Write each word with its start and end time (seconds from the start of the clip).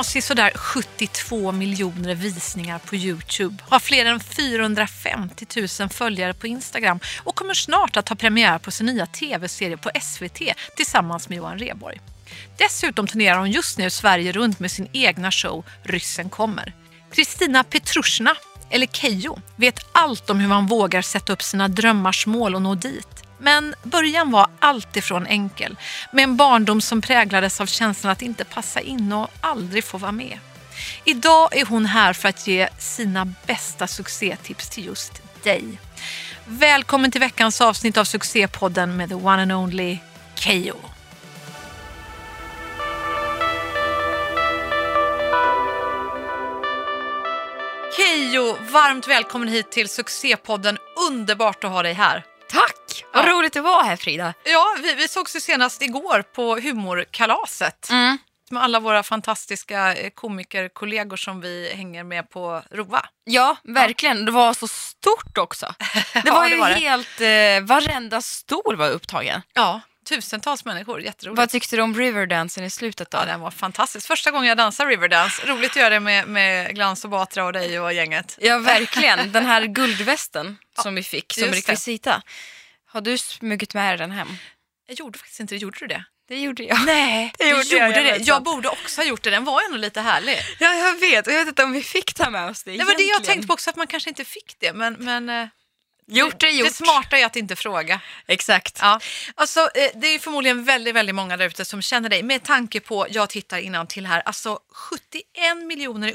har 0.00 0.20
sådär 0.20 0.50
72 0.54 1.52
miljoner 1.52 2.14
visningar 2.14 2.78
på 2.78 2.96
Youtube, 2.96 3.62
har 3.68 3.78
fler 3.78 4.06
än 4.06 4.20
450 4.20 5.46
000 5.80 5.88
följare 5.88 6.34
på 6.34 6.46
Instagram 6.46 7.00
och 7.24 7.34
kommer 7.34 7.54
snart 7.54 7.96
att 7.96 8.08
ha 8.08 8.16
premiär 8.16 8.58
på 8.58 8.70
sin 8.70 8.86
nya 8.86 9.06
tv-serie 9.06 9.76
på 9.76 9.90
SVT 10.02 10.40
tillsammans 10.76 11.28
med 11.28 11.38
Johan 11.38 11.58
Rheborg. 11.58 12.00
Dessutom 12.58 13.06
turnerar 13.06 13.38
hon 13.38 13.50
just 13.50 13.78
nu 13.78 13.90
Sverige 13.90 14.32
runt 14.32 14.60
med 14.60 14.70
sin 14.70 14.88
egna 14.92 15.30
show 15.30 15.64
Ryssen 15.82 16.30
kommer. 16.30 16.74
Kristina 17.12 17.64
Petrushina, 17.64 18.34
eller 18.70 18.86
Keyyo, 18.86 19.38
vet 19.56 19.80
allt 19.92 20.30
om 20.30 20.40
hur 20.40 20.48
man 20.48 20.66
vågar 20.66 21.02
sätta 21.02 21.32
upp 21.32 21.42
sina 21.42 21.68
drömmars 21.68 22.26
mål 22.26 22.54
och 22.54 22.62
nå 22.62 22.74
dit. 22.74 23.24
Men 23.40 23.74
början 23.82 24.30
var 24.30 24.50
alltifrån 24.58 25.26
enkel, 25.26 25.76
med 26.12 26.24
en 26.24 26.36
barndom 26.36 26.80
som 26.80 27.00
präglades 27.00 27.60
av 27.60 27.66
känslan 27.66 28.12
att 28.12 28.22
inte 28.22 28.44
passa 28.44 28.80
in 28.80 29.12
och 29.12 29.28
aldrig 29.40 29.84
få 29.84 29.98
vara 29.98 30.12
med. 30.12 30.38
Idag 31.04 31.56
är 31.56 31.66
hon 31.66 31.86
här 31.86 32.12
för 32.12 32.28
att 32.28 32.46
ge 32.46 32.68
sina 32.78 33.24
bästa 33.46 33.86
succétips 33.86 34.68
till 34.68 34.86
just 34.86 35.22
dig. 35.42 35.80
Välkommen 36.44 37.10
till 37.10 37.20
veckans 37.20 37.60
avsnitt 37.60 37.96
av 37.96 38.04
succépodden 38.04 38.96
med 38.96 39.08
the 39.08 39.14
one 39.14 39.42
and 39.42 39.52
only 39.52 39.98
Keyyo. 40.34 40.76
Keyyo, 47.96 48.56
varmt 48.72 49.08
välkommen 49.08 49.48
hit 49.48 49.72
till 49.72 49.88
succépodden. 49.88 50.78
Underbart 51.10 51.64
att 51.64 51.70
ha 51.70 51.82
dig 51.82 51.92
här. 51.92 52.24
Tack! 52.50 52.79
Vad 53.12 53.26
Ja. 53.28 53.32
roligt 53.32 53.56
att 53.56 53.64
vara 53.64 53.82
här 53.82 53.96
Frida. 53.96 54.34
Ja, 54.44 54.76
vi, 54.82 54.94
vi 54.94 55.08
sågs 55.08 55.36
ju 55.36 55.40
senast 55.40 55.82
igår 55.82 56.22
på 56.22 56.56
humorkalaset 56.56 57.90
Mm. 57.90 58.18
med 58.50 58.62
alla 58.62 58.80
våra 58.80 59.02
fantastiska 59.02 59.94
eh, 59.94 60.10
komikerkollegor 60.10 61.16
som 61.16 61.40
vi 61.40 61.72
hänger 61.74 62.04
med 62.04 62.30
på 62.30 62.62
Rova. 62.70 63.06
Ja, 63.24 63.56
verkligen. 63.64 64.24
Det 64.24 64.32
var 64.32 64.54
så 64.54 64.68
stort 64.68 65.38
också. 65.38 65.74
Det 66.12 66.22
Ja, 66.24 66.34
var 66.34 66.44
det 66.44 66.50
ju 66.54 66.60
var 66.60 66.68
det. 66.68 66.74
helt, 66.74 67.20
eh, 67.20 67.66
varenda 67.68 68.22
stol 68.22 68.76
var 68.76 68.90
upptagen. 68.90 69.42
Ja, 69.54 69.80
tusentals 70.08 70.64
människor. 70.64 71.00
Jätteroligt. 71.02 71.38
Vad 71.38 71.50
tyckte 71.50 71.76
du 71.76 71.82
om 71.82 71.94
Riverdansen 71.94 72.64
i 72.64 72.70
slutet 72.70 73.10
då? 73.10 73.18
Ja, 73.18 73.24
den 73.24 73.40
var 73.40 73.50
fantastisk. 73.50 74.06
Första 74.06 74.30
gången 74.30 74.48
jag 74.48 74.56
dansar 74.56 74.86
Riverdance. 74.86 75.46
Roligt 75.46 75.70
att 75.70 75.76
göra 75.76 75.90
det 75.90 76.00
med, 76.00 76.28
med 76.28 76.74
Glans 76.74 77.04
och 77.04 77.10
Batra 77.10 77.44
och 77.44 77.52
dig 77.52 77.80
och 77.80 77.92
gänget. 77.92 78.36
Ja, 78.40 78.58
verkligen. 78.58 79.32
Den 79.32 79.46
här 79.46 79.62
guldvästen 79.64 80.58
som 80.82 80.94
vi 80.94 81.02
fick 81.02 81.32
som 81.32 81.42
just 81.42 81.66
det. 82.04 82.20
Har 82.92 83.00
du 83.00 83.18
smugit 83.18 83.74
med 83.74 83.98
den 83.98 84.10
hem? 84.10 84.28
Jag 84.86 84.98
gjorde 84.98 85.18
faktiskt 85.18 85.40
inte 85.40 85.54
det. 85.54 85.58
Gjorde 85.58 85.78
du 85.78 85.86
det? 85.86 86.04
Det 86.28 86.40
gjorde 86.40 86.62
jag. 86.62 86.86
Nej, 86.86 87.32
det 87.38 87.44
du 87.44 87.50
gjorde 87.50 87.76
jag, 87.76 87.88
gjorde 87.88 88.02
det. 88.02 88.16
Jag 88.16 88.42
borde 88.42 88.68
också 88.68 89.00
ha 89.00 89.06
gjort 89.06 89.22
det. 89.22 89.30
Den 89.30 89.44
var 89.44 89.62
ändå 89.64 89.76
lite 89.76 90.00
härlig. 90.00 90.38
Ja, 90.58 90.74
jag 90.74 91.00
vet. 91.00 91.26
Och 91.26 91.32
jag 91.32 91.38
vet 91.38 91.48
inte 91.48 91.64
om 91.64 91.72
vi 91.72 91.82
fick 91.82 92.14
ta 92.14 92.30
med 92.30 92.50
oss 92.50 92.62
det 92.62 92.76
Det 92.76 92.84
var 92.84 92.96
det 92.96 93.02
jag 93.02 93.24
tänkte 93.24 93.46
på 93.46 93.52
också, 93.52 93.70
att 93.70 93.76
man 93.76 93.86
kanske 93.86 94.10
inte 94.10 94.24
fick 94.24 94.56
det. 94.58 94.72
Men, 94.72 94.96
men 94.98 95.28
eh, 95.28 95.48
Gjort 96.06 96.42
är 96.42 96.48
gjort. 96.48 96.68
det 96.68 96.74
smarta 96.74 97.18
är 97.18 97.26
att 97.26 97.36
inte 97.36 97.56
fråga. 97.56 98.00
Exakt. 98.26 98.78
Ja, 98.82 99.00
alltså, 99.34 99.60
eh, 99.60 99.90
det 99.94 100.06
är 100.06 100.18
förmodligen 100.18 100.64
väldigt, 100.64 100.94
väldigt 100.94 101.14
många 101.14 101.36
där 101.36 101.46
ute 101.46 101.64
som 101.64 101.82
känner 101.82 102.08
dig 102.08 102.22
med 102.22 102.42
tanke 102.42 102.80
på, 102.80 103.06
jag 103.10 103.30
tittar 103.30 103.58
innan 103.58 103.86
till 103.86 104.06
här, 104.06 104.20
alltså 104.20 104.58
71 104.72 105.24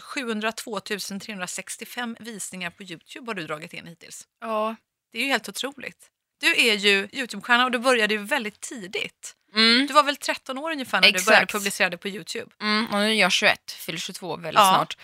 702 0.01 0.79
365 0.79 2.17
visningar 2.19 2.69
på 2.69 2.83
Youtube 2.83 3.29
har 3.29 3.33
du 3.33 3.47
dragit 3.47 3.73
in 3.73 3.87
hittills. 3.87 4.27
Ja. 4.41 4.75
Det 5.11 5.17
är 5.17 5.23
ju 5.23 5.27
helt 5.27 5.49
otroligt. 5.49 6.09
Du 6.39 6.55
är 6.67 6.73
ju 6.75 7.07
Youtube-stjärna 7.11 7.63
och 7.65 7.71
du 7.71 7.79
började 7.79 8.13
ju 8.13 8.19
väldigt 8.23 8.59
tidigt. 8.61 9.35
Mm. 9.55 9.87
Du 9.87 9.93
var 9.93 10.03
väl 10.03 10.15
13 10.15 10.57
år 10.57 10.71
ungefär 10.71 11.01
när 11.01 11.07
du 11.07 11.09
Exakt. 11.09 11.25
började 11.27 11.45
publicera 11.45 11.89
det 11.89 11.97
på 11.97 12.07
Youtube? 12.07 12.51
Mm, 12.61 12.85
och 12.85 12.97
nu 12.99 13.09
är 13.09 13.13
jag 13.13 13.31
21, 13.31 13.71
fyller 13.71 13.99
22 13.99 14.35
väldigt 14.35 14.53
Ja. 14.63 14.73
snart. 14.75 14.97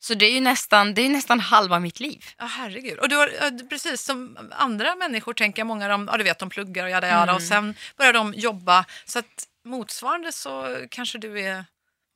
Så 0.00 0.14
det 0.14 0.26
är 0.26 0.30
ju 0.32 0.40
nästan, 0.40 0.94
det 0.94 1.02
är 1.02 1.08
nästan 1.08 1.40
halva 1.40 1.78
mitt 1.80 2.00
liv. 2.00 2.24
Ja, 2.38 2.44
herregud. 2.44 2.98
Och 2.98 3.08
du 3.08 3.16
har, 3.16 3.68
precis 3.68 4.02
som 4.02 4.38
andra 4.52 4.94
människor 4.96 5.34
tänker 5.34 5.64
många 5.64 5.88
dem, 5.88 6.08
ja 6.12 6.16
du 6.18 6.24
vet, 6.24 6.38
de 6.38 6.50
pluggar 6.50 6.84
och 6.84 6.90
jada 6.90 7.08
jada 7.08 7.22
Mm. 7.22 7.34
och 7.34 7.42
sen 7.42 7.74
börjar 7.96 8.12
de 8.12 8.34
jobba. 8.34 8.84
Så 9.04 9.18
att 9.18 9.44
motsvarande 9.64 10.32
så 10.32 10.76
kanske 10.90 11.18
du 11.18 11.40
är, 11.40 11.64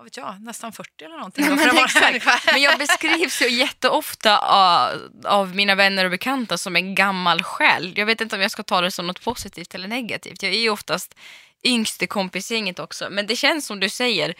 vad 0.02 0.06
vet 0.06 0.16
jag, 0.16 0.42
nästan 0.42 0.72
40 0.72 1.04
eller 1.04 1.16
någonting. 1.16 1.44
Att 1.44 1.56
men 1.56 1.78
exakt. 1.78 2.46
Men 2.52 2.62
jag 2.62 2.78
beskrivs 2.78 3.42
ju 3.42 3.48
jätteofta 3.48 4.38
av, 4.38 5.00
av 5.24 5.54
mina 5.56 5.74
vänner 5.74 6.04
och 6.04 6.10
bekanta 6.10 6.58
som 6.58 6.76
en 6.76 6.94
gammal 6.94 7.42
själ. 7.42 7.92
Jag 7.96 8.06
vet 8.06 8.20
inte 8.20 8.36
om 8.36 8.42
jag 8.42 8.50
ska 8.50 8.62
ta 8.62 8.80
det 8.80 8.90
som 8.90 9.06
något 9.06 9.24
positivt 9.24 9.74
eller 9.74 9.88
negativt. 9.88 10.42
Jag 10.42 10.52
är 10.52 10.58
ju 10.58 10.70
oftast 10.70 11.14
yngst 11.64 12.02
i 12.02 12.06
kompisgänget 12.06 12.78
också. 12.78 13.08
Men 13.10 13.26
det 13.26 13.36
känns 13.36 13.66
som 13.66 13.80
du 13.80 13.88
säger, 13.88 14.34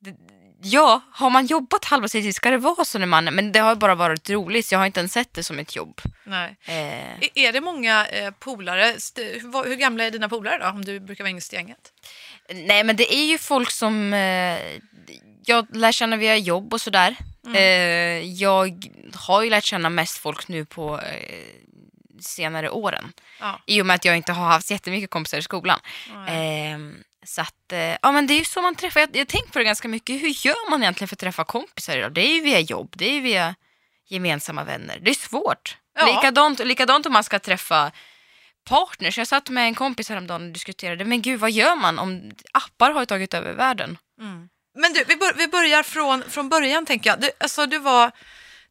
det, 0.00 0.14
ja, 0.62 1.00
har 1.12 1.30
man 1.30 1.46
jobbat 1.46 1.84
halva 1.84 2.08
sitt 2.08 2.24
liv 2.24 2.32
ska 2.32 2.50
det 2.50 2.58
vara 2.58 2.84
så 2.84 2.98
när 2.98 3.06
man, 3.06 3.24
men 3.24 3.52
det 3.52 3.60
har 3.60 3.74
bara 3.74 3.94
varit 3.94 4.30
roligt 4.30 4.66
så 4.66 4.74
jag 4.74 4.78
har 4.78 4.86
inte 4.86 5.00
ens 5.00 5.12
sett 5.12 5.34
det 5.34 5.42
som 5.42 5.58
ett 5.58 5.76
jobb. 5.76 6.00
Nej. 6.24 6.56
Eh, 6.64 7.28
Är- 7.34 7.52
det 7.52 7.60
många 7.60 8.06
eh, 8.06 8.30
polare, 8.30 8.96
hur 9.64 9.76
gamla 9.76 10.04
är 10.04 10.10
dina 10.10 10.28
polare 10.28 10.58
då, 10.58 10.66
om 10.66 10.84
du 10.84 11.00
brukar 11.00 11.24
vara 11.24 11.30
yngst 11.30 11.52
i 11.52 11.56
gänget? 11.56 11.92
Nej 12.54 12.84
men 12.84 12.96
det 12.96 13.14
är 13.14 13.24
ju 13.24 13.38
folk 13.38 13.70
som 13.70 14.12
eh, 14.12 14.58
jag 15.44 15.76
lär 15.76 15.92
känna 15.92 16.16
via 16.16 16.36
jobb 16.36 16.74
och 16.74 16.80
sådär. 16.80 17.16
Eh, 17.54 18.32
jag 18.32 18.90
har 19.14 19.42
ju 19.42 19.50
lärt 19.50 19.64
känna 19.64 19.90
mest 19.90 20.18
folk 20.18 20.48
nu 20.48 20.64
på 20.64 21.00
eh, 21.00 21.62
senare 22.20 22.70
åren. 22.70 23.12
Ja. 23.40 23.60
I 23.66 23.82
och 23.82 23.86
med 23.86 23.94
att 23.94 24.04
jag 24.04 24.16
inte 24.16 24.32
har 24.32 24.46
haft 24.46 24.70
jättemycket 24.70 25.10
kompisar 25.10 25.38
i 25.38 25.42
skolan. 25.42 25.80
Eh, 26.28 26.78
så 27.26 27.40
att, 27.40 27.72
eh, 27.72 27.96
ja 28.02 28.12
men 28.12 28.26
det 28.26 28.34
är 28.34 28.38
ju 28.38 28.44
så 28.44 28.62
man 28.62 28.74
träffar. 28.74 29.00
Jag, 29.00 29.16
jag 29.16 29.28
tänker 29.28 29.52
på 29.52 29.58
det 29.58 29.64
ganska 29.64 29.88
mycket. 29.88 30.22
Hur 30.22 30.46
gör 30.46 30.70
man 30.70 30.82
egentligen 30.82 31.08
för 31.08 31.14
att 31.16 31.20
träffa 31.20 31.44
kompisar 31.44 31.96
idag? 31.96 32.12
Det 32.12 32.20
är 32.20 32.34
ju 32.34 32.40
via 32.40 32.60
jobb, 32.60 32.94
det 32.96 33.04
är 33.04 33.12
ju 33.14 33.20
via 33.20 33.54
gemensamma 34.08 34.64
vänner. 34.64 34.98
Det 35.02 35.10
är 35.10 35.14
svårt. 35.14 35.76
Ja. 35.94 36.06
Likadant, 36.06 36.58
likadant 36.58 37.06
om 37.06 37.12
man 37.12 37.24
ska 37.24 37.38
träffa 37.38 37.92
partners. 38.64 39.18
Jag 39.18 39.28
satt 39.28 39.48
med 39.50 39.64
en 39.64 39.74
kompis 39.74 40.08
häromdagen 40.08 40.46
och 40.46 40.52
diskuterade, 40.52 41.04
men 41.04 41.22
gud 41.22 41.40
vad 41.40 41.50
gör 41.50 41.76
man 41.76 41.98
om 41.98 42.30
appar 42.52 42.90
har 42.90 43.04
tagit 43.04 43.34
över 43.34 43.52
världen? 43.52 43.98
Men 44.78 44.92
du, 44.92 45.04
vi, 45.04 45.16
bör, 45.16 45.32
vi 45.36 45.48
börjar 45.48 45.82
från, 45.82 46.22
från 46.22 46.48
början 46.48 46.86
tänker 46.86 47.10
jag. 47.10 47.20
Du, 47.20 47.30
alltså, 47.40 47.66
du 47.66 47.78
var 47.78 48.10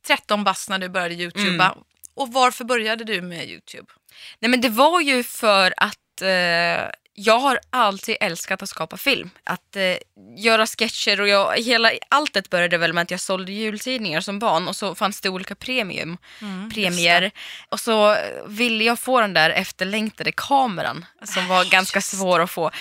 13 0.08 0.44
bast 0.44 0.70
när 0.70 0.80
du 0.80 0.90
började 0.90 1.16
Youtuba. 1.16 1.66
Mm. 1.66 1.84
Och 2.14 2.34
varför 2.34 2.66
började 2.66 3.04
du 3.04 3.22
med 3.22 3.50
Youtube? 3.50 3.92
Nej 4.40 4.52
men 4.52 4.62
det 4.62 4.70
var 4.70 5.02
ju 5.02 5.24
för 5.24 5.74
att 5.78 6.22
eh, 6.22 6.90
jag 7.26 7.40
har 7.40 7.60
alltid 7.70 8.18
älskat 8.20 8.64
att 8.64 8.70
skapa 8.70 8.98
film. 8.98 9.30
Att 9.44 9.76
eh, 9.76 9.96
göra 10.38 10.68
sketcher 10.68 11.22
och 11.22 11.28
jag, 11.28 11.58
hela, 11.58 11.92
allt 12.10 12.34
det 12.34 12.50
började 12.50 12.78
väl 12.78 12.94
med 12.94 13.02
att 13.02 13.12
jag 13.12 13.20
sålde 13.20 13.52
jultidningar 13.52 14.22
som 14.22 14.40
barn 14.40 14.68
och 14.68 14.76
så 14.76 14.96
fanns 14.96 15.22
det 15.22 15.30
olika 15.30 15.56
premium, 15.56 16.18
premier. 16.74 17.32
Och 17.70 17.80
så 17.80 18.18
ville 18.48 18.84
jag 18.84 19.00
få 19.00 19.22
den 19.22 19.34
där 19.34 19.50
efterlängtade 19.50 20.32
kameran 20.32 21.06
som 21.24 21.48
var 21.48 21.66
ganska 21.72 22.02
svår 22.02 22.40
att 22.40 22.52
få. 22.52 22.72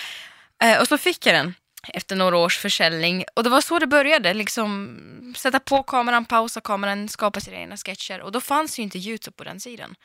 Eh, 0.63 0.79
och 0.81 0.87
så 0.87 0.97
fick 0.97 1.25
jag 1.25 1.35
den 1.35 1.53
efter 1.87 2.15
några 2.15 2.37
års 2.37 2.57
försäljning. 2.57 3.25
Och 3.35 3.43
det 3.43 3.49
var 3.49 3.61
så 3.61 3.79
det 3.79 3.87
började, 3.87 4.33
liksom 4.33 5.33
sätta 5.37 5.59
på 5.59 5.83
kameran, 5.83 6.25
pausa 6.25 6.61
kameran, 6.61 7.09
skapa 7.09 7.39
sina 7.39 7.57
egna 7.57 7.77
sketcher. 7.77 8.21
Och 8.21 8.31
då 8.31 8.41
fanns 8.41 8.79
ju 8.79 8.83
inte 8.83 8.97
Youtube 8.97 9.35
på 9.37 9.43
den 9.43 9.59
sidan. 9.59 9.95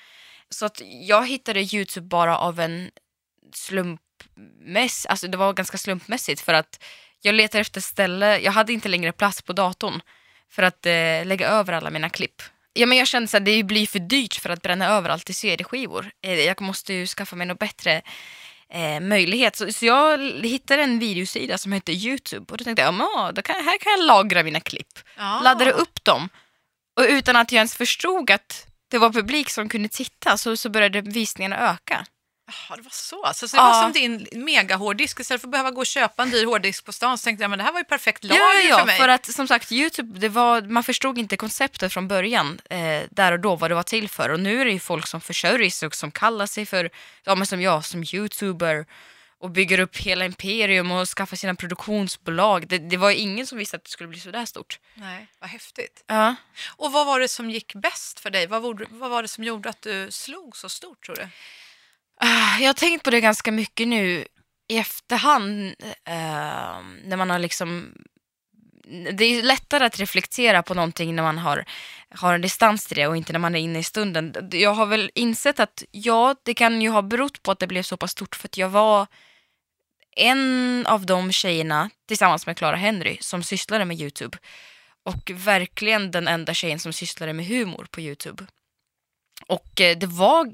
Så 0.50 0.66
att 0.66 0.82
jag 0.84 1.28
hittade 1.28 1.60
Youtube 1.60 2.06
bara 2.06 2.38
av 2.38 2.60
en 2.60 2.90
slumpmäss, 4.22 5.06
alltså 5.06 5.28
det 5.28 5.36
var 5.36 5.52
ganska 5.52 5.78
slumpmässigt 5.78 6.40
för 6.40 6.54
att 6.54 6.84
jag 7.22 7.34
letade 7.34 7.60
efter 7.60 7.80
ställe, 7.80 8.38
jag 8.38 8.52
hade 8.52 8.72
inte 8.72 8.88
längre 8.88 9.12
plats 9.12 9.42
på 9.42 9.52
datorn 9.52 10.00
för 10.50 10.62
att 10.62 10.86
eh, 10.86 11.24
lägga 11.24 11.48
över 11.48 11.72
alla 11.72 11.90
mina 11.90 12.10
klipp. 12.10 12.42
Ja, 12.72 12.86
men 12.86 12.98
jag 12.98 13.06
kände 13.06 13.36
att 13.36 13.44
det 13.44 13.62
blir 13.62 13.86
för 13.86 13.98
dyrt 13.98 14.34
för 14.34 14.50
att 14.50 14.62
bränna 14.62 14.86
över 14.88 15.10
allt 15.10 15.30
i 15.30 15.34
CD-skivor. 15.34 16.10
Eh, 16.22 16.40
jag 16.40 16.60
måste 16.60 16.94
ju 16.94 17.06
skaffa 17.06 17.36
mig 17.36 17.46
något 17.46 17.58
bättre 17.58 18.02
eh, 18.72 19.00
möjlighet. 19.00 19.56
Så, 19.56 19.72
så 19.72 19.86
jag 19.86 20.18
hittade 20.42 20.82
en 20.82 20.98
videosida 20.98 21.58
som 21.58 21.72
hette 21.72 21.92
Youtube 21.92 22.52
och 22.52 22.58
då 22.58 22.64
tänkte 22.64 22.82
jag, 22.82 22.94
ja, 22.94 23.32
då 23.34 23.42
kan, 23.42 23.56
här 23.56 23.78
kan 23.78 23.92
jag 23.92 24.06
lagra 24.06 24.42
mina 24.42 24.60
klipp. 24.60 24.98
Ja. 25.16 25.40
Laddade 25.44 25.72
upp 25.72 26.04
dem 26.04 26.28
och 26.96 27.06
utan 27.08 27.36
att 27.36 27.52
jag 27.52 27.56
ens 27.56 27.74
förstod 27.74 28.30
att 28.30 28.66
det 28.90 28.98
var 28.98 29.10
publik 29.10 29.50
som 29.50 29.68
kunde 29.68 29.88
titta 29.88 30.36
så, 30.36 30.56
så 30.56 30.68
började 30.68 31.00
visningarna 31.00 31.70
öka. 31.70 32.06
Jaha, 32.46 32.76
det 32.76 32.82
var 32.82 32.90
så. 32.90 33.32
Så, 33.34 33.48
så 33.48 33.56
det 33.56 33.62
var 33.62 33.68
Ja. 33.68 33.82
som 33.82 33.92
din 33.92 34.26
megahårddisk. 34.32 35.20
Istället 35.20 35.40
för 35.40 35.48
att 35.48 35.52
behöva 35.52 35.70
gå 35.70 35.80
och 35.80 35.86
köpa 35.86 36.22
en 36.22 36.30
dyr 36.30 36.46
hårddisk 36.46 36.84
på 36.84 36.92
stan 36.92 37.18
så 37.18 37.24
tänkte 37.24 37.42
jag 37.44 37.50
men 37.50 37.58
det 37.58 37.64
här 37.64 37.72
var 37.72 37.80
ju 37.80 37.84
perfekt 37.84 38.24
lager 38.24 38.40
ja, 38.40 38.54
ja, 38.62 38.74
för 38.74 38.80
ja, 38.80 38.84
mig. 38.84 38.98
för 38.98 39.08
att 39.08 39.26
som 39.34 39.48
sagt 39.48 39.72
Youtube, 39.72 40.18
det 40.18 40.28
var, 40.28 40.62
man 40.62 40.82
förstod 40.84 41.18
inte 41.18 41.36
konceptet 41.36 41.92
från 41.92 42.08
början 42.08 42.60
eh, 42.70 43.02
där 43.10 43.32
och 43.32 43.40
då 43.40 43.56
vad 43.56 43.70
det 43.70 43.74
var 43.74 43.82
till 43.82 44.08
för. 44.08 44.28
Och 44.28 44.40
nu 44.40 44.60
är 44.60 44.64
det 44.64 44.70
ju 44.70 44.80
folk 44.80 45.06
som 45.06 45.20
försörjer 45.20 45.70
sig 45.70 45.86
och 45.86 45.94
som 45.94 46.10
kallar 46.10 46.46
sig 46.46 46.66
för, 46.66 46.90
ja 47.24 47.34
men 47.34 47.46
som 47.46 47.60
jag, 47.60 47.84
som 47.84 48.04
youtuber 48.12 48.86
och 49.38 49.50
bygger 49.50 49.78
upp 49.80 49.96
hela 49.96 50.24
imperium 50.24 50.90
och 50.90 51.08
skaffar 51.08 51.36
sina 51.36 51.54
produktionsbolag. 51.54 52.68
Det, 52.68 52.78
det 52.78 52.96
var 52.96 53.10
ingen 53.10 53.46
som 53.46 53.58
visste 53.58 53.76
att 53.76 53.84
det 53.84 53.90
skulle 53.90 54.08
bli 54.08 54.20
så 54.20 54.30
där 54.30 54.44
stort. 54.46 54.78
Nej, 54.94 55.26
vad 55.38 55.50
häftigt. 55.50 56.04
Ja. 56.06 56.34
Och 56.76 56.92
vad 56.92 57.06
var 57.06 57.20
det 57.20 57.28
som 57.28 57.50
gick 57.50 57.74
bäst 57.74 58.20
för 58.20 58.30
dig? 58.30 58.46
Vad 58.46 58.62
var, 58.62 58.86
vad 58.90 59.10
var 59.10 59.22
det 59.22 59.28
som 59.28 59.44
gjorde 59.44 59.68
att 59.68 59.82
du 59.82 60.10
slog 60.10 60.56
så 60.56 60.68
stort 60.68 61.04
tror 61.06 61.16
du? 61.16 61.28
Ah, 62.20 62.58
jag 62.58 62.68
har 62.68 62.74
tänkt 62.74 63.04
på 63.04 63.10
det 63.10 63.20
ganska 63.20 63.52
mycket 63.52 63.88
nu 63.88 64.24
i 64.68 64.78
efterhand 64.78 65.74
eh, 66.04 66.80
när 67.04 67.16
man 67.16 67.30
har 67.30 67.38
liksom 67.38 67.92
det 69.12 69.24
är 69.24 69.42
lättare 69.42 69.84
att 69.84 69.98
reflektera 69.98 70.62
på 70.62 70.74
någonting 70.74 71.14
när 71.16 71.22
man 71.22 71.38
har, 71.38 71.64
har 72.10 72.34
en 72.34 72.40
distans 72.40 72.86
till 72.86 72.96
det 72.96 73.06
och 73.06 73.16
inte 73.16 73.32
när 73.32 73.38
man 73.38 73.54
är 73.54 73.58
inne 73.58 73.78
i 73.78 73.82
stunden. 73.82 74.34
Jag 74.52 74.74
har 74.74 74.86
väl 74.86 75.10
insett 75.14 75.60
att 75.60 75.84
ja, 75.90 76.36
det 76.42 76.54
kan 76.54 76.82
ju 76.82 76.88
ha 76.88 77.02
berott 77.02 77.42
på 77.42 77.50
att 77.50 77.58
det 77.58 77.66
blev 77.66 77.82
så 77.82 77.96
pass 77.96 78.10
stort 78.10 78.36
för 78.36 78.48
att 78.48 78.56
jag 78.56 78.68
var 78.68 79.06
en 80.16 80.86
av 80.86 81.06
de 81.06 81.32
tjejerna 81.32 81.90
tillsammans 82.08 82.46
med 82.46 82.56
Clara 82.56 82.76
Henry 82.76 83.18
som 83.20 83.42
sysslade 83.42 83.84
med 83.84 84.00
Youtube. 84.00 84.38
Och 85.04 85.30
verkligen 85.34 86.10
den 86.10 86.28
enda 86.28 86.54
tjejen 86.54 86.78
som 86.78 86.92
sysslade 86.92 87.32
med 87.32 87.46
humor 87.46 87.86
på 87.90 88.00
Youtube. 88.00 88.46
Och 89.48 89.80
eh, 89.80 89.98
det 89.98 90.06
var 90.06 90.52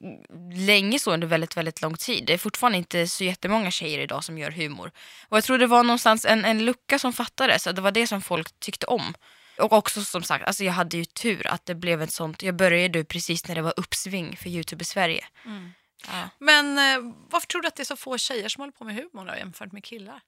länge 0.66 0.98
så 0.98 1.12
under 1.12 1.26
väldigt, 1.26 1.56
väldigt 1.56 1.82
lång 1.82 1.96
tid. 1.96 2.24
Det 2.26 2.32
är 2.32 2.38
fortfarande 2.38 2.78
inte 2.78 3.08
så 3.08 3.24
jättemånga 3.24 3.70
tjejer 3.70 3.98
idag 3.98 4.24
som 4.24 4.38
gör 4.38 4.50
humor. 4.50 4.92
Och 5.28 5.36
jag 5.36 5.44
tror 5.44 5.58
det 5.58 5.66
var 5.66 5.82
någonstans 5.82 6.24
en, 6.24 6.44
en 6.44 6.64
lucka 6.64 6.98
som 6.98 7.12
fattades, 7.12 7.66
och 7.66 7.74
det 7.74 7.80
var 7.80 7.90
det 7.90 8.06
som 8.06 8.22
folk 8.22 8.60
tyckte 8.60 8.86
om. 8.86 9.14
Och 9.58 9.72
också 9.72 10.04
som 10.04 10.22
sagt, 10.22 10.46
alltså 10.46 10.64
jag 10.64 10.72
hade 10.72 10.96
ju 10.96 11.04
tur 11.04 11.46
att 11.46 11.66
det 11.66 11.74
blev 11.74 12.02
ett 12.02 12.12
sånt, 12.12 12.42
jag 12.42 12.56
började 12.56 13.04
precis 13.04 13.48
när 13.48 13.54
det 13.54 13.62
var 13.62 13.74
uppsving 13.76 14.36
för 14.36 14.48
Youtube 14.48 14.82
i 14.82 14.84
Sverige. 14.84 15.24
Mm. 15.44 15.72
Ja. 16.06 16.28
Men 16.38 16.78
eh, 16.78 17.12
varför 17.30 17.46
tror 17.46 17.62
du 17.62 17.68
att 17.68 17.76
det 17.76 17.82
är 17.82 17.84
så 17.84 17.96
få 17.96 18.18
tjejer 18.18 18.48
som 18.48 18.60
håller 18.60 18.72
på 18.72 18.84
med 18.84 18.94
humor 18.94 19.26
då, 19.26 19.36
jämfört 19.36 19.72
med 19.72 19.84
killar? 19.84 20.20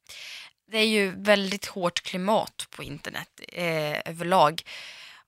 Det 0.70 0.78
är 0.78 0.86
ju 0.86 1.22
väldigt 1.22 1.66
hårt 1.66 2.00
klimat 2.02 2.66
på 2.70 2.82
internet 2.82 3.40
eh, 3.48 4.10
överlag. 4.10 4.62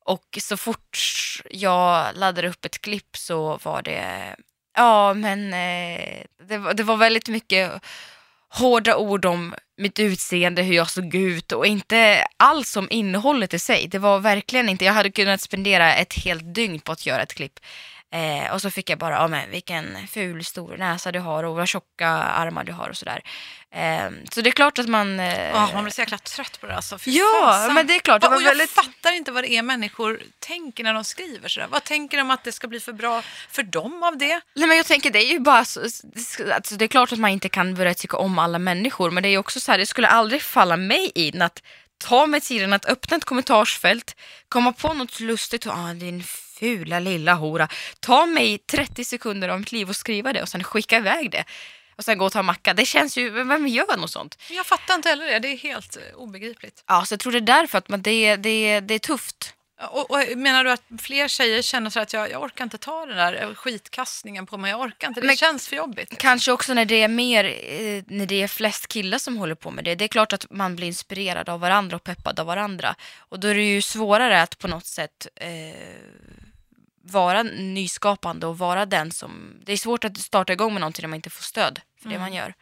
Och 0.07 0.39
så 0.41 0.57
fort 0.57 0.99
jag 1.51 2.17
laddade 2.17 2.49
upp 2.49 2.65
ett 2.65 2.81
klipp 2.81 3.17
så 3.17 3.59
var 3.63 3.83
det, 3.83 4.37
ja 4.77 5.15
men 5.15 5.53
eh, 5.53 6.23
det, 6.49 6.59
var, 6.59 6.75
det 6.75 6.83
var 6.83 6.97
väldigt 6.97 7.29
mycket 7.29 7.73
hårda 8.49 8.97
ord 8.97 9.25
om 9.25 9.55
mitt 9.77 9.99
utseende, 9.99 10.63
hur 10.63 10.75
jag 10.75 10.91
såg 10.91 11.15
ut 11.15 11.53
och 11.53 11.67
inte 11.67 12.27
alls 12.37 12.77
om 12.77 12.89
innehållet 12.91 13.55
i 13.55 13.59
sig. 13.59 13.89
Det 13.89 13.99
var 13.99 14.19
verkligen 14.19 14.69
inte, 14.69 14.85
jag 14.85 14.93
hade 14.93 15.11
kunnat 15.11 15.41
spendera 15.41 15.95
ett 15.95 16.15
helt 16.15 16.55
dygn 16.55 16.81
på 16.81 16.93
att 16.93 17.07
göra 17.07 17.23
ett 17.23 17.35
klipp. 17.35 17.61
Eh, 18.15 18.53
och 18.55 18.63
så 18.63 18.71
fick 18.71 18.91
jag 18.91 18.99
bara, 18.99 19.15
ja 19.15 19.29
men 19.29 19.51
vilken 19.51 20.07
ful 20.09 20.45
stor 20.45 20.77
näsa 20.77 21.13
du 21.13 21.19
har 21.21 21.45
och 21.45 21.55
vad 21.57 21.69
tjocka 21.69 22.09
armar 22.09 22.65
du 22.65 22.73
har 22.73 22.89
och 22.89 22.97
sådär. 22.97 23.23
Eh, 23.75 24.11
så 24.33 24.41
det 24.41 24.51
är 24.51 24.53
klart 24.53 24.79
att 24.79 24.89
man... 24.89 25.21
Eh, 25.21 25.49
Ja, 25.51 25.71
man 25.75 25.85
blir 25.85 25.93
så 25.93 26.01
jäkla 26.01 26.19
trött 26.19 26.61
på 26.61 26.67
det 26.67 26.77
alltså. 26.77 26.99
Fy 26.99 27.11
Ja, 27.11 27.41
fasen. 27.43 27.75
men 27.75 27.87
det 27.87 27.95
är 27.95 27.99
klart, 27.99 28.23
det 28.23 28.29
Och 28.29 28.35
jag 28.35 28.41
väldigt- 28.41 28.71
fattar 28.71 29.13
inte 29.13 29.33
vad 29.33 29.45
det 29.45 29.51
är 29.53 29.63
människor 29.63 30.21
tänker 30.39 30.85
när 30.85 30.95
de 30.95 31.05
skriver 31.05 31.49
sådär. 31.49 31.67
Vad 31.71 31.85
tänker 31.85 32.19
de 32.19 32.31
att 32.31 32.45
det 32.45 32.53
ska 32.53 32.69
bli 32.69 32.81
för 32.81 32.93
bra 32.93 33.23
för 33.51 33.63
dem 33.63 34.03
av 34.03 34.19
det? 34.19 34.41
Nej 34.55 34.69
men 34.69 34.77
jag 34.77 34.87
tänker 34.87 35.11
det 35.11 35.19
är 35.19 35.33
ju 35.33 35.39
bara 35.41 35.65
så, 35.65 35.81
alltså 36.55 36.77
det 36.77 36.85
är 36.85 36.89
klart 36.89 37.13
att 37.13 37.19
man 37.19 37.31
inte 37.31 37.49
kan 37.49 37.75
börja 37.75 37.95
tycka 37.95 38.17
om 38.17 38.39
alla 38.39 38.59
människor 38.59 39.11
men 39.11 39.23
det 39.23 39.29
är 39.29 39.31
ju 39.31 39.39
också 39.39 39.61
så 39.61 39.73
här, 39.73 39.79
det 39.79 39.87
skulle 39.87 40.09
aldrig 40.09 40.43
falla 40.43 40.77
mig 40.77 41.13
in 41.15 41.43
att 41.43 41.63
ta 41.99 42.27
mig 42.27 42.41
tiden 42.41 42.73
att 42.73 42.85
öppna 42.87 43.17
ett 43.17 43.25
kommentarsfält, 43.25 44.17
komma 44.49 44.73
på 44.73 44.93
något 44.93 45.21
lustigt 45.21 45.67
och 45.67 45.73
ah, 45.73 45.95
din 45.95 46.25
fula 46.59 47.01
lilla 47.01 47.35
hora, 47.35 47.69
ta 48.01 48.27
mig 48.27 48.59
30 48.59 49.05
sekunder 49.05 49.49
av 49.49 49.61
mitt 49.61 49.73
liv 49.73 49.89
och 49.89 49.97
skriva 49.97 50.33
det 50.33 50.43
och 50.43 50.49
sen 50.49 50.65
skicka 50.65 50.97
iväg 50.97 51.31
det 51.31 51.45
och 51.97 52.05
sen 52.05 52.19
gå 52.19 52.27
och 52.27 52.33
ta 52.33 52.39
en 52.39 52.45
macka. 52.45 52.75
Det 52.75 52.85
känns 52.87 53.17
ju, 53.19 53.31
vem 53.31 53.67
gör 53.69 53.97
något 53.97 54.11
sånt? 54.11 54.39
Jag 54.51 54.67
fattar 54.67 54.95
inte 54.95 55.09
heller 55.09 55.27
det. 55.27 55.39
Det 55.39 55.49
är 55.49 55.57
helt 55.57 55.97
eh, 55.97 56.17
obegripligt. 56.17 56.85
Ja, 56.87 57.05
så 57.05 57.13
jag 57.13 57.21
tror 57.21 57.33
det 57.33 57.39
är 57.39 57.41
därför 57.41 57.79
att 57.79 57.89
man, 57.89 58.03
det, 58.03 58.37
det, 58.37 58.81
det 58.81 58.95
är 58.95 58.99
tufft. 58.99 59.53
Och, 59.91 60.11
och 60.11 60.37
menar 60.37 60.65
du 60.65 60.71
att 60.71 60.83
fler 61.01 61.29
tjejer 61.29 61.63
känner 61.63 61.91
så 61.91 62.01
att 62.01 62.13
jag, 62.13 62.31
jag 62.31 62.43
orkar 62.43 62.65
inte 62.65 62.79
ta 62.79 63.07
den 63.07 63.17
där 63.17 63.43
eh, 63.43 63.55
skitkastningen 63.55 64.47
på 64.47 64.57
mig, 64.59 64.71
jag 64.71 64.81
orkar 64.81 65.09
inte, 65.09 65.21
det 65.21 65.27
Men- 65.27 65.37
känns 65.37 65.69
för 65.69 65.77
jobbigt. 65.77 66.19
Kanske 66.19 66.53
också 66.53 66.75
när 66.75 66.85
det 66.85 67.03
är 67.03 67.09
mer, 67.09 67.45
eh, 67.45 68.03
när 68.07 68.27
det 68.27 68.43
är 68.43 68.49
flest 68.49 68.89
killar 68.89 69.19
som 69.19 69.37
håller 69.37 69.55
på 69.55 69.71
med 69.71 69.85
det. 69.85 69.95
Det 69.95 70.05
är 70.05 70.09
klart 70.09 70.33
att 70.33 70.47
man 70.51 70.77
blir 70.77 70.87
inspirerad 70.87 71.49
av 71.49 71.61
varandra 71.61 71.97
och 71.97 72.05
peppad 72.05 72.41
av 72.41 72.47
varandra. 72.47 72.95
Och 73.19 73.41
då 73.41 73.49
är 73.49 73.55
det 73.55 73.63
ju 73.75 73.83
svårare 73.83 74.43
att 74.43 74.59
på 74.59 74.69
något 74.69 74.87
sätt 74.87 75.27
eh, 75.35 75.49
vara 77.11 77.43
nyskapande 77.43 78.47
och 78.47 78.59
vara 78.59 78.87
den 78.87 79.11
som... 79.13 79.61
Det 79.65 79.73
är 79.73 79.77
svårt 79.77 80.05
att 80.05 80.19
starta 80.19 80.53
igång 80.53 80.73
med 80.73 80.81
någonting 80.81 81.03
när 81.03 81.09
man 81.09 81.17
inte 81.17 81.31
får 81.31 81.43
stöd 81.43 81.81
för 82.03 82.09
det 82.09 82.19
man 82.19 82.33
gör. 82.33 82.55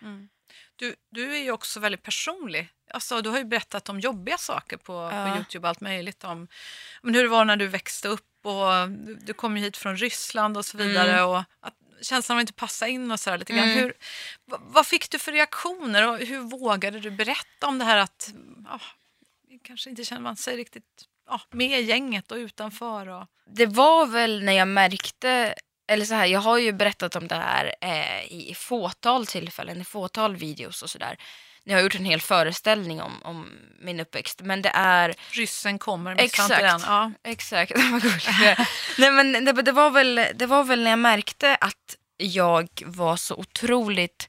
Du, 0.76 0.94
du 1.10 1.36
är 1.36 1.42
ju 1.42 1.50
också 1.50 1.80
väldigt 1.80 2.02
personlig. 2.02 2.68
Alltså, 2.90 3.20
du 3.22 3.30
har 3.30 3.38
ju 3.38 3.44
berättat 3.44 3.88
om 3.88 4.00
jobbiga 4.00 4.38
saker 4.38 4.76
på, 4.76 4.92
Ja. 5.12 5.26
på 5.30 5.36
Youtube, 5.36 5.68
allt 5.68 5.80
möjligt. 5.80 6.24
Om 6.24 6.48
men 7.02 7.14
hur 7.14 7.22
det 7.22 7.28
var 7.28 7.44
när 7.44 7.56
du 7.56 7.66
växte 7.66 8.08
upp 8.08 8.46
och 8.46 8.88
du, 8.88 9.14
du 9.14 9.32
kom 9.32 9.56
ju 9.56 9.62
hit 9.62 9.76
från 9.76 9.96
Ryssland 9.96 10.56
och 10.56 10.64
så 10.64 10.76
vidare. 10.78 11.22
Och 11.22 11.38
att 11.38 11.74
känslan 12.00 12.36
av 12.36 12.38
att 12.38 12.42
inte 12.42 12.52
passa 12.52 12.88
in 12.88 13.10
och 13.10 13.20
sådär 13.20 13.38
lite 13.38 13.52
grann. 13.52 13.68
Mm. 13.68 13.78
Hur, 13.78 13.94
vad, 14.44 14.60
vad 14.64 14.86
fick 14.86 15.10
du 15.10 15.18
för 15.18 15.32
reaktioner 15.32 16.08
och 16.08 16.18
hur 16.18 16.38
vågade 16.38 17.00
du 17.00 17.10
berätta 17.10 17.66
om 17.66 17.78
det 17.78 17.84
här 17.84 17.96
att 17.96 18.32
ja, 18.64 18.80
kanske 19.62 19.90
inte 19.90 20.04
känner 20.04 20.22
man 20.22 20.36
sig 20.36 20.56
riktigt 20.56 21.04
ja, 21.28 21.40
med 21.50 21.82
gänget 21.82 22.32
och 22.32 22.36
utanför? 22.36 23.08
Och, 23.08 23.26
Det 23.46 23.66
var 23.66 24.06
väl 24.06 24.44
när 24.44 24.52
jag 24.52 24.68
märkte, 24.68 25.54
eller 25.88 26.04
så 26.04 26.14
här, 26.14 26.26
jag 26.26 26.40
har 26.40 26.58
ju 26.58 26.72
berättat 26.72 27.16
om 27.16 27.28
det 27.28 27.34
här 27.34 27.74
eh, 27.80 28.32
i 28.32 28.54
fåtal 28.56 29.26
tillfällen, 29.26 29.80
i 29.80 29.84
fåtal 29.84 30.36
videos 30.36 30.82
och 30.82 30.90
sådär. 30.90 31.16
Jag 31.66 31.76
har 31.76 31.82
gjort 31.82 31.94
en 31.94 32.04
hel 32.04 32.20
föreställning 32.20 33.02
om, 33.02 33.22
om 33.22 33.50
min 33.80 34.00
uppväxt, 34.00 34.40
men 34.42 34.62
det 34.62 34.70
är 34.74 35.14
ryssen 35.30 35.78
kommer, 35.78 36.16
Exakt. 36.20 36.48
den. 36.60 36.80
Ja. 36.86 37.12
Exakt. 37.24 37.72
Nej, 38.98 39.10
men 39.10 39.44
det, 39.44 39.52
det, 39.52 39.72
var 39.72 39.90
väl, 39.90 40.26
det 40.34 40.46
var 40.46 40.64
väl 40.64 40.82
när 40.82 40.90
jag 40.90 40.98
märkte 40.98 41.56
att 41.56 41.96
jag 42.16 42.68
var 42.84 43.16
så 43.16 43.34
otroligt... 43.34 44.28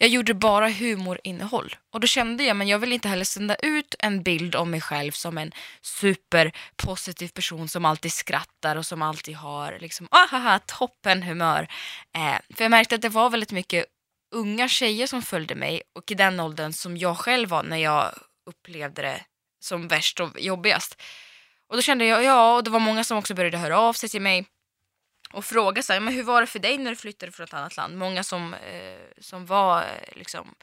Jag 0.00 0.10
gjorde 0.10 0.34
bara 0.34 0.68
humorinnehåll. 0.68 1.76
Och 1.92 2.00
då 2.00 2.06
kände 2.06 2.44
jag, 2.44 2.56
men 2.56 2.68
jag 2.68 2.78
vill 2.78 2.92
inte 2.92 3.08
heller 3.08 3.24
sända 3.24 3.54
ut 3.54 3.94
en 3.98 4.22
bild 4.22 4.56
om 4.56 4.70
mig 4.70 4.80
själv 4.80 5.12
som 5.12 5.38
en 5.38 5.52
superpositiv 5.82 7.28
person 7.28 7.68
som 7.68 7.84
alltid 7.84 8.12
skrattar 8.12 8.76
och 8.76 8.86
som 8.86 9.02
alltid 9.02 9.36
har 9.36 9.78
liksom, 9.80 10.08
ah, 10.10 10.24
ahaha, 10.24 10.58
toppen 10.58 11.22
humör. 11.22 11.68
Eh, 12.16 12.56
för 12.56 12.64
jag 12.64 12.70
märkte 12.70 12.94
att 12.94 13.02
det 13.02 13.08
var 13.08 13.30
väldigt 13.30 13.52
mycket 13.52 13.86
unga 14.34 14.68
tjejer 14.68 15.06
som 15.06 15.22
följde 15.22 15.54
mig 15.54 15.82
och 15.94 16.10
i 16.10 16.14
den 16.14 16.40
åldern 16.40 16.72
som 16.72 16.96
jag 16.96 17.18
själv 17.18 17.48
var 17.48 17.62
när 17.62 17.76
jag 17.76 18.14
upplevde 18.46 19.02
det 19.02 19.24
som 19.60 19.88
värst 19.88 20.20
och 20.20 20.40
jobbigast. 20.40 21.02
Och 21.68 21.76
då 21.76 21.82
kände 21.82 22.04
jag, 22.04 22.24
ja, 22.24 22.56
och 22.56 22.64
det 22.64 22.70
var 22.70 22.80
många 22.80 23.04
som 23.04 23.18
också 23.18 23.34
började 23.34 23.58
höra 23.58 23.78
av 23.78 23.92
sig 23.92 24.08
till 24.08 24.22
mig 24.22 24.46
och 25.32 25.44
fråga 25.44 25.82
så 25.82 25.92
här, 25.92 26.00
men 26.00 26.14
hur 26.14 26.22
var 26.22 26.40
det 26.40 26.46
för 26.46 26.58
dig 26.58 26.78
när 26.78 26.90
du 26.90 26.96
flyttade 26.96 27.32
från 27.32 27.44
ett 27.44 27.54
annat 27.54 27.76
land? 27.76 27.96
Många 27.96 28.22
som, 28.24 28.54
eh, 28.54 28.98
som 29.20 29.46
var 29.46 29.82
eh, 29.82 30.16
liksom 30.16 30.54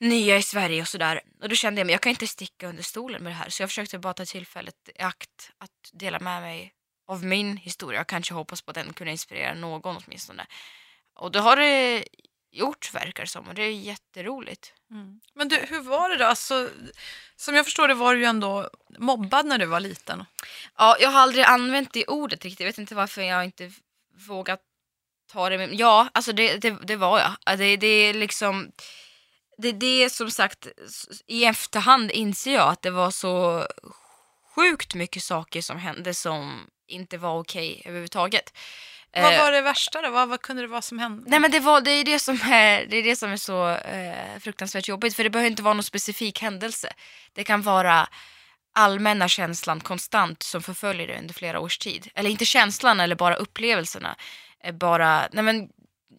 nya 0.00 0.36
i 0.36 0.42
Sverige 0.42 0.82
och 0.82 0.88
sådär. 0.88 1.20
Och 1.42 1.48
då 1.48 1.54
kände 1.54 1.80
jag, 1.80 1.86
att 1.86 1.92
jag 1.92 2.00
kan 2.00 2.10
inte 2.10 2.26
sticka 2.26 2.68
under 2.68 2.82
stolen 2.82 3.22
med 3.22 3.32
det 3.32 3.36
här. 3.36 3.48
Så 3.48 3.62
jag 3.62 3.70
försökte 3.70 3.98
bara 3.98 4.14
ta 4.14 4.24
tillfället 4.24 4.88
i 4.94 5.02
akt 5.02 5.52
att 5.58 5.90
dela 5.92 6.20
med 6.20 6.42
mig 6.42 6.72
av 7.08 7.24
min 7.24 7.56
historia 7.56 8.00
och 8.00 8.06
kanske 8.06 8.34
hoppas 8.34 8.62
på 8.62 8.70
att 8.70 8.74
den 8.74 8.92
kunde 8.92 9.10
inspirera 9.10 9.54
någon 9.54 9.96
åtminstone. 9.96 10.46
Och 11.14 11.32
då 11.32 11.40
har 11.40 11.56
det 11.56 12.04
gjort 12.50 12.94
verkar 12.94 13.22
det 13.22 13.28
som 13.28 13.48
och 13.48 13.54
det 13.54 13.62
är 13.62 13.72
jätteroligt. 13.72 14.72
Men 15.34 15.48
du, 15.48 15.56
hur 15.56 15.80
var 15.80 16.08
det 16.10 16.16
då? 16.16 16.24
Alltså, 16.24 16.70
som 17.36 17.54
jag 17.54 17.64
förstår 17.64 17.88
det 17.88 17.94
var 17.94 18.14
du 18.14 18.20
ju 18.20 18.26
ändå 18.26 18.70
mobbad 18.98 19.46
när 19.46 19.58
du 19.58 19.66
var 19.66 19.80
liten. 19.80 20.24
Ja, 20.76 20.96
jag 21.00 21.10
har 21.10 21.20
aldrig 21.20 21.44
använt 21.44 21.92
det 21.92 22.06
ordet 22.06 22.44
riktigt. 22.44 22.60
Jag 22.60 22.66
vet 22.66 22.78
inte 22.78 22.94
varför 22.94 23.22
jag 23.22 23.44
inte 23.44 23.72
vågat 24.28 24.60
ta 25.32 25.48
det. 25.50 25.58
med- 25.58 25.74
Ja, 25.74 26.08
alltså 26.14 26.32
det, 26.32 26.56
det, 26.56 26.70
det 26.70 26.96
var 26.96 27.18
jag. 27.18 27.32
Ja, 27.44 27.56
Det, 27.56 27.76
det 27.76 27.86
är 27.86 28.14
liksom... 28.14 28.72
Det, 29.58 29.72
det 29.72 30.02
är 30.04 30.08
som 30.08 30.30
sagt, 30.30 30.66
i 31.26 31.44
efterhand 31.44 32.10
inser 32.10 32.54
jag 32.54 32.68
att 32.68 32.82
det 32.82 32.90
var 32.90 33.10
så 33.10 33.66
sjukt 34.54 34.94
mycket 34.94 35.22
saker 35.22 35.62
som 35.62 35.78
hände 35.78 36.14
som 36.14 36.70
inte 36.86 37.18
var 37.18 37.38
okej 37.40 37.82
överhuvudtaget. 37.84 38.52
Vad 39.12 39.34
Eh, 39.34 39.38
var 39.38 39.52
det 39.52 39.62
värsta 39.62 40.02
då? 40.02 40.10
Vad, 40.10 40.28
vad 40.28 40.42
kunde 40.42 40.62
det 40.62 40.68
vara 40.68 40.82
som 40.82 40.98
hände? 40.98 41.22
Nej 41.26 41.40
men 41.40 41.50
det, 41.50 41.60
var, 41.60 41.80
det, 41.80 41.90
är 41.90 42.04
det, 42.04 42.18
som 42.18 42.34
är, 42.34 42.86
det 42.86 42.96
är 42.96 43.02
det 43.02 43.16
som 43.16 43.32
är 43.32 43.36
så 43.36 43.68
eh, 43.70 44.38
fruktansvärt 44.40 44.88
jobbigt 44.88 45.16
för 45.16 45.24
det 45.24 45.30
behöver 45.30 45.50
inte 45.50 45.62
vara 45.62 45.74
någon 45.74 45.82
specifik 45.82 46.42
händelse. 46.42 46.92
Det 47.32 47.44
kan 47.44 47.62
vara 47.62 48.08
allmänna 48.74 49.28
känslan 49.28 49.80
konstant 49.80 50.42
som 50.42 50.62
förföljer 50.62 51.06
dig 51.06 51.18
under 51.18 51.34
flera 51.34 51.60
års 51.60 51.78
tid. 51.78 52.10
Eller 52.14 52.30
inte 52.30 52.44
känslan 52.44 53.00
eller 53.00 53.16
bara 53.16 53.34
upplevelserna. 53.34 54.16
Eh, 54.64 54.74
bara, 54.74 55.28
nej 55.32 55.44
men, 55.44 55.68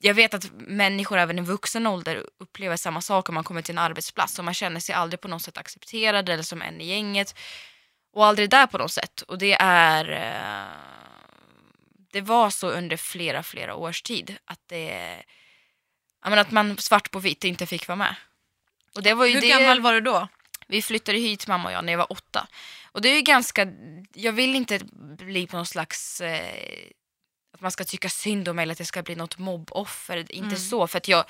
jag 0.01 0.13
vet 0.13 0.33
att 0.33 0.51
människor 0.53 1.17
även 1.17 1.39
i 1.39 1.41
vuxen 1.41 1.87
ålder 1.87 2.25
upplever 2.39 2.77
samma 2.77 3.01
sak 3.01 3.29
om 3.29 3.35
man 3.35 3.43
kommer 3.43 3.61
till 3.61 3.75
en 3.75 3.83
arbetsplats 3.83 4.39
och 4.39 4.45
man 4.45 4.53
känner 4.53 4.79
sig 4.79 4.95
aldrig 4.95 5.21
på 5.21 5.27
något 5.27 5.41
sätt 5.41 5.57
accepterad 5.57 6.29
eller 6.29 6.43
som 6.43 6.61
en 6.61 6.81
i 6.81 6.85
gänget. 6.85 7.35
Och 8.13 8.25
aldrig 8.25 8.49
där 8.49 8.67
på 8.67 8.77
något 8.77 8.91
sätt. 8.91 9.21
Och 9.21 9.37
det 9.37 9.53
är... 9.59 10.11
Eh, 10.11 11.00
det 12.11 12.21
var 12.21 12.49
så 12.49 12.69
under 12.69 12.97
flera, 12.97 13.43
flera 13.43 13.75
års 13.75 14.01
tid 14.01 14.37
att 14.45 14.59
det... 14.67 15.15
Menar, 16.23 16.37
att 16.37 16.51
man 16.51 16.77
svart 16.77 17.11
på 17.11 17.19
vitt 17.19 17.43
inte 17.43 17.65
fick 17.65 17.87
vara 17.87 17.95
med. 17.95 18.15
Och 18.95 19.03
det 19.03 19.13
var 19.13 19.25
ju 19.25 19.33
Hur 19.33 19.41
det... 19.41 19.47
gammal 19.47 19.81
var 19.81 19.93
du 19.93 20.01
då? 20.01 20.27
Vi 20.67 20.81
flyttade 20.81 21.17
hit 21.17 21.47
mamma 21.47 21.69
och 21.69 21.73
jag 21.73 21.85
när 21.85 21.93
jag 21.93 21.97
var 21.97 22.11
åtta. 22.11 22.47
Och 22.91 23.01
det 23.01 23.09
är 23.09 23.15
ju 23.15 23.21
ganska, 23.21 23.67
jag 24.13 24.31
vill 24.31 24.55
inte 24.55 24.79
bli 25.17 25.47
på 25.47 25.55
någon 25.57 25.65
slags, 25.65 26.21
eh, 26.21 26.89
att 27.53 27.61
man 27.61 27.71
ska 27.71 27.83
tycka 27.83 28.09
synd 28.09 28.47
om 28.47 28.55
mig 28.55 28.63
eller 28.63 28.71
att 28.71 28.79
jag 28.79 28.87
ska 28.87 29.03
bli 29.03 29.15
något 29.15 29.37
mobboffer. 29.37 30.31
Inte 30.31 30.55
så, 30.55 30.87
för 30.87 30.97
att 30.97 31.07
jag, 31.07 31.25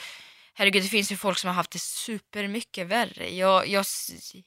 herregud 0.53 0.84
det 0.84 0.88
finns 0.89 1.12
ju 1.12 1.17
folk 1.17 1.38
som 1.38 1.48
har 1.48 1.55
haft 1.55 1.72
det 1.72 1.79
supermycket 1.81 2.88
värre. 2.88 3.29
Jag, 3.36 3.67
jag 3.67 3.86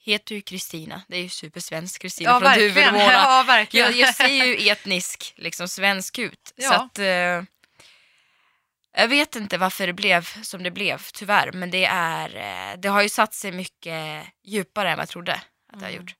heter 0.00 0.34
ju 0.34 0.40
Kristina, 0.42 1.02
det 1.08 1.16
är 1.16 1.22
ju 1.22 1.28
supersvensk 1.28 2.02
Kristina 2.02 2.30
Ja, 2.30 2.34
från 2.40 2.42
verkligen. 2.50 2.74
Duvemåla. 2.74 3.12
Ja, 3.12 3.44
verkligen. 3.46 3.86
Jag, 3.86 3.96
jag 3.96 4.14
ser 4.14 4.26
ju 4.28 4.68
etnisk, 4.68 5.34
liksom 5.36 5.68
svensk 5.68 6.18
ut. 6.18 6.52
Ja. 6.56 6.68
Så 6.68 6.74
att, 6.74 6.98
eh, 6.98 7.42
jag 8.96 9.08
vet 9.08 9.36
inte 9.36 9.58
varför 9.58 9.86
det 9.86 9.92
blev 9.92 10.42
som 10.42 10.62
det 10.62 10.70
blev, 10.70 11.02
tyvärr. 11.12 11.52
Men 11.52 11.70
det, 11.70 11.84
är, 11.84 12.36
eh, 12.36 12.78
det 12.80 12.88
har 12.88 13.02
ju 13.02 13.08
satt 13.08 13.34
sig 13.34 13.52
mycket 13.52 14.26
djupare 14.44 14.90
än 14.90 14.96
vad 14.96 15.02
jag 15.02 15.08
trodde 15.08 15.34
att 15.34 15.78
det 15.80 15.84
har 15.84 15.92
Mm. 15.92 16.00
gjort. 16.02 16.14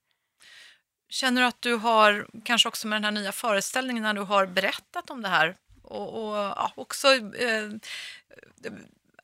Känner 1.09 1.41
du 1.41 1.47
att 1.47 1.63
du 1.63 1.75
har, 1.75 2.27
kanske 2.45 2.69
också 2.69 2.87
med 2.87 2.97
den 2.97 3.05
här 3.05 3.11
nya 3.23 3.33
föreställningen, 3.33 4.03
när 4.03 4.15
du 4.15 4.21
har 4.21 4.47
berättat 4.47 5.11
om 5.11 5.23
det 5.23 5.29
här 5.29 5.57
och, 5.83 6.25
och 6.29 6.35
ja, 6.37 6.73
också 6.77 7.09
eh, 7.15 7.69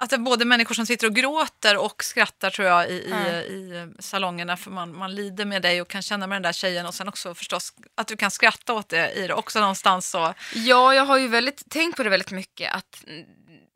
att 0.00 0.10
det 0.10 0.16
är 0.16 0.20
både 0.20 0.44
människor 0.44 0.74
som 0.74 0.86
sitter 0.86 1.06
och 1.06 1.14
gråter 1.14 1.76
och 1.76 2.04
skrattar 2.04 2.50
tror 2.50 2.68
jag 2.68 2.90
i, 2.90 2.92
i, 2.92 3.12
Mm. 3.12 3.90
i 3.90 4.02
salongerna 4.02 4.56
för 4.56 4.70
man, 4.70 4.96
man 4.96 5.14
lider 5.14 5.44
med 5.44 5.62
dig 5.62 5.80
och 5.82 5.88
kan 5.88 6.02
känna 6.02 6.26
med 6.26 6.36
den 6.36 6.42
där 6.42 6.52
tjejen 6.52 6.86
och 6.86 6.94
sen 6.94 7.08
också 7.08 7.34
förstås 7.34 7.72
att 7.94 8.06
du 8.08 8.16
kan 8.16 8.30
skratta 8.30 8.72
åt 8.74 8.88
det 8.88 9.12
i 9.12 9.26
det 9.26 9.34
också 9.34 9.60
någonstans 9.60 10.10
så. 10.10 10.34
Ja, 10.54 10.94
jag 10.94 11.04
har 11.04 11.18
ju 11.18 11.28
väldigt, 11.28 11.70
tänkt 11.70 11.96
på 11.96 12.02
det 12.02 12.10
väldigt 12.10 12.30
mycket 12.30 12.74
att 12.74 13.04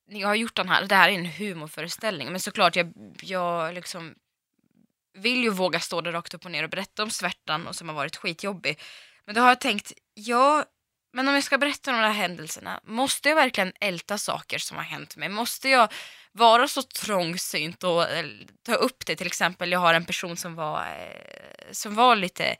jag 0.08 0.28
har 0.28 0.34
gjort 0.34 0.56
den 0.56 0.68
här, 0.68 0.86
det 0.86 0.94
här 0.94 1.08
är 1.08 1.12
en 1.12 1.26
humorföreställning 1.26 2.30
men 2.30 2.40
såklart 2.40 2.76
jag, 2.76 2.92
jag 3.22 3.74
liksom 3.74 4.14
vill 5.18 5.42
ju 5.42 5.50
våga 5.50 5.80
stå 5.80 6.00
där 6.00 6.12
rakt 6.12 6.34
upp 6.34 6.44
och 6.44 6.50
ner 6.50 6.62
och 6.62 6.70
berätta 6.70 7.02
om 7.02 7.10
svärtan 7.10 7.66
och 7.66 7.74
som 7.76 7.88
har 7.88 7.94
varit 7.94 8.16
skitjobbig. 8.16 8.80
Men 9.26 9.34
då 9.34 9.40
har 9.40 9.48
jag 9.48 9.60
tänkt, 9.60 9.92
ja, 10.14 10.64
men 11.14 11.28
om 11.28 11.34
jag 11.34 11.44
ska 11.44 11.58
berätta 11.58 11.90
om 11.90 11.96
de 11.96 12.02
här 12.02 12.12
händelserna, 12.12 12.80
måste 12.84 13.28
jag 13.28 13.36
verkligen 13.36 13.72
älta 13.80 14.18
saker 14.18 14.58
som 14.58 14.76
har 14.76 14.84
hänt 14.84 15.16
mig? 15.16 15.28
Måste 15.28 15.68
jag 15.68 15.92
vara 16.32 16.68
så 16.68 16.82
trångsynt 16.82 17.84
och 17.84 18.10
eh, 18.10 18.26
ta 18.62 18.74
upp 18.74 19.06
det? 19.06 19.16
Till 19.16 19.26
exempel, 19.26 19.72
jag 19.72 19.78
har 19.78 19.94
en 19.94 20.04
person 20.04 20.36
som 20.36 20.54
var, 20.54 20.80
eh, 20.80 21.72
som 21.72 21.94
var 21.94 22.16
lite 22.16 22.56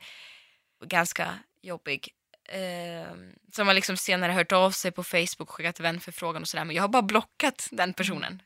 ganska 0.85 1.39
jobbig. 1.61 2.09
Eh, 2.49 3.15
som 3.51 3.67
har 3.67 3.73
liksom 3.73 3.97
senare 3.97 4.31
hört 4.31 4.51
av 4.51 4.71
sig 4.71 4.91
på 4.91 5.03
Facebook 5.03 5.39
och 5.39 5.51
skickat 5.51 5.79
vänförfrågan 5.79 6.41
och 6.41 6.47
sådär. 6.47 6.65
Men 6.65 6.75
jag 6.75 6.83
har 6.83 6.87
bara 6.87 7.01
blockat 7.01 7.67
den 7.71 7.93
personen. 7.93 8.41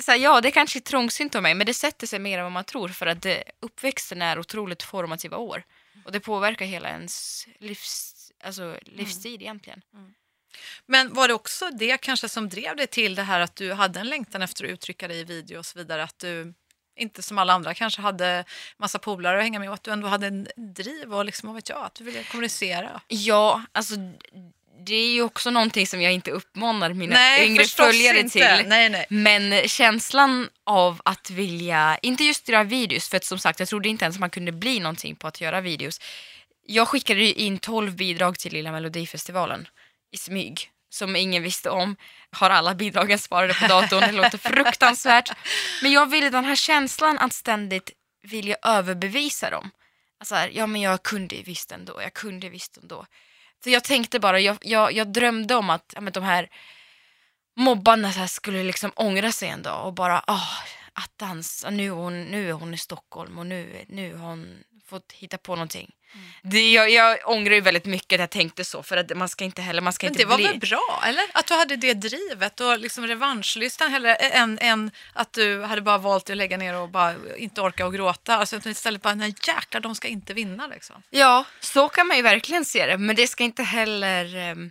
Så 0.00 0.10
här, 0.10 0.18
ja, 0.18 0.40
det 0.40 0.50
kanske 0.50 0.78
är 0.78 0.80
trångsynt 0.80 1.34
av 1.34 1.42
mig, 1.42 1.54
men 1.54 1.66
det 1.66 1.74
sätter 1.74 2.06
sig 2.06 2.18
mer 2.18 2.38
än 2.38 2.44
vad 2.44 2.52
man 2.52 2.64
tror 2.64 2.88
för 2.88 3.06
att 3.06 3.22
det, 3.22 3.44
uppväxten 3.60 4.22
är 4.22 4.38
otroligt 4.38 4.82
formativa 4.82 5.36
år. 5.36 5.62
Och 6.04 6.12
det 6.12 6.20
påverkar 6.20 6.66
hela 6.66 6.88
ens 6.88 7.46
livs, 7.58 8.17
alltså, 8.44 8.78
livstid 8.84 9.42
egentligen. 9.42 9.82
Men 10.86 11.14
var 11.14 11.28
det 11.28 11.34
också 11.34 11.70
det 11.70 11.98
kanske 11.98 12.28
som 12.28 12.48
drev 12.48 12.76
dig 12.76 12.86
till 12.86 13.14
det 13.14 13.22
här 13.22 13.40
att 13.40 13.56
du 13.56 13.72
hade 13.72 14.00
en 14.00 14.08
längtan 14.08 14.42
efter 14.42 14.64
att 14.64 14.70
uttrycka 14.70 15.08
dig 15.08 15.20
i 15.20 15.24
video 15.24 15.58
och 15.58 15.66
så 15.66 15.78
vidare? 15.78 16.02
Att 16.02 16.18
du 16.18 16.54
inte 16.96 17.22
som 17.22 17.38
alla 17.38 17.52
andra 17.52 17.74
kanske 17.74 18.00
hade 18.00 18.44
massa 18.76 18.98
polare 18.98 19.36
att 19.36 19.42
hänga 19.42 19.58
med 19.58 19.68
och 19.68 19.74
att 19.74 19.82
du 19.82 19.90
ändå 19.90 20.08
hade 20.08 20.26
en 20.26 20.48
driv 20.56 21.14
och 21.14 21.24
liksom, 21.24 21.46
vad 21.46 21.56
vet 21.56 21.68
jag, 21.68 21.84
att 21.84 21.94
du 21.94 22.04
ville 22.04 22.22
kommunicera. 22.24 23.00
Ja, 23.08 23.62
alltså 23.72 23.94
det 24.86 24.94
är 24.94 25.12
ju 25.12 25.22
också 25.22 25.50
någonting 25.50 25.86
som 25.86 26.02
jag 26.02 26.12
inte 26.12 26.30
uppmanar 26.30 26.92
mina 26.92 27.14
nej, 27.14 27.46
yngre 27.46 27.64
följare 27.64 28.18
inte. 28.18 28.32
till. 28.32 28.68
Nej, 28.68 28.88
nej. 28.88 29.06
Men 29.10 29.68
känslan 29.68 30.48
av 30.64 31.00
att 31.04 31.30
vilja, 31.30 31.98
inte 32.02 32.24
just 32.24 32.48
göra 32.48 32.64
videos, 32.64 33.08
för 33.08 33.16
att 33.16 33.24
som 33.24 33.38
sagt 33.38 33.60
jag 33.60 33.68
trodde 33.68 33.88
inte 33.88 34.04
ens 34.04 34.18
man 34.18 34.30
kunde 34.30 34.52
bli 34.52 34.80
någonting 34.80 35.16
på 35.16 35.26
att 35.28 35.40
göra 35.40 35.60
videos. 35.60 36.00
Jag 36.70 36.88
skickade 36.88 37.20
ju 37.20 37.32
in 37.32 37.58
12 37.58 37.96
bidrag 37.96 38.38
till 38.38 38.52
Lilla 38.52 38.72
Melodifestivalen 38.72 39.68
i 40.12 40.16
smyg, 40.16 40.70
som 40.90 41.16
ingen 41.16 41.42
visste 41.42 41.70
om. 41.70 41.96
Har 42.30 42.50
alla 42.50 42.74
bidragen 42.74 43.18
sparade 43.18 43.54
på 43.54 43.66
datorn, 43.66 44.00
det 44.00 44.12
låter 44.12 44.38
fruktansvärt. 44.38 45.30
Men 45.82 45.92
jag 45.92 46.10
ville 46.10 46.30
den 46.30 46.44
här 46.44 46.56
känslan 46.56 47.18
att 47.18 47.32
ständigt 47.32 47.90
vilja 48.22 48.56
överbevisa 48.62 49.50
dem. 49.50 49.70
Alltså 50.20 50.34
här, 50.34 50.50
ja 50.54 50.66
men 50.66 50.80
jag 50.80 51.02
kunde 51.02 51.34
ju 51.34 51.42
visst 51.42 51.72
ändå, 51.72 52.02
jag 52.02 52.14
kunde 52.14 52.48
visst 52.48 52.76
ändå. 52.76 53.06
Så 53.64 53.70
jag 53.70 53.84
tänkte 53.84 54.20
bara, 54.20 54.40
jag, 54.40 54.58
jag, 54.60 54.92
jag 54.92 55.12
drömde 55.12 55.54
om 55.54 55.70
att 55.70 55.92
ja, 55.94 56.00
men 56.00 56.12
de 56.12 56.22
här 56.22 56.48
mobbarna 57.56 58.12
så 58.12 58.18
här 58.18 58.26
skulle 58.26 58.62
liksom 58.62 58.92
ångra 58.96 59.32
sig 59.32 59.48
en 59.48 59.62
dag 59.62 59.86
och 59.86 59.92
bara, 59.92 60.24
ah, 60.26 60.58
att 60.92 61.18
dansa, 61.18 61.70
nu 61.70 61.86
är, 61.86 61.90
hon, 61.90 62.24
nu 62.24 62.48
är 62.48 62.52
hon 62.52 62.74
i 62.74 62.78
Stockholm 62.78 63.38
och 63.38 63.46
nu, 63.46 63.84
nu 63.88 64.14
har 64.16 64.28
hon 64.28 64.64
fått 64.88 65.12
hitta 65.12 65.38
på 65.38 65.54
någonting. 65.54 65.90
Det, 66.42 66.72
jag, 66.72 66.90
jag 66.90 67.18
ångrar 67.24 67.54
ju 67.54 67.60
väldigt 67.60 67.84
mycket 67.84 68.16
att 68.16 68.20
jag 68.20 68.30
tänkte 68.30 68.64
så 68.64 68.82
för 68.82 68.96
att 68.96 69.16
man 69.16 69.28
ska 69.28 69.44
inte 69.44 69.62
heller, 69.62 69.80
man 69.82 69.92
ska 69.92 70.06
Men 70.06 70.12
inte 70.12 70.22
det 70.22 70.26
var 70.26 70.36
bli... 70.36 70.46
väl 70.46 70.58
bra, 70.58 71.02
eller? 71.06 71.24
Att 71.34 71.46
du 71.46 71.54
hade 71.54 71.76
det 71.76 71.94
drivet 71.94 72.60
och 72.60 72.78
liksom 72.78 73.06
revanschlystan 73.06 73.90
hellre 73.90 74.14
än, 74.14 74.58
än 74.58 74.90
att 75.12 75.32
du 75.32 75.62
hade 75.62 75.82
bara 75.82 75.98
valt 75.98 76.30
att 76.30 76.36
lägga 76.36 76.56
ner 76.56 76.76
och 76.76 76.88
bara 76.88 77.14
inte 77.36 77.60
orka 77.60 77.86
och 77.86 77.94
gråta. 77.94 78.36
Alltså 78.36 78.56
att 78.56 78.66
istället 78.66 79.02
bara, 79.02 79.14
nej 79.14 79.34
jäklar, 79.46 79.80
de 79.80 79.94
ska 79.94 80.08
inte 80.08 80.34
vinna 80.34 80.66
liksom. 80.66 81.02
Ja, 81.10 81.44
så 81.60 81.88
kan 81.88 82.06
man 82.06 82.16
ju 82.16 82.22
verkligen 82.22 82.64
se 82.64 82.86
det. 82.86 82.98
Men 82.98 83.16
det 83.16 83.26
ska 83.26 83.44
inte 83.44 83.62
heller... 83.62 84.36
ehm, 84.36 84.70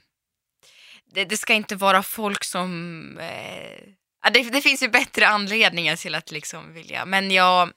det, 1.14 1.26
det 1.26 1.38
ska 1.38 1.54
inte 1.54 1.76
vara 1.76 2.04
folk 2.04 2.44
som... 2.44 3.18
Eh, 3.20 4.32
det, 4.32 4.44
det 4.44 4.62
finns 4.62 4.84
ju 4.84 4.90
bättre 4.90 5.28
anledningar 5.28 5.96
till 5.96 6.16
att 6.16 6.32
liksom 6.32 6.74
vilja... 6.74 7.06
Men 7.06 7.32
jag, 7.32 7.70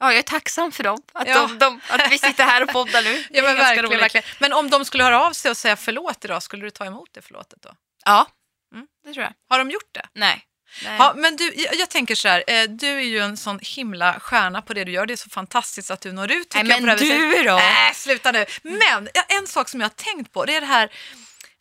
ja, 0.00 0.06
jag 0.12 0.18
är 0.18 0.22
tacksam 0.22 0.72
för 0.72 0.82
dem. 0.84 0.98
Att, 1.12 1.28
Ja. 1.28 1.34
de, 1.46 1.58
de, 1.58 1.80
att 1.88 2.12
vi 2.12 2.18
sitter 2.18 2.44
här 2.44 2.62
och 2.62 2.68
poddar 2.68 3.02
nu. 3.02 3.24
Ja, 3.30 3.42
men 3.42 3.56
verkligen, 3.56 3.98
verkligen. 3.98 4.24
Men 4.38 4.52
om 4.52 4.70
de 4.70 4.84
skulle 4.84 5.04
höra 5.04 5.22
av 5.26 5.32
sig 5.32 5.50
och 5.50 5.56
säga 5.56 5.76
förlåt 5.76 6.24
idag, 6.24 6.42
skulle 6.42 6.64
du 6.64 6.70
ta 6.70 6.84
emot 6.84 7.08
det 7.12 7.22
förlåtet 7.22 7.58
då? 7.62 7.70
Ja, 8.04 8.26
Mm. 8.74 8.86
det 9.04 9.12
tror 9.12 9.24
jag. 9.24 9.32
Har 9.48 9.58
de 9.58 9.70
gjort 9.70 9.88
det? 9.94 10.06
Nej. 10.14 10.42
Nej. 10.84 10.96
Ja, 10.98 11.12
men 11.16 11.36
du, 11.36 11.52
jag, 11.56 11.74
jag 11.74 11.88
tänker 11.90 12.14
så 12.14 12.28
här, 12.28 12.44
eh, 12.46 12.62
du 12.68 12.88
är 12.88 13.00
ju 13.00 13.18
en 13.18 13.36
sån 13.36 13.58
himla 13.62 14.20
stjärna 14.20 14.62
på 14.62 14.74
det 14.74 14.84
du 14.84 14.92
gör. 14.92 15.06
Det 15.06 15.14
är 15.14 15.16
så 15.16 15.30
fantastiskt 15.30 15.90
att 15.90 16.00
du 16.00 16.12
når 16.12 16.32
ut. 16.32 16.54
Nej, 16.54 16.66
jag, 16.68 16.82
men 16.82 16.96
viset. 16.98 17.16
du 17.18 17.42
då? 17.42 17.54
Nej, 17.56 17.94
sluta 17.94 18.32
nu. 18.32 18.44
Men 18.62 19.08
en 19.28 19.46
sak 19.46 19.68
som 19.68 19.80
jag 19.80 19.84
har 19.88 19.94
tänkt 20.14 20.32
på, 20.32 20.44
det 20.44 20.56
är 20.56 20.60
det 20.60 20.66
här, 20.66 20.90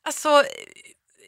alltså 0.08 0.44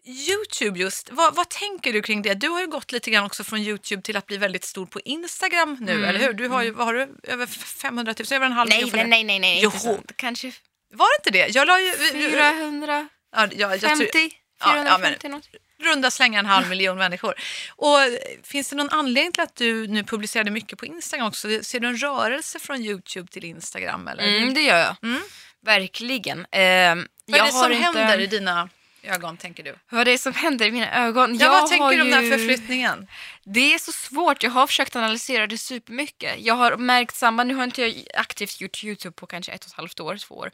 Youtube 0.07 0.79
just, 0.79 1.09
vad, 1.11 1.35
vad 1.35 1.49
tänker 1.49 1.93
du 1.93 2.01
kring 2.01 2.21
det? 2.21 2.33
Du 2.33 2.47
har 2.49 2.61
ju 2.61 2.67
gått 2.67 2.91
lite 2.91 3.11
grann 3.11 3.23
också 3.25 3.43
från 3.43 3.59
Youtube 3.59 4.01
till 4.01 4.17
att 4.17 4.25
bli 4.25 4.37
väldigt 4.37 4.63
stor 4.63 4.85
på 4.85 4.99
Instagram 5.05 5.77
nu, 5.79 5.91
Mm, 5.91 6.03
eller 6.09 6.19
hur? 6.19 6.33
Du 6.33 6.47
har 6.47 6.63
ju, 6.63 6.71
vad 6.71 6.85
har 6.87 6.93
du, 6.93 7.07
över 7.23 7.45
500 7.45 8.13
000, 8.19 8.25
över 8.31 8.45
en 8.45 8.51
halv 8.51 8.69
nej, 8.69 8.83
miljon 8.85 9.09
nej, 9.09 9.23
nej, 9.23 9.23
nej, 9.23 9.39
nej. 9.39 9.59
Jo. 9.85 9.99
Kanske 10.15 10.51
Var 10.93 11.05
det 11.05 11.29
inte 11.29 11.39
det? 11.45 11.55
Jag 11.55 11.67
la 11.67 11.79
ju... 11.79 11.91
vi- 11.99 12.11
vi- 12.27 12.29
450, 12.29 13.07
Ja, 13.31 13.47
ja, 13.57 13.69
jag 13.69 13.79
tror, 13.81 13.97
450 13.99 15.19
ja, 15.23 15.29
något. 15.29 15.49
runda 15.83 16.11
slänga 16.11 16.39
en 16.39 16.45
halv 16.45 16.69
miljon 16.69 16.97
människor. 16.97 17.33
Och 17.75 18.01
eh, 18.01 18.13
finns 18.43 18.69
det 18.69 18.75
någon 18.75 18.89
anledning 18.89 19.31
till 19.31 19.43
att 19.43 19.55
du 19.55 19.87
nu 19.87 20.03
publicerade 20.03 20.51
mycket 20.51 20.79
på 20.79 20.85
Instagram 20.85 21.27
också? 21.27 21.47
Ser 21.63 21.79
du 21.79 21.87
en 21.87 21.97
rörelse 21.97 22.59
från 22.59 22.81
Youtube 22.81 23.31
till 23.31 23.45
Instagram? 23.45 24.07
Eller? 24.07 24.23
Mm, 24.37 24.53
det 24.53 24.61
gör 24.61 24.77
jag. 24.77 24.95
Mm. 25.03 25.21
Verkligen. 25.65 26.45
Ehm, 26.51 27.07
Vad 27.25 27.35
är 27.35 27.43
jag 27.45 27.47
det 27.47 27.51
som 27.51 27.71
inte- 27.71 27.99
händer 27.99 28.19
i 28.19 28.27
dina 28.27 28.69
ögon, 29.07 29.37
tänker 29.37 29.63
du? 29.63 29.75
Vad 29.89 30.07
det 30.07 30.11
är 30.11 30.17
som 30.17 30.33
händer 30.33 30.65
i 30.65 30.71
mina 30.71 31.05
ögon? 31.05 31.35
Ja, 31.37 31.45
jag 31.45 31.51
vad 31.61 31.69
tänker 31.69 31.95
du 31.95 32.01
om 32.01 32.09
den 32.09 32.13
här 32.13 32.21
ju- 32.23 32.31
förflyttningen? 32.31 33.07
Det 33.43 33.73
är 33.73 33.77
så 33.79 33.91
svårt. 33.91 34.43
Jag 34.43 34.51
har 34.51 34.67
försökt 34.67 34.95
analysera 34.95 35.47
det 35.47 35.57
supermycket. 35.57 36.35
Jag 36.39 36.53
har 36.53 36.77
märkt 36.77 37.15
samband. 37.15 37.47
Nu 37.47 37.55
har 37.55 37.63
inte 37.63 37.81
jag 37.81 38.03
aktivt 38.13 38.61
gjort 38.61 38.83
Youtube 38.83 39.13
på 39.15 39.27
kanske 39.27 39.51
ett 39.51 39.63
och 39.63 39.67
ett 39.71 39.75
halvt 39.77 39.99
år, 39.99 40.17
två 40.17 40.35
år. 40.35 40.51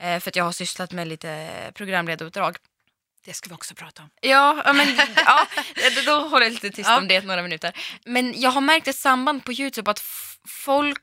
Eh, 0.00 0.20
för 0.20 0.30
att 0.30 0.36
jag 0.36 0.44
har 0.44 0.52
sysslat 0.52 0.92
med 0.92 1.08
lite 1.08 1.48
programledaruppdrag. 1.74 2.56
Det 3.24 3.32
ska 3.34 3.48
vi 3.48 3.54
också 3.54 3.74
prata 3.74 4.02
om. 4.02 4.10
Ja, 4.20 4.72
men, 4.74 4.96
ja, 5.16 5.46
då- 6.06 6.28
håller 6.28 6.46
jag 6.46 6.52
lite 6.52 6.70
tyst 6.70 6.88
Ja. 6.88 6.98
om 6.98 7.08
det 7.08 7.24
några 7.24 7.42
minuter. 7.42 7.72
Men 8.04 8.40
jag 8.40 8.50
har 8.50 8.60
märkt 8.60 8.88
ett 8.88 8.96
samband 8.96 9.44
på 9.44 9.52
Youtube 9.52 9.90
att 9.90 10.02
folk 10.48 11.00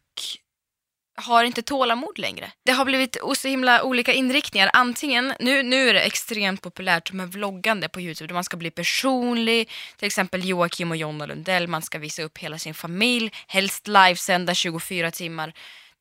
har 1.22 1.44
inte 1.44 1.62
tålamod 1.62 2.18
längre. 2.18 2.52
Det 2.66 2.72
har 2.72 2.86
blivit 2.86 3.18
så 3.38 3.48
himla 3.48 3.84
olika 3.84 4.14
inriktningar. 4.14 4.70
Antingen, 4.74 5.34
nu, 5.40 5.64
nu 5.64 5.90
är 5.90 5.94
det 5.94 6.02
extremt 6.02 6.62
populärt 6.62 7.12
med 7.12 7.32
vloggande 7.32 7.90
på 7.90 8.02
Youtube 8.02 8.28
där 8.28 8.34
man 8.34 8.44
ska 8.44 8.58
bli 8.58 8.72
personlig, 8.72 9.70
till 9.98 10.08
exempel 10.08 10.46
Joakim 10.46 10.92
och 10.92 10.98
Jonna 10.98 11.26
Lundell, 11.26 11.68
man 11.68 11.82
ska 11.82 11.98
visa 11.98 12.24
upp 12.24 12.38
hela 12.38 12.58
sin 12.60 12.74
familj, 12.74 13.32
helst 13.48 13.88
livesända 13.88 14.54
24 14.54 15.12
timmar, 15.12 15.54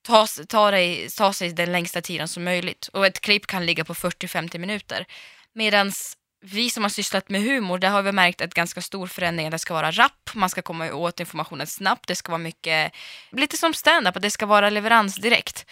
ta, 0.03 0.27
ta, 0.49 0.71
dig, 0.71 1.09
ta 1.11 1.33
sig 1.33 1.53
den 1.53 1.73
längsta 1.73 2.01
tiden 2.01 2.29
som 2.29 2.45
möjligt. 2.45 2.89
Och 2.93 3.07
ett 3.07 3.21
klipp 3.21 3.47
kan 3.47 3.67
ligga 3.67 3.85
på 3.85 3.95
40-50 3.95 4.59
minuter. 4.59 5.07
Medans 5.53 6.18
vi 6.41 6.71
som 6.71 6.83
har 6.83 6.91
sysslat 6.91 7.29
med 7.29 7.43
humor, 7.43 7.79
där 7.79 7.89
har 7.89 8.03
vi 8.03 8.13
märkt 8.13 8.41
att 8.41 8.55
ganska 8.55 8.81
stor 8.81 9.07
förändring. 9.07 9.51
Det 9.51 9.59
ska 9.59 9.75
vara 9.75 9.91
rapp, 9.91 10.31
man 10.35 10.51
ska 10.51 10.63
komma 10.63 10.93
åt 10.93 11.21
informationen 11.21 11.67
snabbt, 11.67 12.09
det 12.09 12.15
ska 12.15 12.33
vara 12.33 12.39
mycket, 12.39 12.93
lite 13.33 13.57
som 13.57 13.75
stand-up, 13.75 14.23
det 14.23 14.31
ska 14.31 14.47
vara 14.47 14.71
leverans 14.71 15.17
direkt. 15.17 15.67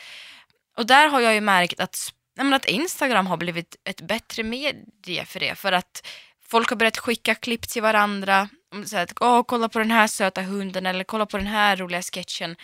Och 0.77 0.87
där 0.87 1.09
har 1.09 1.21
jag 1.21 1.35
ju 1.35 1.41
märkt 1.41 1.81
att, 1.81 2.13
nej 2.39 2.55
att 2.55 2.65
Instagram 2.65 3.27
har 3.27 3.37
blivit 3.37 3.77
ett 3.85 4.01
bättre 4.01 4.43
medie 4.43 5.25
för 5.25 5.41
det. 5.41 5.55
För 5.55 5.73
att 5.73 6.07
folk 6.49 6.71
har 6.71 6.77
börjat 6.77 6.99
skicka 6.99 7.35
klipp 7.35 7.69
till 7.69 7.83
varandra. 7.83 8.49
Så 8.85 8.99
att, 8.99 9.13
Åh, 9.21 9.43
kolla 9.43 9.69
på 9.69 9.79
den 9.79 9.91
här 9.91 10.07
söta 10.07 10.43
hunden 10.43 10.87
eller 10.87 11.05
kolla 11.05 11.27
på 11.27 11.37
den 11.37 11.47
här 11.47 11.77
roliga 11.77 12.03
sketchen. 12.03 12.57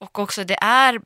Och 0.00 0.18
också 0.18 0.44
det 0.44 0.58
är 0.60 1.00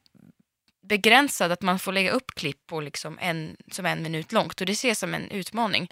begränsat 0.89 1.51
att 1.51 1.63
man 1.63 1.79
får 1.79 1.93
lägga 1.93 2.11
upp 2.11 2.35
klipp 2.35 2.67
på 2.67 2.81
liksom 2.81 3.19
en, 3.21 3.57
som 3.71 3.87
en 3.87 4.03
minut 4.03 4.33
långt 4.33 4.61
och 4.61 4.67
det 4.67 4.73
ses 4.73 4.99
som 4.99 5.15
en 5.15 5.31
utmaning. 5.31 5.89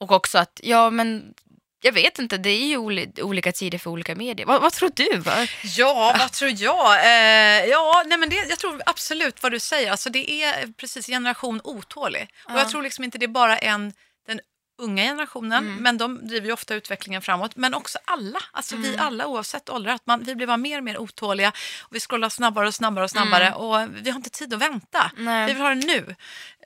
Och 0.00 0.12
också 0.12 0.38
att, 0.38 0.60
ja 0.62 0.90
men 0.90 1.34
jag 1.82 1.92
vet 1.92 2.18
inte, 2.18 2.38
det 2.38 2.50
är 2.50 2.66
ju 2.66 2.76
oli- 2.76 3.22
olika 3.22 3.52
tider 3.52 3.78
för 3.78 3.90
olika 3.90 4.14
medier. 4.14 4.46
Vad, 4.46 4.62
vad 4.62 4.72
tror 4.72 4.90
du? 4.94 5.16
Va? 5.18 5.46
Ja, 5.76 6.16
vad 6.18 6.32
tror 6.32 6.50
jag? 6.50 7.04
Eh, 7.04 7.64
ja, 7.66 8.02
nej, 8.06 8.18
men 8.18 8.28
det, 8.30 8.36
jag 8.48 8.58
tror 8.58 8.82
absolut 8.86 9.42
vad 9.42 9.52
du 9.52 9.60
säger. 9.60 9.90
Alltså, 9.90 10.10
det 10.10 10.30
är 10.42 10.72
precis 10.72 11.06
generation 11.06 11.60
otålig. 11.64 12.28
Och 12.44 12.50
Ja. 12.52 12.58
jag 12.58 12.70
tror 12.70 12.82
liksom 12.82 13.04
inte 13.04 13.18
det 13.18 13.26
är 13.26 13.28
bara 13.28 13.58
en, 13.58 13.92
den 14.26 14.40
unga 14.80 15.02
generationen, 15.04 15.64
Mm. 15.66 15.82
men 15.82 15.98
de 15.98 16.26
driver 16.28 16.46
ju 16.46 16.52
ofta 16.52 16.74
utvecklingen 16.74 17.22
framåt. 17.22 17.56
Men 17.56 17.74
också 17.74 17.98
alla, 18.04 18.38
alltså 18.52 18.76
vi 18.76 18.88
Mm. 18.88 19.00
alla 19.06 19.26
oavsett 19.26 19.68
ålder, 19.70 19.92
att 19.92 20.06
man, 20.06 20.22
vi 20.24 20.34
blir 20.34 20.46
bara 20.46 20.56
mer 20.56 20.78
och 20.78 20.84
mer 20.84 20.98
otåliga. 20.98 21.48
Och 21.80 21.94
vi 21.94 22.00
scrollar 22.00 22.28
snabbare 22.28 22.66
och 22.66 22.74
snabbare 22.74 23.04
och 23.04 23.10
snabbare 23.10 23.52
och 23.54 23.88
vi 24.02 24.10
har 24.10 24.16
inte 24.16 24.30
tid 24.30 24.54
att 24.54 24.60
vänta. 24.60 25.10
Nej. 25.16 25.46
Vi 25.46 25.52
vill 25.52 25.62
ha 25.62 25.68
det 25.68 25.74
nu. 25.74 26.14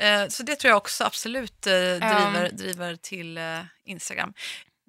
Eh, 0.01 0.29
så 0.29 0.43
det 0.43 0.57
tror 0.57 0.69
jag 0.69 0.77
också 0.77 1.05
absolut 1.05 1.67
eh, 1.67 1.73
driver, 1.73 2.51
driver 2.53 2.97
till 2.97 3.39
eh, 3.39 3.61
Instagram. 3.85 4.35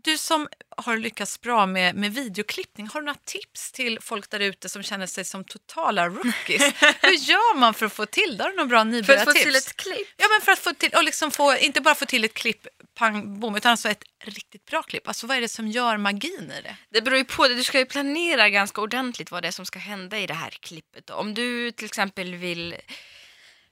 Du 0.03 0.17
som 0.17 0.47
har 0.77 0.97
lyckats 0.97 1.41
bra 1.41 1.65
med, 1.65 1.95
med 1.95 2.13
videoklippning, 2.13 2.87
har 2.87 3.01
du 3.01 3.05
några 3.05 3.19
tips 3.25 3.71
till 3.71 3.99
folk 4.01 4.29
där 4.29 4.39
ute 4.39 4.69
som 4.69 4.83
känner 4.83 5.07
sig 5.07 5.25
som 5.25 5.43
totala 5.43 6.07
rookies? 6.09 6.61
Hur 7.01 7.13
gör 7.13 7.55
man 7.57 7.73
för 7.73 7.85
att 7.85 7.93
få 7.93 8.05
till 8.05 8.37
det? 8.37 8.43
Har 8.43 8.49
du 8.51 8.55
några 8.55 8.67
bra 8.67 8.79
För 8.79 8.85
nybörjartips? 8.85 9.27
att 9.29 9.37
få 9.37 9.43
till 9.43 9.55
ett 9.55 9.75
klipp? 9.75 10.07
Ja, 10.17 10.25
men 10.31 10.41
för 10.45 10.51
att 10.51 10.59
få 10.59 10.73
till, 10.73 10.89
och 10.95 11.03
liksom 11.03 11.31
få, 11.31 11.57
inte 11.57 11.81
bara 11.81 11.95
få 11.95 12.05
till 12.05 12.23
ett 12.23 12.33
klipp, 12.33 12.67
pang, 12.95 13.39
bom, 13.39 13.55
utan 13.55 13.71
alltså 13.71 13.89
ett 13.89 14.03
riktigt 14.23 14.65
bra 14.65 14.83
klipp. 14.83 15.07
Alltså 15.07 15.27
vad 15.27 15.37
är 15.37 15.41
det 15.41 15.47
som 15.47 15.67
gör 15.67 15.97
magin 15.97 16.51
i 16.59 16.61
det? 16.61 16.77
Det 16.89 17.01
beror 17.01 17.17
ju 17.17 17.25
på, 17.25 17.47
du 17.47 17.63
ska 17.63 17.79
ju 17.79 17.85
planera 17.85 18.49
ganska 18.49 18.81
ordentligt 18.81 19.31
vad 19.31 19.43
det 19.43 19.47
är 19.47 19.51
som 19.51 19.65
ska 19.65 19.79
hända 19.79 20.19
i 20.19 20.27
det 20.27 20.33
här 20.33 20.49
klippet. 20.49 21.09
Om 21.09 21.33
du 21.33 21.71
till 21.71 21.85
exempel 21.85 22.35
vill 22.35 22.75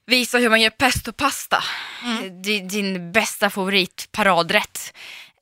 visa 0.05 0.37
hur 0.37 0.49
man 0.49 0.61
gör 0.61 0.69
pestopasta, 0.69 1.63
din, 2.43 2.67
din 2.67 3.11
bästa 3.11 3.49
favorit, 3.49 4.07
paradrätt. 4.11 4.93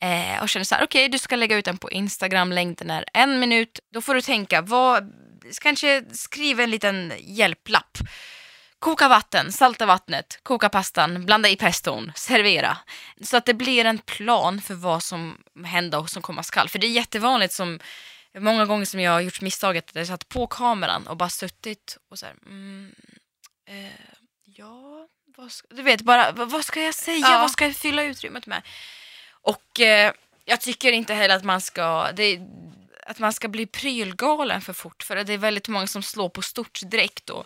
Eh, 0.02 0.42
och 0.42 0.50
känner 0.50 0.64
så 0.64 0.76
här, 0.76 0.84
okej 0.84 1.10
du 1.10 1.18
ska 1.18 1.36
lägga 1.36 1.58
ut 1.58 1.66
den 1.66 1.78
på 1.78 1.92
Instagram, 1.92 2.52
längden 2.52 2.90
är 2.90 3.06
en 3.14 3.40
minut. 3.40 3.80
Då 3.94 4.02
får 4.02 4.16
du 4.16 4.22
tänka, 4.22 4.62
vad, 4.62 5.14
kanske 5.62 6.04
skriva 6.12 6.64
en 6.64 6.72
liten 6.72 7.14
hjälplapp. 7.20 7.98
Koka 8.82 9.08
vatten, 9.08 9.52
salta 9.52 9.86
vattnet, 9.86 10.40
koka 10.44 10.70
pastan, 10.70 11.26
blanda 11.26 11.50
i 11.50 11.56
peston, 11.56 12.12
servera. 12.16 12.78
Så 13.22 13.38
att 13.38 13.46
det 13.46 13.54
blir 13.54 13.86
en 13.86 13.98
plan 13.98 14.62
för 14.62 14.74
vad 14.74 15.04
som 15.04 15.38
händer 15.66 16.00
och 16.00 16.10
som 16.10 16.22
komma 16.22 16.44
skall. 16.44 16.70
För 16.70 16.80
det 16.80 16.88
är 16.88 16.92
jättevanligt 16.92 17.54
som 17.54 17.80
många 18.38 18.66
gånger 18.66 18.86
som 18.86 19.00
jag 19.00 19.12
har 19.12 19.22
gjort 19.22 19.42
misstaget 19.42 19.90
att 19.90 19.96
jag 19.96 20.08
satt 20.08 20.30
på 20.30 20.48
kameran 20.48 21.08
och 21.08 21.18
bara 21.18 21.30
suttit 21.30 21.98
och 22.10 22.20
så 22.20 22.26
här, 22.26 22.36
mm, 22.46 22.96
eh, 23.68 23.92
ja, 24.44 25.08
vad 25.38 25.52
ska, 25.52 25.68
du 25.76 25.82
vet 25.82 26.02
bara, 26.02 26.32
vad, 26.32 26.66
ska 26.66 26.82
jag 26.82 26.96
säga, 26.96 27.28
Ja. 27.30 27.38
vad 27.42 27.52
ska 27.52 27.66
jag 27.66 27.76
fylla 27.76 28.04
utrymmet 28.04 28.46
med? 28.48 28.62
Och 29.42 29.80
eh, 29.80 30.14
jag 30.46 30.62
tycker 30.62 30.92
inte 30.92 31.14
heller 31.14 31.36
att 31.36 31.44
man 31.44 31.62
ska, 31.62 32.12
det, 32.12 32.40
att 33.06 33.20
man 33.20 33.34
ska 33.34 33.48
bli 33.48 33.66
prylgalen 33.66 34.62
för 34.62 34.74
fort. 34.74 35.04
För 35.04 35.16
det 35.16 35.34
är 35.34 35.38
väldigt 35.38 35.68
många 35.68 35.88
som 35.88 36.04
slår 36.04 36.30
på 36.30 36.42
stort 36.42 36.80
direkt 36.86 37.30
och 37.30 37.46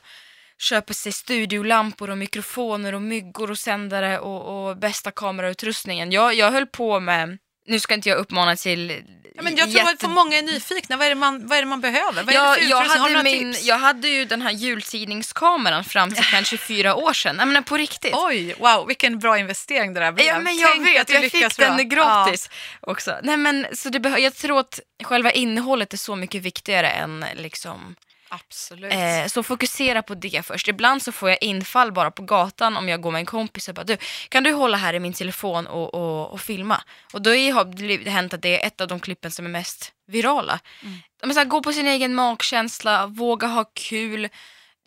köper 0.62 0.94
sig 0.94 1.12
studiolampor 1.12 2.10
och 2.10 2.18
mikrofoner 2.18 2.96
och 2.96 3.02
myggor 3.02 3.52
och 3.52 3.58
sändare 3.58 4.20
och, 4.20 4.68
och 4.70 4.78
bästa 4.78 5.12
kamerautrustningen. 5.12 6.12
Jag, 6.12 6.34
jag 6.34 6.52
höll 6.52 6.68
på 6.68 7.00
med, 7.00 7.38
nu 7.68 7.80
ska 7.80 7.94
inte 7.94 8.10
jag 8.10 8.18
uppmana 8.18 8.56
till 8.56 9.04
Ja, 9.38 9.44
men 9.44 9.56
jag 9.56 9.72
tror 9.72 9.90
att 9.90 10.02
för 10.02 10.08
många 10.08 10.38
är 10.38 10.42
nyfikna. 10.42 10.98
Vad 10.98 11.06
är 11.06 11.10
det 11.10 11.16
man, 11.16 11.48
vad 11.48 11.58
är 11.58 11.66
man 11.66 11.82
behöver? 11.82 12.24
Vad 12.24 12.36
Ja, 12.36 12.58
jag, 12.58 12.82
hade 12.82 13.24
min, 13.24 13.54
tips? 13.54 13.66
jag 13.66 13.78
hade 13.78 14.08
ju 14.08 14.26
den 14.26 14.42
här 14.42 14.52
jultidningskameran 14.52 15.84
fram 15.84 16.12
till 16.12 16.24
kanske 16.24 16.58
fyra 16.68 16.96
år 16.96 17.14
sedan. 17.14 17.36
Jag 17.40 17.48
menar 17.48 17.62
på 17.62 17.78
riktigt. 17.78 18.12
Oj, 18.16 18.56
wow, 18.60 18.88
vilken 18.88 19.20
bra 19.20 19.38
investering 19.38 19.94
det 19.94 20.00
där 20.00 20.12
blev. 20.12 20.28
Ja, 20.28 20.40
men 20.40 20.58
jag 20.58 20.72
Tänk 20.72 20.88
vet, 20.88 21.02
att 21.02 21.10
jag 21.10 21.32
fick 21.32 21.58
den 21.58 21.76
bra. 21.76 21.86
gratis 21.86 22.50
också. 22.82 23.16
Nej, 23.24 23.38
men, 23.38 23.68
så 23.74 23.90
det 23.90 24.20
jag 24.20 24.36
tror 24.36 24.60
att 24.60 24.80
själva 25.04 25.32
innehållet 25.32 25.94
är 25.94 25.98
så 25.98 26.16
mycket 26.16 26.42
viktigare 26.42 26.90
än 26.90 27.26
liksom... 27.36 27.96
Absolut. 28.30 28.94
Eh, 28.94 29.28
så 29.28 29.44
fokusera 29.44 30.02
på 30.02 30.16
det 30.16 30.46
först. 30.46 30.68
Ibland 30.68 31.02
så 31.02 31.12
får 31.12 31.30
jag 31.30 31.38
infall 31.42 31.92
bara 31.92 32.12
på 32.12 32.24
gatan 32.24 32.78
om 32.78 32.90
jag 32.90 33.02
går 33.02 33.12
med 33.12 33.20
en 33.20 33.26
kompis 33.26 33.68
och 33.68 33.76
bara 33.76 33.84
du, 33.84 33.98
kan 34.30 34.44
du 34.44 34.52
hålla 34.52 34.78
här 34.78 34.94
i 34.94 35.00
min 35.00 35.14
telefon 35.14 35.68
och, 35.68 35.94
och, 35.94 36.32
och 36.34 36.42
filma? 36.42 36.82
Och 37.14 37.22
då 37.22 37.30
har 37.30 38.04
det 38.04 38.10
hänt 38.10 38.34
att 38.34 38.42
det 38.42 38.62
är 38.64 38.68
ett 38.68 38.82
av 38.82 38.88
de 38.88 39.00
klippen 39.00 39.32
som 39.32 39.46
är 39.46 39.50
mest 39.50 39.92
virala. 40.08 40.60
Mm. 40.84 40.98
Men 41.24 41.34
så 41.34 41.40
här, 41.40 41.48
gå 41.48 41.64
på 41.64 41.74
sin 41.74 41.88
egen 41.88 42.16
magkänsla, 42.16 43.08
våga 43.08 43.48
ha 43.48 43.66
kul, 43.74 44.30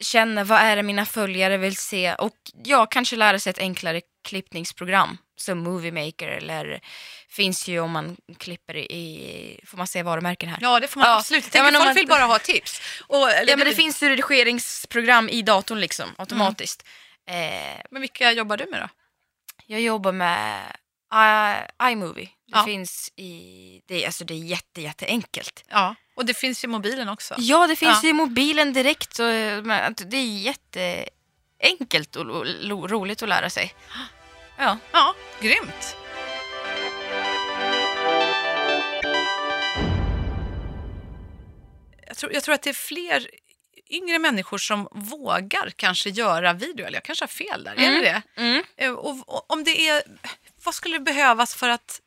känna 0.01 0.45
vad 0.45 0.59
är 0.59 0.77
det 0.77 0.83
mina 0.83 1.07
följare 1.07 1.57
vill 1.57 1.77
se 1.77 2.15
och 2.15 2.37
ja, 2.65 2.87
kanske 2.87 3.17
lära 3.17 3.39
sig 3.39 3.51
ett 3.51 3.59
enklare 3.59 4.01
klippningsprogram 4.29 5.19
som 5.41 5.59
Movie 5.59 5.93
Maker 5.93 6.29
eller 6.29 6.81
finns 7.29 7.69
ju 7.69 7.81
om 7.81 7.91
man 7.91 8.17
klipper 8.39 8.77
i, 8.77 9.61
får 9.67 9.79
man 9.79 9.87
säga 9.87 10.05
varumärken 10.05 10.49
här? 10.49 10.59
ja, 10.61 10.81
det 10.81 10.89
får 10.89 11.01
man 11.01 11.09
Ja. 11.09 11.19
absolut. 11.19 11.45
Jag 11.45 11.49
Ja, 11.49 11.53
tänker 11.53 11.73
men 11.73 11.75
om 11.77 11.81
folk 11.81 11.89
man- 11.89 11.95
vill 11.95 12.07
bara 12.07 12.23
ha 12.25 12.39
tips. 12.39 12.81
Och, 13.07 13.31
eller, 13.31 13.51
Ja 13.53 13.57
men 13.57 13.67
det 13.67 13.75
finns 13.75 14.03
ju 14.03 14.09
redigeringsprogram 14.09 15.29
i 15.29 15.43
datorn 15.43 15.81
liksom 15.81 16.09
automatiskt. 16.19 16.83
Eh, 17.29 17.81
Men 17.91 18.01
vilka 18.01 18.33
jobbar 18.33 18.57
du 18.57 18.67
med 18.71 18.81
då? 18.83 18.89
jag 19.67 19.81
jobbar 19.81 20.13
med 20.13 20.63
uh, 21.15 21.91
iMovie. 21.93 22.25
Det 22.27 22.59
Ja. 22.59 22.65
finns 22.65 23.13
i, 23.17 23.81
det, 23.89 24.07
alltså 24.07 24.25
det 24.25 24.35
är 24.35 24.39
jätte, 24.39 24.81
jätteenkelt. 24.83 25.65
Ja, 25.69 25.95
och 26.17 26.27
det 26.27 26.35
finns 26.35 26.65
ju 26.65 26.69
mobilen 26.69 27.09
också. 27.09 27.35
Ja 27.39 27.67
det 27.67 27.77
finns 27.77 28.03
Ja. 28.05 28.09
i 28.09 28.13
mobilen 28.13 28.73
direkt 28.73 29.17
så 29.17 29.23
eh, 29.29 29.63
det 29.97 30.17
är 30.17 30.25
jätteenkelt 31.61 32.17
och 32.17 32.27
roligt 32.91 33.23
att 33.23 33.29
lära 33.29 33.51
sig. 33.51 33.75
Ja. 34.59 34.79
Ja, 34.93 35.15
grymt. 35.41 35.97
Jag 42.07 42.17
tror, 42.17 42.33
jag 42.33 42.43
tror 42.43 42.55
att 42.55 42.63
det 42.63 42.71
är 42.71 42.75
fler 42.75 43.31
yngre 43.91 44.19
människor 44.19 44.59
som 44.59 44.89
vågar 44.93 45.71
kanske 45.77 46.11
göra 46.11 46.53
video. 46.53 46.87
Eller 46.87 46.97
jag 46.97 47.05
kanske 47.05 47.23
har 47.23 47.29
fel 47.29 47.65
där. 47.65 47.73
Är 47.75 47.89
Mm. 47.89 48.01
det 48.01 48.23
det? 48.35 48.43
Mm. 48.43 48.63
Eh, 48.77 48.91
Och, 48.93 49.29
och 49.37 49.51
om 49.53 49.65
det 49.65 49.89
är, 49.89 50.03
vad 50.65 50.75
skulle 50.75 51.01
behövas 51.01 51.55
för 51.55 51.69
att 51.69 52.01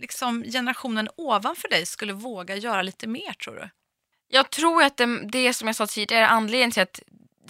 liksom, 0.00 0.42
generationen 0.42 1.08
ovanför 1.16 1.68
dig 1.68 1.86
skulle 1.86 2.12
våga 2.12 2.56
göra 2.56 2.82
lite 2.82 3.06
mer 3.06 3.32
tror 3.32 3.54
du? 3.56 3.68
Jag 4.28 4.50
tror 4.50 4.82
att 4.82 4.96
det, 4.96 5.28
det 5.28 5.54
som 5.54 5.66
jag 5.68 5.76
sa 5.76 5.86
tidigare, 5.86 6.26
anledningen 6.28 6.70
till 6.70 6.82
att 6.82 7.00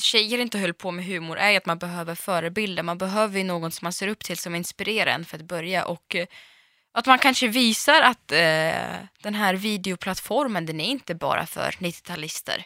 tjejer 0.00 0.38
inte 0.38 0.59
höll 0.59 0.74
på 0.74 0.90
med 0.90 1.04
humor 1.04 1.38
är 1.38 1.50
ju 1.50 1.56
att 1.56 1.66
man 1.66 1.78
behöver 1.78 2.14
förebilder. 2.14 2.82
Man 2.82 2.98
behöver 2.98 3.38
ju 3.38 3.44
någon 3.44 3.70
som 3.70 3.85
man 3.85 3.92
ser 3.92 4.09
upp 4.09 4.24
till 4.24 4.38
som 4.38 4.54
inspirerar 4.54 5.11
en 5.11 5.24
för 5.24 5.37
att 5.37 5.44
börja. 5.44 5.85
Och 5.85 6.14
eh, 6.14 6.26
att 6.92 7.06
man 7.06 7.18
kanske 7.18 7.48
visar 7.48 8.02
att 8.02 8.32
eh, 8.32 8.96
den 9.22 9.35
här 9.35 9.54
videoplattformen, 9.54 10.66
den 10.66 10.80
är 10.80 10.90
inte 10.90 11.14
bara 11.14 11.46
för 11.46 11.70
90-talister. 11.70 12.64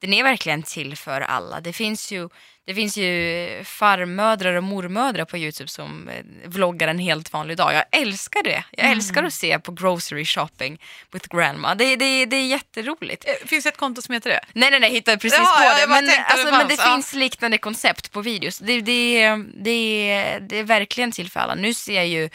Den 0.00 0.12
är 0.12 0.22
verkligen 0.22 0.62
till 0.62 0.96
för 0.96 1.20
alla. 1.20 1.60
Det 1.60 1.72
finns 1.72 2.12
ju, 2.12 2.28
det 2.66 2.74
finns 2.74 2.96
ju 2.96 3.62
farmödrar 3.64 4.54
och 4.54 4.62
mormödrar 4.62 5.24
på 5.24 5.38
Youtube 5.38 5.68
som 5.68 6.08
eh, 6.08 6.14
vloggar 6.44 6.88
en 6.88 6.98
helt 6.98 7.32
vanlig 7.32 7.56
dag. 7.56 7.74
Jag 7.74 7.84
älskar 7.90 8.42
det. 8.42 8.64
Jag 8.70 8.90
älskar 8.90 9.24
att 9.24 9.32
se 9.32 9.58
på 9.58 9.72
grocery 9.72 10.24
shopping 10.24 10.80
with 11.12 11.28
grandma. 11.36 11.74
Det, 11.74 11.96
det, 11.96 12.26
det 12.26 12.36
är 12.36 12.46
jätteroligt. 12.46 13.24
Eh, 13.28 13.46
Finns 13.46 13.64
det 13.64 13.68
ett 13.70 13.76
konto 13.76 14.02
som 14.02 14.12
heter 14.14 14.30
det? 14.30 14.40
Nej, 14.52 14.70
nej, 14.70 14.80
nej, 14.80 14.88
jag 14.90 14.94
hittade 14.94 15.18
precis 15.18 15.38
Ja, 15.38 15.74
på 15.74 15.80
det. 15.80 15.86
Men, 15.88 16.10
alltså, 16.26 16.46
det 16.46 16.52
men 16.52 16.68
det 16.68 16.76
finns 16.76 17.14
liknande 17.14 17.58
koncept 17.58 18.12
på 18.12 18.20
videos. 18.20 18.58
Det, 18.58 18.80
det, 18.80 19.28
det, 19.54 20.38
det 20.48 20.58
är 20.58 20.64
verkligen 20.64 21.12
till 21.12 21.30
för 21.30 21.40
alla. 21.40 21.54
Nu 21.54 21.74
ser 21.74 21.94
jag 21.94 22.06
ju 22.06 22.30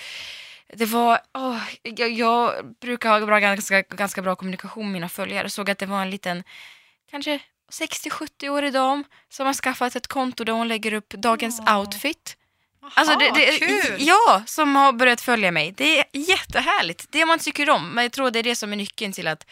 det 0.74 0.86
var, 0.86 1.20
åh, 1.34 1.62
jag, 1.84 2.12
jag 2.12 2.54
brukar 2.82 3.10
ha 3.10 3.26
bra, 3.26 3.40
ganska, 3.40 3.82
ganska 3.82 4.22
bra 4.22 4.36
kommunikation 4.36 4.86
med 4.86 4.94
mina 4.94 5.10
följare. 5.10 5.42
Jag 5.42 5.52
såg 5.52 5.70
att 5.70 5.78
det 5.78 5.86
var 5.86 6.02
en 6.02 6.10
liten, 6.10 6.44
kanske 7.12 7.40
60-70-årig 7.72 8.74
dam 8.74 9.04
som 9.30 9.46
har 9.46 9.54
skaffat 9.54 9.96
ett 9.96 10.08
konto 10.08 10.44
där 10.44 10.54
hon 10.54 10.68
lägger 10.68 10.94
upp 10.94 11.10
dagens 11.10 11.60
Åh. 11.68 11.80
outfit. 11.80 12.36
Aha, 12.84 12.92
Alltså 12.96 13.16
det, 13.20 13.32
det, 13.36 13.58
kul! 13.60 13.96
Ja, 14.00 14.44
som 14.46 14.76
har 14.76 14.92
börjat 14.94 15.22
följa 15.22 15.52
mig. 15.52 15.74
Det 15.78 16.00
är 16.00 16.06
jättehärligt. 16.14 17.06
Det 17.10 17.26
man 17.26 17.40
tycker 17.40 17.70
om. 17.70 17.90
Men 17.90 18.04
jag 18.04 18.12
tror 18.12 18.32
det 18.32 18.40
är 18.40 18.44
det 18.44 18.56
som 18.56 18.72
är 18.72 18.76
nyckeln 18.78 19.14
till 19.14 19.28
att 19.28 19.46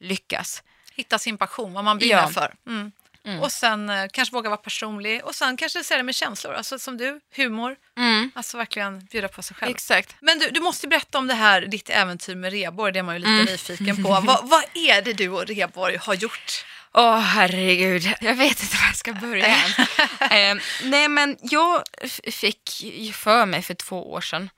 lyckas. 0.00 0.62
Hitta 0.94 1.18
sin 1.18 1.38
passion, 1.38 1.72
vad 1.72 1.84
man 1.84 1.98
brinner 1.98 2.14
Ja. 2.14 2.28
för. 2.28 2.54
Mm. 2.66 2.92
Mm. 3.24 3.40
Och 3.40 3.52
sen 3.52 3.90
eh, 3.90 4.06
kanske 4.12 4.34
våga 4.34 4.48
vara 4.50 4.56
personlig 4.56 5.24
och 5.24 5.34
sen 5.34 5.56
kanske 5.56 5.84
säga 5.84 5.98
det 5.98 6.02
med 6.02 6.14
känslor, 6.14 6.54
alltså 6.54 6.78
som 6.78 6.96
du, 6.96 7.20
humor, 7.36 7.76
Mm, 7.98 8.30
alltså 8.34 8.56
verkligen 8.56 9.04
bjuda 9.04 9.28
på 9.28 9.42
sig 9.42 9.56
själv. 9.56 9.70
exakt. 9.70 10.14
Men 10.20 10.38
du, 10.38 10.50
du 10.50 10.60
måste 10.60 10.88
berätta 10.88 11.18
om 11.18 11.26
det 11.26 11.34
här, 11.34 11.60
ditt 11.62 11.90
äventyr 11.90 12.34
med 12.34 12.52
Reborg, 12.52 12.92
det 12.92 12.98
är 12.98 13.02
man 13.02 13.14
ju 13.14 13.18
lite 13.18 13.30
Mm. 13.30 13.44
nyfiken 13.44 14.02
på. 14.04 14.08
vad, 14.08 14.48
vad 14.48 14.64
är 14.74 15.02
det 15.02 15.12
du 15.12 15.28
och 15.28 15.46
Reborg 15.46 15.96
har 15.96 16.14
gjort? 16.14 16.64
Åh 16.98 17.18
herregud, 17.18 18.14
jag 18.20 18.34
vet 18.34 18.62
inte 18.62 18.76
var 18.76 18.86
jag 18.86 18.96
ska 18.96 19.12
börja 19.12 19.46
eh, 20.20 20.56
nej 20.84 21.08
men 21.08 21.36
jag 21.42 21.82
fick 22.30 22.70
för 23.14 23.46
mig 23.46 23.62
för 23.62 23.74
två 23.74 24.12
år 24.12 24.20
sedan, 24.20 24.50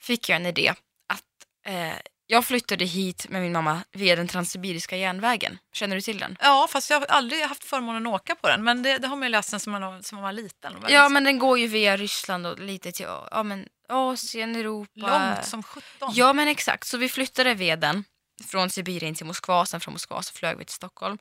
fick 0.00 0.28
jag 0.28 0.36
en 0.36 0.46
idé 0.46 0.74
att 1.08 1.22
eh, 1.66 1.96
jag 2.26 2.44
flyttade 2.44 2.84
hit 2.84 3.26
med 3.28 3.42
min 3.42 3.52
mamma 3.52 3.80
via 3.92 4.16
den 4.16 4.28
transsibiriska 4.28 4.96
järnvägen. 4.96 5.58
Känner 5.72 5.96
du 5.96 6.02
till 6.02 6.18
den? 6.18 6.36
Ja, 6.40 6.68
fast 6.70 6.90
jag 6.90 7.00
har 7.00 7.06
aldrig 7.06 7.42
haft 7.42 7.64
förmånen 7.64 8.06
att 8.06 8.12
åka 8.12 8.34
på 8.34 8.48
den, 8.48 8.64
men 8.64 8.82
det, 8.82 8.98
det 8.98 9.08
har 9.08 9.16
man 9.16 9.26
ju 9.26 9.30
läst 9.30 9.48
sen 9.48 9.60
som 9.60 9.72
man, 9.72 10.02
som 10.02 10.16
man 10.16 10.22
var 10.22 10.32
liten. 10.32 10.72
Ja 10.88 11.08
men 11.08 11.24
den 11.24 11.38
går 11.38 11.58
ju 11.58 11.66
via 11.66 11.96
Ryssland 11.96 12.46
och 12.46 12.58
lite 12.58 12.92
till 12.92 13.06
ja, 13.30 13.42
men 13.42 13.66
Asien, 13.88 14.56
Europa. 14.56 14.90
Långt 14.94 15.46
som 15.46 15.62
sjutton. 15.62 16.10
Ja 16.14 16.32
men 16.32 16.48
exakt, 16.48 16.86
så 16.86 16.96
vi 16.98 17.08
flyttade 17.08 17.54
veden 17.54 18.04
från 18.46 18.70
Sibirien 18.70 19.14
till 19.14 19.26
Moskva, 19.26 19.66
sen 19.66 19.80
från 19.80 19.92
Moskva 19.92 20.22
så 20.22 20.34
flög 20.34 20.58
vi 20.58 20.64
till 20.64 20.74
Stockholm. 20.74 21.18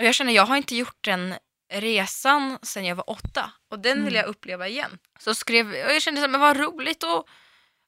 Och 0.00 0.06
jag 0.06 0.14
känner, 0.14 0.32
jag 0.32 0.46
har 0.46 0.56
inte 0.56 0.76
gjort 0.76 1.04
den 1.04 1.34
resan 1.72 2.58
sen 2.62 2.84
jag 2.84 2.96
var 2.96 3.10
åtta 3.10 3.52
och 3.70 3.78
den 3.78 4.04
vill 4.04 4.14
Mm. 4.14 4.24
jag 4.24 4.26
uppleva 4.26 4.68
igen. 4.68 4.98
Så 5.18 5.34
skrev, 5.34 5.68
och 5.70 5.92
jag 5.94 6.02
kände 6.02 6.28
men 6.28 6.40
vad 6.40 6.56
roligt 6.56 7.02
och 7.02 7.28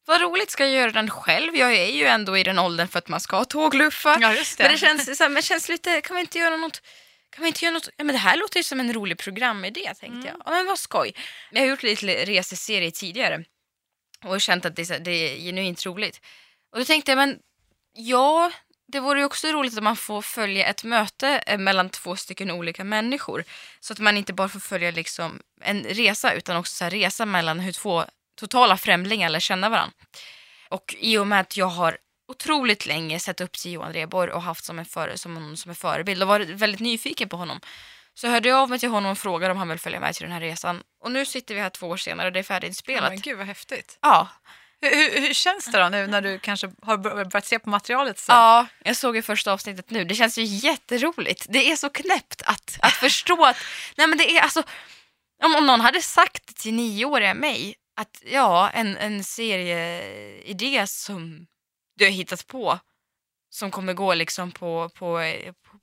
vad 0.07 0.21
roligt 0.21 0.51
ska 0.51 0.65
jag 0.65 0.73
göra 0.73 0.91
den 0.91 1.11
själv? 1.11 1.57
Jag 1.57 1.75
är 1.75 1.87
ju 1.87 2.05
ändå 2.05 2.39
i 2.39 2.43
den 2.43 2.59
åldern 2.59 2.89
för 2.89 2.99
att 2.99 3.09
man 3.09 3.21
ska 3.21 3.45
tågluffa. 3.45 4.19
Ja, 4.21 4.29
det. 4.29 4.59
Men 4.59 4.73
det 4.73 4.79
känns, 4.79 5.17
så 5.19 5.25
här, 5.25 5.29
men 5.29 5.35
det 5.37 5.43
känns 5.43 5.69
lite, 5.69 6.01
kan 6.01 6.17
vi 6.17 6.21
inte 6.21 6.39
göra 6.39 6.57
något 6.57 6.83
kan 7.31 7.43
vi 7.43 7.49
inte 7.49 7.65
göra 7.65 7.73
något? 7.75 7.89
Ja, 7.97 8.05
men 8.05 8.15
det 8.15 8.19
här 8.19 8.37
låter 8.37 8.57
ju 8.59 8.63
som 8.63 8.81
en 8.81 8.93
rolig 8.93 9.19
programidé 9.19 9.85
tänkte 9.85 10.07
Mm. 10.09 10.25
jag. 10.27 10.37
Ja, 10.47 10.51
men 10.51 10.67
vad 10.67 10.79
skoj. 10.79 11.15
Jag 11.51 11.61
har 11.61 11.67
gjort 11.67 11.83
lite 11.83 12.07
reseserier 12.25 12.91
tidigare 12.91 13.45
och 14.25 14.41
känt 14.41 14.65
att 14.65 14.77
det 14.77 14.91
är, 14.91 14.99
det 14.99 15.11
är 15.11 15.37
genuint 15.37 15.87
roligt. 15.87 16.21
Och 16.73 16.79
då 16.79 16.85
tänkte 16.85 17.11
jag, 17.11 17.17
men 17.17 17.39
ja, 17.93 18.53
det 18.93 19.01
vore 19.01 19.19
ju 19.19 19.25
också 19.25 19.49
roligt 19.49 19.77
att 19.77 19.83
man 19.83 19.97
får 19.97 20.23
följa 20.23 20.67
ett 20.67 20.85
möte 20.85 21.29
eh, 21.47 21.59
mellan 21.59 21.91
två 21.91 22.17
stycken 22.17 22.51
olika 22.51 22.85
människor. 22.85 23.45
Så 23.81 23.93
att 23.93 23.99
man 23.99 24.17
inte 24.17 24.33
bara 24.33 24.49
får 24.49 24.61
följa 24.61 24.91
liksom 24.91 25.43
en 25.61 25.83
resa 25.85 26.33
utan 26.33 26.57
också 26.57 26.75
så 26.75 26.85
resa 26.85 27.27
mellan 27.27 27.61
hur 27.61 27.73
två 27.73 28.05
totala 28.37 28.77
främlingar 28.77 29.29
lär 29.29 29.41
känna 29.41 29.69
varandra. 29.69 29.95
Och 30.69 30.95
i 30.99 31.19
och 31.19 31.27
med 31.27 31.41
att 31.41 31.57
jag 31.57 31.67
har 31.67 31.99
otroligt 32.29 32.87
länge 32.87 33.21
sett 33.21 33.41
upp 33.41 33.53
till 33.53 33.73
Johan 33.73 33.93
Rheborg 33.93 34.31
och 34.33 34.43
haft 34.43 34.65
som 34.65 34.79
en, 34.79 34.85
före, 34.85 35.19
som, 35.19 35.37
en, 35.37 35.57
som 35.57 35.69
en 35.69 35.75
förebild 35.75 36.23
och 36.23 36.29
varit 36.29 36.49
väldigt 36.49 36.81
nyfiken 36.81 37.29
på 37.29 37.37
honom. 37.37 37.61
Så 38.15 38.29
hörde 38.29 38.49
jag 38.49 38.59
av 38.59 38.71
mig 38.71 38.79
till 38.79 38.89
honom 38.89 39.11
och 39.13 39.19
frågade 39.19 39.53
om 39.53 39.59
han 39.59 39.69
vill 39.69 39.79
följa 39.79 40.01
med 40.01 40.15
till 40.15 40.23
den 40.23 40.33
här 40.33 40.41
resan. 40.41 40.83
Och 41.05 41.13
nu 41.13 41.27
sitter 41.27 41.55
vi 41.55 41.61
här 41.61 41.71
två 41.71 41.87
år 41.89 41.97
senare 41.97 42.27
och 42.27 42.33
det 42.33 42.39
är 42.39 42.41
Ja, 42.41 42.45
färdiginspelat. 42.45 43.11
men 43.13 43.21
gud 43.21 43.39
vad 43.39 43.47
häftigt. 43.47 43.99
Ja, 44.03 44.29
Hur, 44.83 45.21
hur, 45.21 45.35
känns 45.35 45.65
det 45.65 45.79
då 45.79 45.89
nu 45.89 46.07
när 46.07 46.21
du 46.23 46.39
kanske 46.39 46.71
har 46.83 46.97
bör- 46.97 47.25
börjat 47.25 47.47
se 47.47 47.59
på 47.59 47.71
materialet 47.71 48.19
sen? 48.19 48.37
Ja, 48.37 48.67
jag 48.85 48.97
såg 48.97 49.17
ju 49.17 49.23
första 49.23 49.53
avsnittet 49.53 49.91
nu. 49.91 50.05
Det 50.05 50.15
känns 50.15 50.39
ju 50.39 50.45
jätteroligt. 50.45 51.47
Det 51.49 51.71
är 51.71 51.77
så 51.77 51.89
knäppt 51.89 52.43
att, 52.43 52.79
att 52.83 52.93
förstå 53.01 53.45
att... 53.45 53.57
Nej 53.97 54.07
men 54.07 54.19
det 54.19 54.37
är 54.37 54.41
alltså... 54.41 54.63
Om, 55.45 55.55
om 55.55 55.67
någon 55.67 55.81
hade 55.81 56.03
sagt 56.03 56.57
till 56.57 56.75
nioåriga 56.75 57.35
mig 57.35 57.75
att 57.97 58.23
ja, 58.25 58.71
en, 58.71 58.97
en 58.97 59.25
serieidé 59.25 60.87
som 60.87 61.47
du 61.99 62.05
har 62.05 62.13
hittat 62.13 62.47
på 62.47 62.79
som 63.51 63.71
kommer 63.71 63.93
gå 63.93 64.15
liksom 64.15 64.51
på, 64.51 64.91
på, 64.95 65.21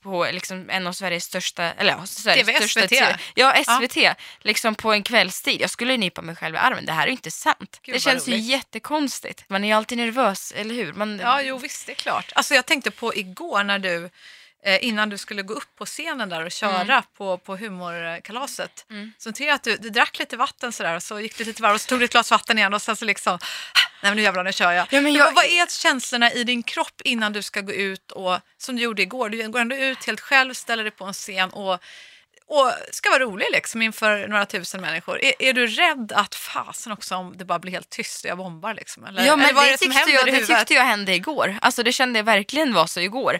på 0.04 0.28
liksom 0.32 0.70
en 0.70 0.88
av 0.88 0.94
Sveriges 0.94 1.24
största, 1.24 1.64
eller 1.64 1.92
ja, 1.92 2.06
Sveriges 2.06 2.48
TV, 2.48 2.58
största 2.58 2.82
SVT. 2.82 2.90
TV. 2.90 3.18
Ja, 3.36 3.64
SVT. 3.64 3.98
Liksom 4.42 4.76
på 4.76 4.94
en 4.94 5.04
kvällstid. 5.04 5.62
Jag 5.62 5.70
skulle 5.70 5.98
nypa 5.98 6.22
mig 6.22 6.36
själv 6.36 6.56
i 6.56 6.58
armen. 6.58 6.86
Det 6.86 6.92
här 6.92 7.04
är 7.04 7.08
ju 7.08 7.12
inte 7.12 7.32
sant. 7.32 7.80
Gud, 7.84 7.96
det 7.96 8.00
känns 8.00 8.28
ju 8.28 8.32
roligt. 8.32 8.46
jättekonstigt. 8.46 9.44
Man 9.48 9.64
är 9.64 9.68
ju 9.68 9.74
alltid 9.74 9.98
nervös, 9.98 10.54
eller 10.56 10.76
hur? 10.76 10.94
Man, 10.94 11.20
Ja, 11.20 11.42
jo 11.42 11.58
visst, 11.58 11.86
det 11.86 11.92
är 11.92 11.96
klart. 11.96 12.32
Alltså 12.36 12.56
jag 12.56 12.66
tänkte 12.66 12.92
på 12.92 13.16
igår 13.16 13.64
när 13.64 13.80
du, 13.80 14.10
eh, 14.66 14.86
innan 14.86 15.10
du 15.10 15.18
skulle 15.18 15.42
gå 15.42 15.54
upp 15.54 15.76
på 15.78 15.86
scenen 15.86 16.30
där 16.30 16.46
och 16.46 16.52
köra 16.52 17.04
på, 17.18 17.38
på 17.38 17.56
humorkalaset, 17.58 18.86
Mm. 18.90 19.14
så 19.18 19.30
noterade 19.30 19.50
jag 19.50 19.56
att 19.56 19.64
du, 19.64 19.78
du 19.78 19.90
drack 19.90 20.20
lite 20.20 20.38
vatten 20.38 20.72
sådär 20.72 20.96
och 20.96 21.04
så 21.04 21.20
gick 21.20 21.38
du 21.38 21.44
lite 21.44 21.62
varv 21.62 21.74
och 21.74 21.82
så 21.82 21.88
tog 21.88 22.00
du 22.00 22.06
ett 22.06 22.12
glas 22.12 22.32
vatten 22.32 22.58
igen 22.58 22.74
och 22.74 22.82
sen 22.82 22.96
så 22.96 23.06
liksom, 23.06 23.40
nej 24.02 24.10
men 24.12 24.16
nu 24.16 24.22
jävlar 24.22 24.44
nu 24.44 24.54
kör 24.54 24.72
jag. 24.72 24.88
Ja, 24.92 25.02
men 25.02 25.14
jag- 25.14 25.34
Vad 25.34 25.46
är 25.46 25.82
känslorna 25.82 26.32
i 26.34 26.44
din 26.44 26.64
kropp 26.64 27.02
innan 27.04 27.34
du 27.34 27.42
ska 27.42 27.62
gå 27.62 27.74
ut 27.74 28.12
och, 28.12 28.38
som 28.58 28.76
du 28.76 28.82
gjorde 28.82 29.02
igår, 29.02 29.30
du 29.30 29.50
går 29.50 29.60
ändå 29.60 29.76
ut 29.76 30.06
helt 30.06 30.20
själv, 30.22 30.54
ställer 30.54 30.84
dig 30.84 30.92
på 30.92 31.06
en 31.06 31.14
scen 31.14 31.50
och 31.50 31.84
och 32.52 32.72
ska 32.92 33.10
vara 33.10 33.20
rolig 33.24 33.46
liksom 33.52 33.82
inför 33.82 34.28
några 34.28 34.46
tusen 34.46 34.82
människor. 34.82 35.24
Är, 35.24 35.34
är 35.40 35.54
du 35.54 35.68
rädd 35.68 36.12
att 36.16 36.36
fasen 36.36 36.92
också 36.92 37.16
om 37.16 37.38
det 37.38 37.46
bara 37.46 37.60
blir 37.60 37.72
helt 37.72 37.90
tyst 37.90 38.24
och 38.26 38.30
jag 38.30 38.38
bombar 38.38 38.74
liksom? 38.74 39.06
Eller, 39.06 39.26
Ja, 39.26 39.36
men 39.36 39.50
eller 39.50 39.72
det, 39.72 39.78
som 39.78 39.92
tyckte 39.92 40.12
jag, 40.12 40.26
det 40.26 40.46
tyckte 40.58 40.74
jag 40.74 40.84
hände 40.84 41.16
igår. 41.16 41.58
Alltså 41.62 41.84
det 41.84 41.92
kände 41.94 42.20
jag 42.20 42.24
verkligen 42.24 42.74
var 42.74 42.88
så 42.88 43.00
igår. 43.00 43.40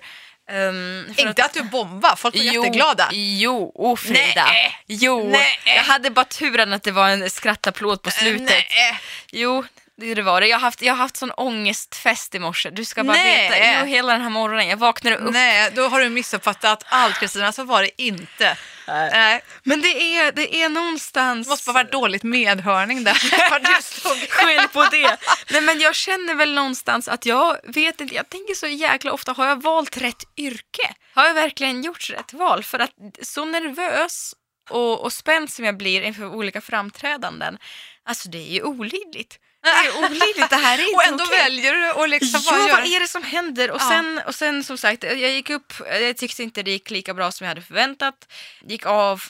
Um, 0.52 1.14
Inte 1.18 1.46
att 1.46 1.54
du 1.54 1.64
bombar, 1.64 2.16
folk 2.16 2.36
var 2.36 2.44
jo, 2.44 2.66
jätteglada. 2.66 3.10
Jo, 3.12 3.72
oh 3.76 3.96
Frida. 3.96 4.46
Nej. 4.46 4.78
Jo, 4.88 5.30
Nej. 5.30 5.60
jag 5.66 5.84
hade 5.84 6.10
bara 6.10 6.26
turen 6.26 6.74
att 6.74 6.84
det 6.84 6.92
var 6.92 7.10
en 7.10 7.30
skrattapplåd 7.30 8.02
på 8.02 8.12
slutet. 8.12 8.48
Nej. 8.50 9.00
Jo, 9.32 9.64
det 10.00 10.22
var 10.22 10.42
det. 10.42 10.48
Jag 10.48 10.58
har 10.58 10.62
haft, 10.62 10.82
jag 10.82 10.94
har 10.94 10.98
haft 10.98 11.18
sån 11.18 11.32
ångestfest 11.32 12.36
i 12.36 12.40
morse. 12.40 12.70
Du 12.70 12.86
ska 12.86 13.04
bara 13.04 13.18
Nej. 13.18 13.50
veta. 13.50 13.80
Jo, 13.80 13.86
hela 13.86 14.14
den 14.14 14.22
här 14.22 14.30
morgonen. 14.30 14.68
Jag 14.68 14.78
vaknade 14.78 15.16
upp. 15.16 15.34
Nej, 15.34 15.72
då 15.76 15.88
har 15.88 16.00
du 16.00 16.10
missuppfattat 16.10 16.84
allt 16.90 17.20
Kristina, 17.20 17.52
så 17.52 17.64
var 17.64 17.82
det 17.82 18.02
inte. 18.02 18.58
Nej. 18.88 19.42
Men 19.64 19.82
det 19.82 20.18
är, 20.18 20.32
det 20.32 20.56
är 20.56 20.70
någonstans... 20.70 21.48
Det 21.48 21.52
måste 21.52 21.66
bara 21.66 21.84
varit 21.84 21.92
dåligt 21.92 22.24
medhörning 22.24 23.04
där. 23.04 23.18
Du 23.60 23.84
stod. 23.84 24.30
Skyll 24.30 24.68
på 24.74 24.86
det. 24.86 25.18
Nej 25.52 25.62
men 25.62 25.80
jag 25.80 25.96
känner 25.96 26.36
väl 26.36 26.54
någonstans 26.54 27.08
att 27.08 27.26
jag 27.26 27.58
vet 27.64 28.02
inte, 28.02 28.16
jag 28.16 28.30
tänker 28.30 28.54
så 28.54 28.68
jäkla 28.68 29.12
ofta, 29.12 29.32
har 29.32 29.48
jag 29.48 29.64
valt 29.64 29.98
rätt 29.98 30.24
yrke? 30.38 30.94
Har 31.14 31.26
jag 31.26 31.34
verkligen 31.34 31.84
gjort 31.84 32.10
rätt 32.10 32.34
val? 32.34 32.64
För 32.64 32.80
att 32.80 32.92
så 33.22 33.46
nervös 33.46 34.34
och, 34.70 35.02
och 35.02 35.14
spänd 35.14 35.50
som 35.50 35.66
jag 35.66 35.78
blir 35.78 36.02
inför 36.02 36.26
olika 36.36 36.62
framträdanden, 36.62 37.58
alltså 38.04 38.30
det 38.30 38.38
är 38.38 38.54
ju 38.54 38.64
olidligt. 38.64 39.40
Det 39.64 39.70
är 39.70 39.98
olidligt, 39.98 40.50
det 40.50 40.56
här 40.56 40.78
är 40.78 40.82
inte 40.90 40.96
Och 40.96 41.04
ändå 41.08 41.24
okej. 41.24 41.38
väljer 41.40 41.74
du 41.74 41.90
att 42.04 42.10
liksom 42.10 42.42
Ja, 42.46 42.68
vad 42.72 42.86
är 42.86 43.00
det 43.00 43.08
som 43.08 43.24
händer? 43.24 43.72
Och, 43.72 43.82
Ja. 43.82 43.90
sen, 43.90 44.22
och 44.28 44.36
sen 44.36 44.64
som 44.64 44.78
sagt, 44.78 45.04
jag 45.04 45.18
gick 45.32 45.50
upp, 45.50 45.74
jag 46.02 46.18
tyckte 46.18 46.44
inte 46.44 46.64
det 46.64 46.72
gick 46.72 46.90
lika 46.92 47.14
bra 47.14 47.32
som 47.32 47.46
jag 47.46 47.50
hade 47.50 47.62
förväntat. 47.62 48.16
Gick 48.62 48.86
av, 48.86 49.24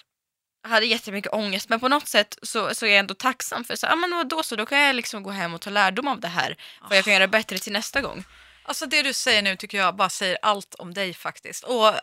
hade 0.68 0.86
jättemycket 0.86 1.34
ångest 1.34 1.70
men 1.70 1.80
på 1.80 1.88
något 1.88 2.08
sätt 2.08 2.38
så, 2.42 2.76
så 2.76 2.86
är 2.86 2.90
jag 2.90 3.00
ändå 3.00 3.14
tacksam 3.14 3.64
för 3.64 3.76
så, 3.76 3.86
ja, 3.86 3.96
men 3.96 4.28
då 4.28 4.44
så, 4.44 4.56
då 4.56 4.66
kan 4.66 4.80
jag 4.80 4.96
liksom 4.96 5.24
gå 5.24 5.32
hem 5.32 5.54
och 5.54 5.62
ta 5.62 5.70
lärdom 5.70 6.08
av 6.08 6.20
det 6.20 6.28
här. 6.28 6.56
För 6.88 6.96
jag 6.96 7.04
kan 7.04 7.14
göra 7.14 7.28
bättre 7.28 7.58
till 7.60 7.74
nästa 7.74 8.02
gång. 8.02 8.24
Alltså 8.64 8.86
det 8.86 9.02
du 9.02 9.14
säger 9.14 9.42
nu 9.42 9.56
tycker 9.56 9.78
jag 9.78 9.96
bara 9.96 10.10
säger 10.10 10.38
allt 10.42 10.76
om 10.76 10.94
dig 10.94 11.14
faktiskt. 11.14 11.64
Och 11.64 11.88
eh, 11.88 11.94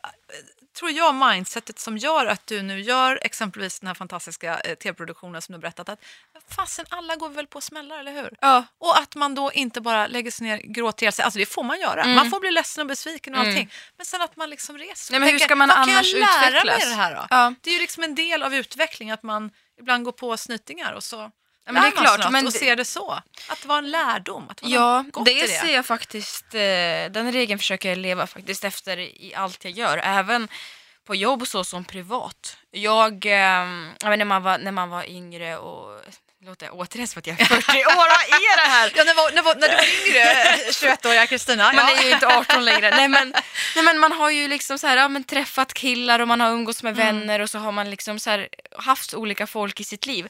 tror 0.78 0.90
jag 0.90 1.14
mindsetet 1.14 1.78
som 1.78 1.96
gör 1.98 2.26
att 2.26 2.46
du 2.46 2.62
nu 2.62 2.80
gör 2.80 3.18
exempelvis 3.22 3.80
den 3.80 3.86
här 3.86 3.94
fantastiska 3.94 4.60
eh, 4.60 4.74
tv-produktionen 4.74 5.42
som 5.42 5.52
du 5.52 5.58
berättat 5.58 5.88
att 5.88 5.98
fasen 6.56 6.86
alla 6.88 7.16
går 7.16 7.28
väl 7.28 7.46
på 7.46 7.60
smällar, 7.60 7.98
eller 7.98 8.12
hur? 8.12 8.36
Ja. 8.40 8.64
Och 8.78 8.98
att 8.98 9.14
man 9.14 9.34
då 9.34 9.52
inte 9.52 9.80
bara 9.80 10.06
lägger 10.06 10.30
sig 10.30 10.46
ner, 10.46 10.58
gråter 10.58 11.02
ihjäl 11.04 11.12
sig, 11.12 11.24
alltså 11.24 11.38
det 11.38 11.46
får 11.46 11.62
man 11.62 11.80
göra. 11.80 12.02
Mm. 12.02 12.16
Man 12.16 12.30
får 12.30 12.40
bli 12.40 12.50
ledsen 12.50 12.80
och 12.82 12.86
besviken 12.88 13.34
och 13.34 13.40
Mm. 13.40 13.50
allting. 13.50 13.72
Men 13.96 14.06
sen 14.06 14.22
att 14.22 14.36
man 14.36 14.50
liksom 14.50 14.78
reser 14.78 15.12
Nej, 15.12 15.20
men 15.20 15.28
hur 15.28 15.38
ska 15.38 15.56
man 15.56 15.68
vad 15.68 15.76
annars 15.78 16.12
kan 16.12 16.20
jag 16.20 16.30
lära 16.40 16.48
utvecklas? 16.48 16.78
mig 16.78 16.88
det 16.88 16.94
här 17.02 17.14
då? 17.14 17.26
Ja. 17.30 17.54
Det 17.60 17.70
är 17.70 17.74
ju 17.74 17.80
liksom 17.80 18.02
en 18.02 18.14
del 18.14 18.42
av 18.42 18.54
utveckling 18.54 19.10
att 19.10 19.22
man 19.22 19.50
ibland 19.80 20.04
går 20.04 20.12
på 20.12 20.36
snytingar 20.36 20.92
och 20.92 21.04
så 21.04 21.30
Ja, 21.66 21.72
men 21.72 21.83
det 21.83 21.88
är 21.88 21.94
man 21.94 22.05
klart, 22.05 22.33
men 22.33 22.46
och 22.46 22.52
ser 22.52 22.76
det 22.76 22.85
så. 22.85 23.12
Att 23.48 23.62
det 23.62 23.68
var 23.68 23.79
en 23.79 23.90
lärdom, 23.90 24.46
att 24.50 24.57
det 24.57 24.66
var 24.66 24.72
Ja, 24.74 25.05
gott 25.12 25.24
det, 25.26 25.40
det. 25.40 25.48
ser 25.48 25.74
jag 25.74 25.87
faktiskt. 25.87 26.55
Eh, 26.55 26.61
den 27.11 27.33
regeln 27.33 27.59
försöker 27.59 27.88
jag 27.88 27.98
leva 27.98 28.26
faktiskt 28.26 28.64
efter 28.64 28.98
i 28.98 29.33
allt 29.37 29.64
jag 29.64 29.72
gör. 29.72 29.98
Även 29.98 30.48
på 31.07 31.14
jobb 31.14 31.46
så 31.46 31.64
som 31.64 31.85
privat. 31.85 32.57
Jag, 32.70 33.26
eh, 33.26 33.33
jag 34.02 34.18
när, 34.18 34.24
man 34.24 34.42
var, 34.42 34.59
när 34.59 34.72
man 34.72 34.88
var 34.90 35.05
yngre 35.11 35.57
och 35.59 36.00
låter 36.44 36.68
återigen 36.72 37.09
som 37.09 37.18
att 37.18 37.26
jag 37.26 37.40
är 37.40 37.44
40 37.44 37.55
år, 37.79 37.96
vad 37.96 38.07
är 38.07 38.57
det 38.57 38.70
här? 38.70 38.92
Ja, 38.96 39.05
när, 39.05 39.14
var, 39.14 39.33
när, 39.33 39.42
var, 39.42 39.55
när 39.55 39.68
du 39.68 39.74
var 39.74 40.07
yngre, 40.07 40.57
21-åriga 40.70 41.26
Kristina. 41.26 41.72
Man 41.72 41.85
ja. 41.88 41.98
är 41.98 42.02
ju 42.05 42.11
inte 42.11 42.26
18 42.26 42.64
längre. 42.64 42.90
Nej 42.90 43.09
men, 43.09 43.31
nej, 43.74 43.85
men 43.85 43.98
man 43.98 44.12
har 44.12 44.31
ju 44.31 44.48
liksom 44.48 44.79
så 44.79 44.87
här, 44.87 44.96
ja, 44.96 45.09
men 45.09 45.24
träffat 45.24 45.74
killar 45.74 46.18
och 46.20 46.29
man 46.29 46.40
har 46.40 46.50
umgåtts 46.50 46.83
med 46.83 46.92
Mm. 46.98 47.07
vänner 47.07 47.40
och 47.40 47.50
så 47.50 47.59
har 47.59 47.72
man 47.72 47.90
liksom 47.90 48.18
så 48.18 48.31
här, 48.31 48.48
haft 48.79 49.14
olika 49.14 49.46
folk 49.46 49.81
i 49.81 49.85
sitt 49.85 50.07
liv. 50.07 50.29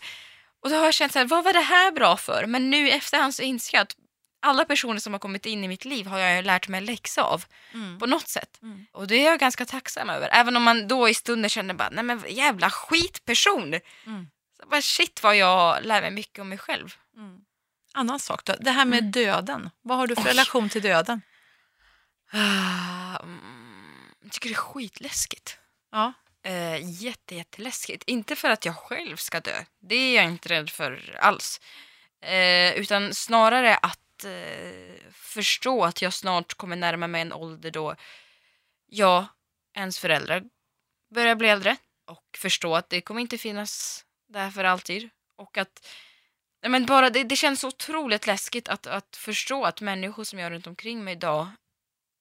Och 0.66 0.70
då 0.72 0.76
har 0.78 0.84
jag 0.84 0.94
känt 0.94 1.12
så 1.12 1.18
här, 1.18 1.26
vad 1.26 1.44
var 1.44 1.52
det 1.52 1.60
här 1.60 1.90
bra 1.92 2.16
för? 2.16 2.46
Men 2.46 2.70
nu 2.70 2.88
i 2.88 2.90
efterhand 2.90 3.34
så 3.34 3.42
inser 3.42 3.76
jag 3.78 3.82
att 3.82 3.96
alla 4.42 4.64
personer 4.64 4.98
som 5.00 5.12
har 5.12 5.20
kommit 5.20 5.46
in 5.46 5.64
i 5.64 5.68
mitt 5.68 5.84
liv 5.84 6.06
har 6.06 6.18
jag 6.18 6.44
lärt 6.44 6.68
mig 6.68 6.78
en 6.78 6.84
läxa 6.84 7.22
av 7.22 7.44
Mm. 7.74 7.98
på 7.98 8.06
något 8.06 8.28
sätt. 8.28 8.58
Mm. 8.62 8.86
Och 8.92 9.06
det 9.06 9.14
är 9.16 9.24
jag 9.24 9.38
ganska 9.40 9.64
tacksam 9.66 10.10
över. 10.10 10.28
Även 10.32 10.56
om 10.56 10.62
man 10.62 10.88
då 10.88 11.08
i 11.08 11.14
stunden 11.14 11.48
känner 11.50 11.74
bara, 11.74 11.88
nej 11.90 12.04
men 12.04 12.24
jävla 12.28 12.70
skitperson. 12.70 13.74
Mm. 14.06 14.26
Så 14.60 14.68
bara, 14.68 14.82
shit 14.82 15.22
vad 15.22 15.36
jag 15.36 15.84
lär 15.84 16.00
mig 16.00 16.10
mycket 16.10 16.38
om 16.38 16.48
mig 16.48 16.58
själv. 16.58 16.94
Mm. 17.16 17.38
Annan 17.94 18.20
sak 18.20 18.44
då, 18.44 18.54
det 18.60 18.70
här 18.70 18.84
med 18.84 18.98
Mm. 18.98 19.10
döden. 19.10 19.70
Vad 19.82 19.98
har 19.98 20.06
du 20.06 20.14
för 20.14 20.22
Oj. 20.22 20.28
relation 20.28 20.68
till 20.68 20.82
döden? 20.82 21.22
Ah, 22.32 23.16
mm, 23.22 23.40
jag 24.22 24.32
tycker 24.32 24.48
det 24.48 24.54
är 24.54 24.58
skitläskigt. 24.58 25.58
Ja. 25.92 26.12
Eh, 26.46 27.02
jätte, 27.02 27.34
jätteläskigt. 27.34 28.04
Inte 28.06 28.36
för 28.36 28.50
att 28.50 28.64
jag 28.64 28.76
själv 28.76 29.16
ska 29.16 29.40
dö. 29.40 29.64
Det 29.80 29.94
är 29.94 30.16
jag 30.16 30.24
inte 30.24 30.48
rädd 30.48 30.70
för 30.70 31.18
alls. 31.20 31.60
Eh, 32.20 32.72
utan 32.72 33.14
snarare 33.14 33.76
att 33.76 34.24
eh, 34.24 35.10
förstå 35.12 35.84
att 35.84 36.02
jag 36.02 36.14
snart 36.14 36.54
kommer 36.54 36.76
närma 36.76 37.06
mig 37.06 37.22
en 37.22 37.32
ålder 37.32 37.70
då 37.70 37.96
jag, 38.86 39.26
ens 39.74 39.98
föräldrar, 39.98 40.44
börjar 41.14 41.34
bli 41.34 41.48
äldre. 41.48 41.76
Och 42.04 42.38
förstå 42.38 42.76
att 42.76 42.90
det 42.90 43.00
kommer 43.00 43.20
inte 43.20 43.38
finnas 43.38 44.04
där 44.28 44.50
för 44.50 44.64
alltid. 44.64 45.08
Och 45.36 45.58
att 45.58 45.86
nej, 46.62 46.70
men 46.70 46.86
bara 46.86 47.10
det, 47.10 47.24
det 47.24 47.36
känns 47.36 47.60
så 47.60 47.68
otroligt 47.68 48.26
läskigt 48.26 48.68
att, 48.68 48.86
att 48.86 49.16
förstå 49.16 49.64
att 49.64 49.80
människor 49.80 50.24
som 50.24 50.38
jag 50.38 50.46
har 50.46 50.50
runt 50.50 50.66
omkring 50.66 51.04
mig 51.04 51.14
idag 51.14 51.48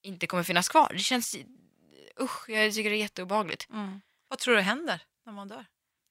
inte 0.01 0.27
kommer 0.27 0.43
finnas 0.43 0.69
kvar. 0.69 0.91
Det 0.93 0.99
känns... 0.99 1.35
Usch, 2.19 2.49
jag 2.49 2.73
tycker 2.73 2.89
det 2.89 2.95
är 2.95 2.99
jätteobehagligt. 2.99 3.69
Mm. 3.69 4.01
Vad 4.36 4.39
tror 4.39 4.56
du 4.56 4.62
händer 4.62 5.00
när 5.26 5.34
man 5.34 5.48
dör? 5.48 5.65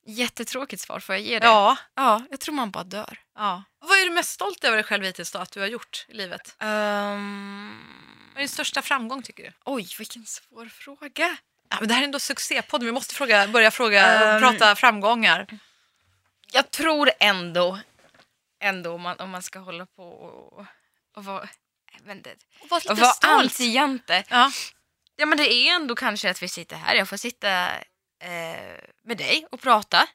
Jättetråkigt 0.06 0.82
svar, 0.82 1.00
får 1.00 1.14
jag 1.14 1.22
ge 1.22 1.38
det? 1.38 1.46
Ja. 1.46 1.76
ja, 1.94 2.22
jag 2.30 2.40
tror 2.40 2.54
man 2.54 2.70
bara 2.70 2.84
dör. 2.84 3.18
ja. 3.34 3.62
Vad 3.78 3.98
är 3.98 4.04
du 4.04 4.10
mest 4.10 4.30
stolt 4.30 4.64
över 4.64 4.76
dig 4.76 4.84
själv 4.84 5.04
hittills 5.04 5.32
då, 5.32 5.38
att 5.38 5.52
du 5.52 5.60
har 5.60 5.66
gjort 5.66 6.04
i 6.08 6.14
livet? 6.14 6.56
Ehm, 6.58 7.84
Vad 8.28 8.36
är 8.36 8.38
din 8.38 8.48
största 8.48 8.82
framgång 8.82 9.22
tycker 9.22 9.42
du? 9.42 9.52
oj, 9.64 9.88
vilken 9.98 10.26
svår 10.26 10.66
fråga. 10.66 11.36
Ja, 11.68 11.76
men 11.80 11.88
det 11.88 11.94
här 11.94 12.00
är 12.02 12.04
ändå 12.04 12.18
succépodden, 12.18 12.86
vi 12.86 12.92
måste 12.92 13.14
fråga, 13.14 13.48
börja 13.48 13.70
fråga, 13.70 14.06
Ehm. 14.06 14.40
prata 14.40 14.76
framgångar. 14.76 15.46
Jag 16.52 16.70
tror 16.70 17.10
ändå, 17.20 17.78
ändå 18.60 18.92
om 18.94 19.00
man, 19.02 19.20
om 19.20 19.30
man 19.30 19.42
ska 19.42 19.58
hålla 19.58 19.86
på 19.86 20.02
och, 20.08 20.66
och 21.16 21.24
vara, 21.24 21.48
inte, 22.10 22.34
Och 22.62 22.68
var 22.70 22.80
lite 22.80 22.92
och 22.92 22.98
vara 22.98 23.12
anti-jante. 23.42 24.24
Ja. 24.28 24.50
Ja 25.16 25.26
men 25.26 25.38
det 25.38 25.52
är 25.52 25.74
ändå 25.74 25.94
kanske 25.94 26.30
att 26.30 26.42
vi 26.42 26.48
sitter 26.48 26.76
här. 26.76 26.94
Jag 26.94 27.08
får 27.08 27.16
sitta 27.16 27.70
eh, 28.24 28.78
med 29.04 29.16
dig 29.16 29.46
och 29.50 29.60
prata. 29.60 30.08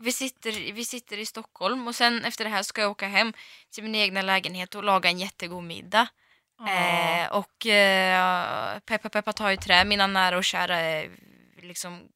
Vi 0.00 0.12
sitter, 0.12 0.72
vi 0.72 0.84
sitter 0.84 1.18
i 1.18 1.26
Stockholm 1.26 1.88
och 1.88 1.94
sen 1.94 2.24
efter 2.24 2.44
det 2.44 2.50
här 2.50 2.62
ska 2.62 2.80
jag 2.80 2.90
åka 2.90 3.08
hem 3.08 3.32
till 3.70 3.82
min 3.82 3.94
egna 3.94 4.22
lägenhet 4.22 4.74
och 4.74 4.84
laga 4.84 5.10
en 5.10 5.18
jättegod 5.18 5.64
middag. 5.64 6.08
Eh, 6.68 7.32
och 7.32 7.66
eh, 7.66 8.78
peppa 8.78 9.08
peppa 9.08 9.32
ta 9.32 9.52
i 9.52 9.56
trä, 9.56 9.84
mina 9.84 10.06
nära 10.06 10.36
och 10.36 10.44
kära 10.44 10.76
är 10.76 11.10
liksom 11.62 12.08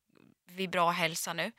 vid 0.47 0.71
bra 0.71 0.91
hälsa 0.91 1.33
nu. 1.33 1.53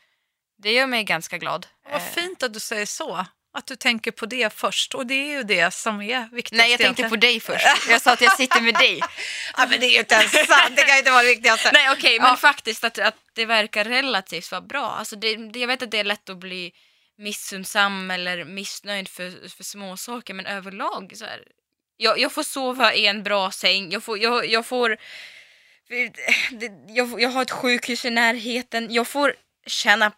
Det 0.58 0.72
gör 0.72 0.88
mig 0.88 1.04
ganska 1.04 1.38
glad. 1.38 1.68
Vad 1.84 1.94
Eh, 1.94 2.00
fint 2.00 2.44
att 2.44 2.54
du 2.54 2.60
säger 2.60 2.86
så. 2.86 3.26
Att 3.54 3.68
du 3.68 3.76
tänker 3.76 4.12
på 4.12 4.26
det 4.26 4.54
först. 4.54 4.94
Och 4.94 5.06
det 5.06 5.14
är 5.14 5.38
ju 5.38 5.44
det 5.44 5.74
som 5.74 6.02
är 6.02 6.30
viktigt. 6.36 6.58
Nej 6.58 6.72
jag 6.72 6.80
tänkte 6.80 7.10
på 7.10 7.16
dig 7.16 7.40
först. 7.40 7.66
Jag 7.90 8.02
sa 8.02 8.14
att 8.14 8.22
jag 8.22 8.38
sitter 8.38 8.62
med 8.62 8.74
dig. 8.74 9.00
Ja, 9.58 9.68
men 9.70 9.80
det 9.80 9.86
är 9.86 9.92
ju 9.92 10.00
inte 10.00 10.16
ens 10.16 10.32
sant. 10.32 10.76
Det 10.76 10.82
kan 10.84 10.98
inte 10.98 11.12
vara 11.12 11.22
det 11.24 11.30
viktigaste. 11.30 11.70
Nej 11.74 11.92
okej, 11.92 12.20
men 12.20 12.30
Ja. 12.30 12.36
faktiskt 12.36 12.84
att, 12.84 13.00
att 13.00 13.16
det 13.34 13.46
verkar 13.46 13.86
relativt 13.86 14.52
vara 14.52 14.62
bra. 14.62 14.86
Alltså 14.92 15.16
det, 15.16 15.36
det, 15.36 15.60
jag 15.60 15.68
vet 15.68 15.82
att 15.82 15.92
det 15.92 16.00
är 16.00 16.04
lätt 16.04 16.30
att 16.30 16.38
bli 16.38 16.72
missundsam 17.18 18.12
eller 18.12 18.44
missnöjd 18.46 19.08
för, 19.10 19.50
för 19.50 19.64
små 19.64 19.98
saker 19.98 20.34
men 20.34 20.46
överlag 20.46 21.12
så 21.16 21.26
här, 21.26 21.44
jag, 21.98 22.20
jag 22.20 22.32
får 22.32 22.44
sova 22.44 22.94
i 22.94 23.06
en 23.06 23.24
bra 23.24 23.52
säng, 23.52 23.92
jag 23.92 24.04
får, 24.04 24.20
jag, 24.20 24.46
jag 24.46 24.66
får 24.66 24.98
jag, 26.88 27.22
jag 27.22 27.30
har 27.30 27.42
ett 27.42 27.52
sjukhus 27.52 28.06
i 28.06 28.10
närheten, 28.10 28.94
jag 28.94 29.08
får 29.08 29.36
tjäna 29.68 30.12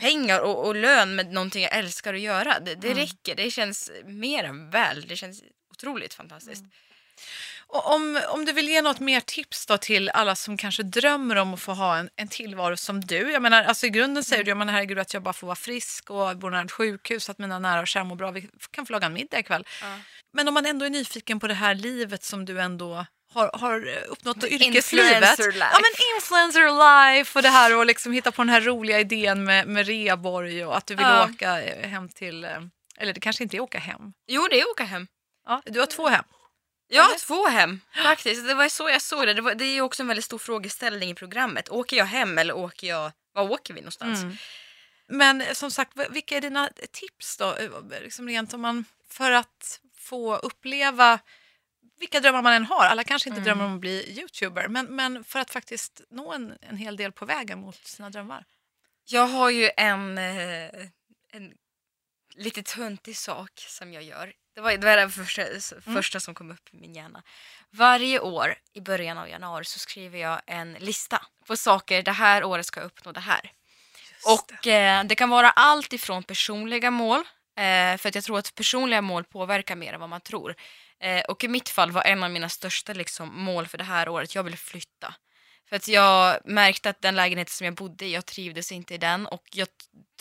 pengar 0.00 0.40
och, 0.40 0.66
och 0.66 0.74
lön 0.76 1.14
med 1.16 1.32
någonting 1.32 1.62
jag 1.62 1.76
älskar 1.76 2.14
att 2.14 2.20
göra. 2.20 2.60
Det, 2.60 2.74
det 2.74 2.86
Mm. 2.90 2.98
räcker, 2.98 3.34
det 3.34 3.50
känns 3.50 3.90
mer 4.04 4.44
än 4.44 4.70
väl, 4.70 5.06
det 5.08 5.16
känns 5.16 5.42
otroligt 5.70 6.14
fantastiskt. 6.14 6.64
Och 7.66 7.94
om, 7.94 8.20
om 8.28 8.44
du 8.44 8.52
vill 8.52 8.68
ge 8.68 8.82
något 8.82 9.00
mer 9.00 9.20
tips 9.20 9.66
då 9.66 9.78
till 9.78 10.08
alla 10.08 10.36
som 10.36 10.56
kanske 10.56 10.82
drömmer 10.82 11.36
om 11.36 11.54
att 11.54 11.60
få 11.60 11.72
ha 11.72 11.96
en, 11.96 12.10
en 12.16 12.28
tillvaro 12.28 12.76
som 12.76 13.00
du. 13.00 13.32
Jag 13.32 13.42
menar, 13.42 13.64
alltså 13.64 13.86
i 13.86 13.90
grunden 13.90 14.24
säger 14.24 14.44
du, 14.44 14.50
jag 14.50 14.58
menar, 14.58 14.72
herregud 14.72 14.98
att 14.98 15.14
jag 15.14 15.22
bara 15.22 15.32
får 15.32 15.46
vara 15.46 15.56
frisk 15.56 16.10
och 16.10 16.36
bo 16.36 16.48
nära 16.48 16.62
ett 16.64 16.72
sjukhus, 16.72 17.30
att 17.30 17.38
mina 17.38 17.58
nära 17.58 17.80
och 17.80 17.88
kära 17.88 18.04
mår 18.04 18.16
bra, 18.16 18.30
vi 18.30 18.48
kan 18.70 18.86
få 18.86 18.92
laga 18.92 19.06
en 19.06 19.12
middag 19.12 19.38
ikväll. 19.38 19.66
Ja. 19.82 19.98
Men 20.32 20.48
om 20.48 20.54
man 20.54 20.66
ändå 20.66 20.86
är 20.86 20.90
nyfiken 20.90 21.40
på 21.40 21.46
det 21.46 21.54
här 21.54 21.74
livet 21.74 22.24
som 22.24 22.44
du 22.44 22.60
ändå 22.60 23.06
har, 23.34 23.50
har 23.54 23.88
uppnått, 24.08 24.44
yrkeslivet. 24.44 25.12
influencer 25.12 25.52
life. 25.52 25.68
Ja 25.72 25.80
men 25.80 26.16
influencer 26.16 26.60
life 27.14 27.38
och 27.38 27.42
det 27.42 27.48
här 27.48 27.76
och 27.76 27.86
liksom 27.86 28.12
hitta 28.12 28.32
på 28.32 28.42
den 28.42 28.48
här 28.48 28.60
roliga 28.60 29.00
idén 29.00 29.44
med, 29.44 29.66
med 29.68 29.86
reaborg 29.86 30.64
och 30.64 30.76
att 30.76 30.86
du 30.86 30.94
vill 30.94 31.06
Ja. 31.06 31.28
åka 31.34 31.62
eh, 31.62 31.88
hem 31.88 32.08
till, 32.08 32.44
eh, 32.44 32.50
eller 32.98 33.12
det 33.12 33.20
kanske 33.20 33.42
inte 33.42 33.56
är 33.56 33.60
åka 33.60 33.78
hem. 33.78 34.12
Jo, 34.26 34.46
det 34.50 34.60
är 34.60 34.70
åka 34.70 34.84
hem. 34.84 35.06
Ja, 35.46 35.62
du 35.66 35.78
har 35.78 35.86
två 35.86 36.08
hem. 36.08 36.24
Ja, 36.92 37.04
Eller? 37.04 37.18
två 37.18 37.46
hem 37.48 37.80
faktiskt. 38.04 38.46
Det 38.46 38.54
var 38.54 38.68
så 38.68 38.88
jag 38.88 39.02
såg 39.02 39.26
det. 39.26 39.34
Det, 39.34 39.40
var, 39.42 39.54
det 39.54 39.64
är 39.64 39.80
också 39.80 40.02
en 40.02 40.06
väldigt 40.06 40.24
stor 40.24 40.38
frågeställning 40.38 41.10
i 41.10 41.14
programmet. 41.14 41.68
Åker 41.68 41.96
jag 41.96 42.04
hem 42.04 42.38
eller 42.38 42.56
åker 42.56 42.86
jag... 42.88 43.12
Var 43.34 43.50
åker 43.50 43.74
vi 43.74 43.80
någonstans? 43.80 44.22
Mm. 44.22 44.36
Men 45.08 45.40
eh, 45.40 45.52
som 45.52 45.70
sagt, 45.70 45.92
vilka 46.10 46.36
är 46.36 46.40
dina 46.40 46.70
tips 46.92 47.36
då? 47.36 47.54
Liksom 48.02 48.28
rent 48.28 48.54
om 48.54 48.60
man, 48.60 48.84
för 49.10 49.30
att 49.32 49.80
få 49.98 50.36
uppleva 50.36 51.18
vilka 52.00 52.20
drömmar 52.20 52.42
man 52.42 52.52
än 52.52 52.64
har. 52.64 52.84
Alla 52.84 53.04
kanske 53.04 53.28
inte 53.28 53.40
Mm. 53.40 53.44
drömmer 53.44 53.64
om 53.64 53.74
att 53.74 53.80
bli 53.80 54.18
youtuber, 54.18 54.68
men, 54.68 54.86
men 54.86 55.24
för 55.24 55.38
att 55.38 55.50
faktiskt 55.50 56.00
nå 56.10 56.32
en, 56.32 56.58
en 56.60 56.76
hel 56.76 56.96
del 56.96 57.12
på 57.12 57.24
vägen 57.26 57.58
mot 57.60 57.86
sina 57.86 58.10
drömmar. 58.10 58.44
Jag 59.04 59.26
har 59.26 59.50
ju 59.50 59.70
en, 59.76 60.18
eh, 60.18 60.70
en 61.32 61.52
lite 62.34 62.62
töntig 62.62 63.16
sak 63.16 63.50
som 63.56 63.92
jag 63.92 64.02
gör. 64.02 64.32
Det 64.54 64.60
var 64.60 64.72
det, 64.72 64.86
var 64.86 64.96
det 64.96 65.10
första, 65.10 65.42
första 65.94 66.20
som 66.20 66.34
kom 66.34 66.50
upp 66.50 66.68
i 66.74 66.76
min 66.76 66.94
hjärna. 66.94 67.22
Varje 67.70 68.20
år 68.20 68.54
i 68.72 68.80
början 68.80 69.18
av 69.18 69.28
januari 69.28 69.64
så 69.64 69.78
skriver 69.78 70.18
jag 70.18 70.40
en 70.46 70.72
lista 70.72 71.26
på 71.46 71.56
saker 71.56 72.02
det 72.02 72.12
här 72.12 72.44
året 72.44 72.66
ska 72.66 72.80
jag 72.80 72.86
uppnå 72.86 73.12
det 73.12 73.20
här. 73.20 73.52
Och 74.26 74.66
eh, 74.66 75.04
det 75.04 75.14
kan 75.14 75.30
vara 75.30 75.50
allt 75.50 75.92
ifrån 75.92 76.22
personliga 76.22 76.90
mål, 76.90 77.20
eh, 77.56 77.96
för 77.96 78.08
att 78.08 78.14
jag 78.14 78.24
tror 78.24 78.38
att 78.38 78.54
personliga 78.54 79.02
mål 79.02 79.24
påverkar 79.24 79.76
mer 79.76 79.92
än 79.92 80.00
vad 80.00 80.08
man 80.08 80.20
tror. 80.20 80.54
Eh, 81.02 81.20
och 81.20 81.44
i 81.44 81.48
mitt 81.48 81.68
fall 81.68 81.90
var 81.90 82.02
en 82.02 82.22
av 82.22 82.30
mina 82.30 82.48
största 82.48 82.92
liksom, 82.92 83.42
mål 83.44 83.66
för 83.66 83.78
det 83.78 83.84
här 83.84 84.08
året, 84.08 84.34
jag 84.34 84.42
ville 84.42 84.56
flytta. 84.56 85.14
För 85.68 85.76
att 85.76 85.88
jag 85.88 86.38
märkte 86.44 86.90
att 86.90 87.02
den 87.02 87.16
lägenheten 87.16 87.52
som 87.52 87.64
jag 87.64 87.74
bodde 87.74 88.04
i, 88.06 88.14
jag 88.14 88.26
trivdes 88.26 88.72
inte 88.72 88.94
i 88.94 88.98
den 88.98 89.26
och 89.26 89.42
jag 89.52 89.68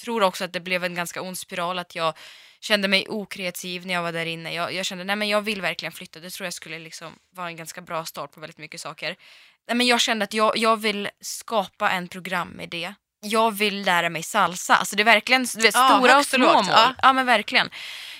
tror 0.01 0.23
också 0.23 0.43
att 0.43 0.53
det 0.53 0.59
blev 0.59 0.83
en 0.83 0.95
ganska 0.95 1.21
ond 1.21 1.37
spiral 1.37 1.79
att 1.79 1.95
jag 1.95 2.13
kände 2.61 2.87
mig 2.87 3.05
okreativ 3.09 3.85
när 3.85 3.93
jag 3.93 4.01
var 4.01 4.11
där 4.11 4.25
inne. 4.25 4.53
Jag, 4.53 4.73
jag 4.73 4.85
kände 4.85 5.03
nej 5.03 5.15
men 5.15 5.27
jag 5.27 5.41
vill 5.41 5.61
verkligen 5.61 5.91
flytta, 5.91 6.19
det 6.19 6.29
tror 6.29 6.45
jag 6.45 6.53
skulle 6.53 6.79
liksom 6.79 7.13
vara 7.35 7.47
en 7.47 7.55
ganska 7.55 7.81
bra 7.81 8.05
start 8.05 8.31
på 8.31 8.39
väldigt 8.39 8.57
mycket 8.57 8.81
saker. 8.81 9.15
Nej, 9.67 9.75
men 9.77 9.87
jag 9.87 10.01
kände 10.01 10.23
att 10.23 10.33
jag, 10.33 10.57
jag 10.57 10.77
vill 10.77 11.09
skapa 11.21 11.89
en 11.91 12.07
programidé. 12.07 12.93
Jag 13.21 13.51
vill 13.51 13.81
lära 13.81 14.09
mig 14.09 14.23
salsa. 14.23 14.75
Alltså 14.75 14.95
det 14.95 15.03
är 15.03 15.05
verkligen 15.05 15.45
du 15.55 15.61
vet, 15.61 15.75
Ja, 15.75 15.97
stora 15.97 16.17
och 16.17 16.25
små 16.25 16.53
mål. 16.53 16.65
ja. 16.69 16.95
Ja. 17.01 17.13
men 17.13 17.25
verkligen. 17.25 17.69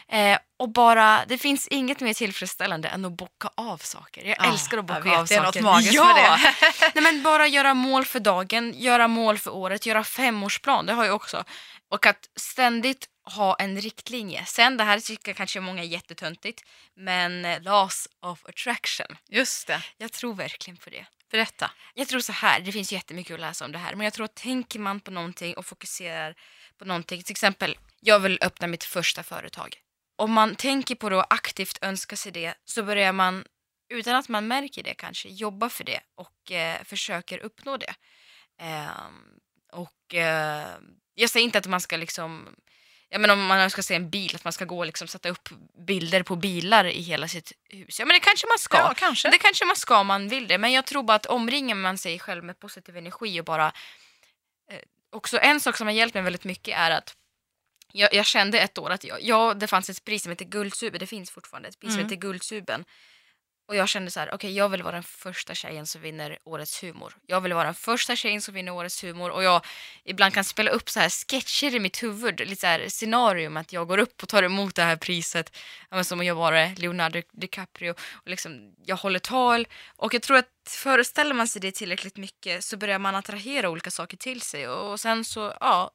Eh, 0.08 0.38
och 0.60 0.70
bara, 0.70 1.26
det 1.28 1.38
finns 1.38 1.68
inget 1.68 2.00
mer 2.00 2.14
tillfredsställande 2.14 2.88
än 2.90 3.06
att 3.06 3.12
bocka 3.12 3.50
av 3.58 3.78
saker. 3.78 4.24
Jag 4.26 4.38
Ja, 4.40 4.52
älskar 4.52 4.78
att 4.78 4.86
bocka 4.86 5.00
vet, 5.00 5.18
av 5.18 5.26
det 5.28 5.36
är 5.36 5.44
saker. 5.44 5.62
något 5.62 5.72
magiskt 5.74 5.94
ja! 5.94 6.14
med 6.16 6.40
det. 6.40 6.92
Nej, 7.02 7.04
men 7.14 7.24
bara 7.24 7.48
göra 7.48 7.74
mål 7.74 8.06
för 8.06 8.20
dagen, 8.20 8.74
göra 8.78 9.08
mål 9.08 9.38
för 9.38 9.52
året, 9.52 9.86
göra 9.86 10.04
femårsplan, 10.04 10.86
det 10.86 10.94
har 10.94 11.06
jag 11.06 11.16
också. 11.16 11.44
Och 11.92 12.06
att 12.06 12.30
ständigt 12.36 13.10
ha 13.24 13.56
en 13.56 13.82
riktlinje. 13.82 14.46
Sen 14.46 14.78
det 14.78 14.84
här 14.84 15.00
tycker 15.00 15.34
kanske 15.34 15.60
många 15.60 15.82
är 15.84 15.88
jättetöntigt, 15.88 16.62
men 16.96 17.46
eh, 17.46 17.62
laws 17.62 18.08
of 18.22 18.46
attraction. 18.46 19.18
Just 19.30 19.68
det, 19.68 19.82
Jag 19.98 20.12
tror 20.12 20.34
verkligen 20.34 20.78
på 20.78 20.90
det. 20.90 21.06
berätta. 21.32 21.72
Jag 21.94 22.08
tror 22.08 22.20
så 22.20 22.32
här, 22.32 22.60
det 22.60 22.72
finns 22.72 22.92
jättemycket 22.92 23.34
att 23.34 23.40
läsa 23.40 23.66
om 23.66 23.72
det 23.72 23.78
här, 23.78 23.96
men 23.96 24.04
jag 24.04 24.14
tror 24.14 24.26
att 24.26 24.36
tänker 24.36 24.80
man 24.80 25.00
på 25.00 25.12
någonting 25.12 25.54
och 25.54 25.66
fokuserar 25.66 26.36
på 26.80 26.86
någonting, 26.86 27.24
till 27.24 27.32
exempel, 27.34 27.78
jag 28.02 28.20
vill 28.20 28.38
öppna 28.42 28.68
mitt 28.68 28.84
första 28.84 29.24
företag. 29.24 29.76
Om 30.20 30.32
man 30.32 30.56
tänker 30.56 30.96
på 30.96 31.10
det 31.10 31.16
och 31.16 31.34
aktivt 31.34 31.78
önskar 31.82 32.16
sig 32.16 32.32
det 32.32 32.54
så 32.66 32.84
börjar 32.84 33.14
man, 33.14 33.46
utan 33.90 34.16
att 34.16 34.30
man 34.30 34.48
märker 34.48 34.84
det 34.84 34.94
kanske, 34.94 35.30
jobba 35.30 35.70
för 35.70 35.84
det 35.84 36.00
och 36.16 36.52
eh, 36.52 36.84
försöker 36.84 37.38
uppnå 37.40 37.78
det. 37.78 37.94
Ehm, 38.62 39.40
och 39.72 40.16
eh, 40.16 40.68
jag 41.16 41.30
säger 41.30 41.44
inte 41.44 41.58
att 41.58 41.68
man 41.68 41.82
ska 41.82 41.98
liksom 41.98 42.56
Ja, 43.12 43.20
men 43.20 43.30
om 43.30 43.46
man 43.46 43.70
ska 43.70 43.84
se 43.84 43.96
en 43.96 44.10
bil, 44.10 44.36
att 44.36 44.44
man 44.44 44.54
ska 44.54 44.66
gå 44.66 44.78
och 44.78 44.86
liksom 44.86 45.08
sätta 45.08 45.30
upp 45.30 45.50
bilder 45.88 46.24
på 46.24 46.36
bilar 46.36 46.86
i 46.86 47.02
hela 47.02 47.28
sitt 47.28 47.52
hus. 47.70 48.00
Ja 48.00 48.06
men 48.06 48.14
det 48.14 48.20
kanske 48.20 48.48
man 48.48 48.60
ska. 48.60 48.78
Ja, 48.78 48.94
kanske. 48.98 49.30
Det 49.30 49.38
kanske 49.38 49.66
man 49.66 49.76
ska 49.76 50.00
om 50.00 50.08
man 50.08 50.28
vill 50.28 50.48
det, 50.48 50.58
men 50.58 50.72
jag 50.72 50.86
tror 50.86 51.04
bara 51.04 51.16
att 51.16 51.26
omringar 51.26 51.76
man 51.76 51.98
sig 51.98 52.20
själv 52.20 52.44
med 52.44 52.60
positiv 52.60 52.98
energi 52.98 53.42
och 53.42 53.46
bara... 53.46 53.66
Eh, 54.72 54.80
också 55.12 55.40
en 55.40 55.60
sak 55.60 55.78
som 55.78 55.88
har 55.88 55.94
hjälpt 55.94 56.14
mig 56.14 56.24
väldigt 56.24 56.44
mycket 56.44 56.78
är 56.78 56.92
att 56.92 57.16
jag, 57.94 58.14
jag 58.14 58.26
kände 58.26 58.60
ett 58.60 58.78
år 58.78 58.90
att 58.90 59.04
jag, 59.04 59.22
ja, 59.22 59.54
det 59.54 59.68
fanns 59.68 59.90
ett 59.90 60.06
pris 60.06 60.24
som 60.24 60.30
heter 60.30 60.46
Guldsuben, 60.46 61.00
det 61.00 61.08
finns 61.08 61.32
fortfarande 61.32 61.70
ett 61.70 61.80
pris 61.80 61.92
som 61.92 62.00
Mm. 62.00 62.06
heter 62.10 62.22
Guldsuben. 62.22 62.86
Och 63.68 63.76
jag 63.76 63.90
kände 63.90 64.12
så 64.12 64.20
här, 64.20 64.34
okej 64.34 64.54
jag 64.56 64.70
vill 64.70 64.84
vara 64.84 64.94
den 64.94 65.04
första 65.04 65.56
tjejen 65.56 65.88
som 65.88 66.02
vinner 66.02 66.38
årets 66.44 66.84
humor. 66.84 67.14
Jag 67.26 67.42
vill 67.42 67.54
vara 67.54 67.64
den 67.64 67.76
första 67.76 68.16
tjejen 68.16 68.42
som 68.42 68.54
vinner 68.54 68.72
årets 68.72 69.04
humor. 69.04 69.30
Och 69.30 69.44
jag 69.44 69.66
ibland 70.06 70.34
kan 70.34 70.44
spela 70.44 70.72
upp 70.72 70.90
så 70.90 71.00
här 71.00 71.10
sketcher 71.10 71.76
i 71.76 71.80
mitt 71.80 72.04
huvud, 72.04 72.40
lite 72.40 72.56
så 72.62 72.68
här 72.68 72.90
scenarium 72.90 73.58
att 73.58 73.74
jag 73.74 73.88
går 73.88 73.98
upp 73.98 74.24
och 74.24 74.30
tar 74.30 74.44
emot 74.44 74.76
det 74.76 74.84
här 74.84 74.96
priset, 74.96 75.58
ja, 75.90 76.04
som 76.04 76.20
om 76.20 76.26
jag 76.26 76.36
var 76.36 76.76
Leonardo 76.80 77.22
DiCaprio. 77.32 77.92
Och 77.92 78.30
liksom 78.30 78.74
jag 78.86 78.96
håller 78.96 79.20
tal. 79.20 79.68
Och 79.96 80.14
jag 80.14 80.22
tror 80.22 80.38
att 80.38 80.50
föreställer 80.68 81.34
man 81.34 81.48
sig 81.48 81.62
det 81.62 81.72
tillräckligt 81.72 82.18
mycket 82.18 82.64
så 82.64 82.78
börjar 82.78 83.00
man 83.00 83.16
attrahera 83.16 83.70
olika 83.70 83.92
saker 83.92 84.18
till 84.18 84.42
sig. 84.42 84.68
Och 84.68 85.00
sen 85.00 85.26
så, 85.26 85.54
ja, 85.60 85.92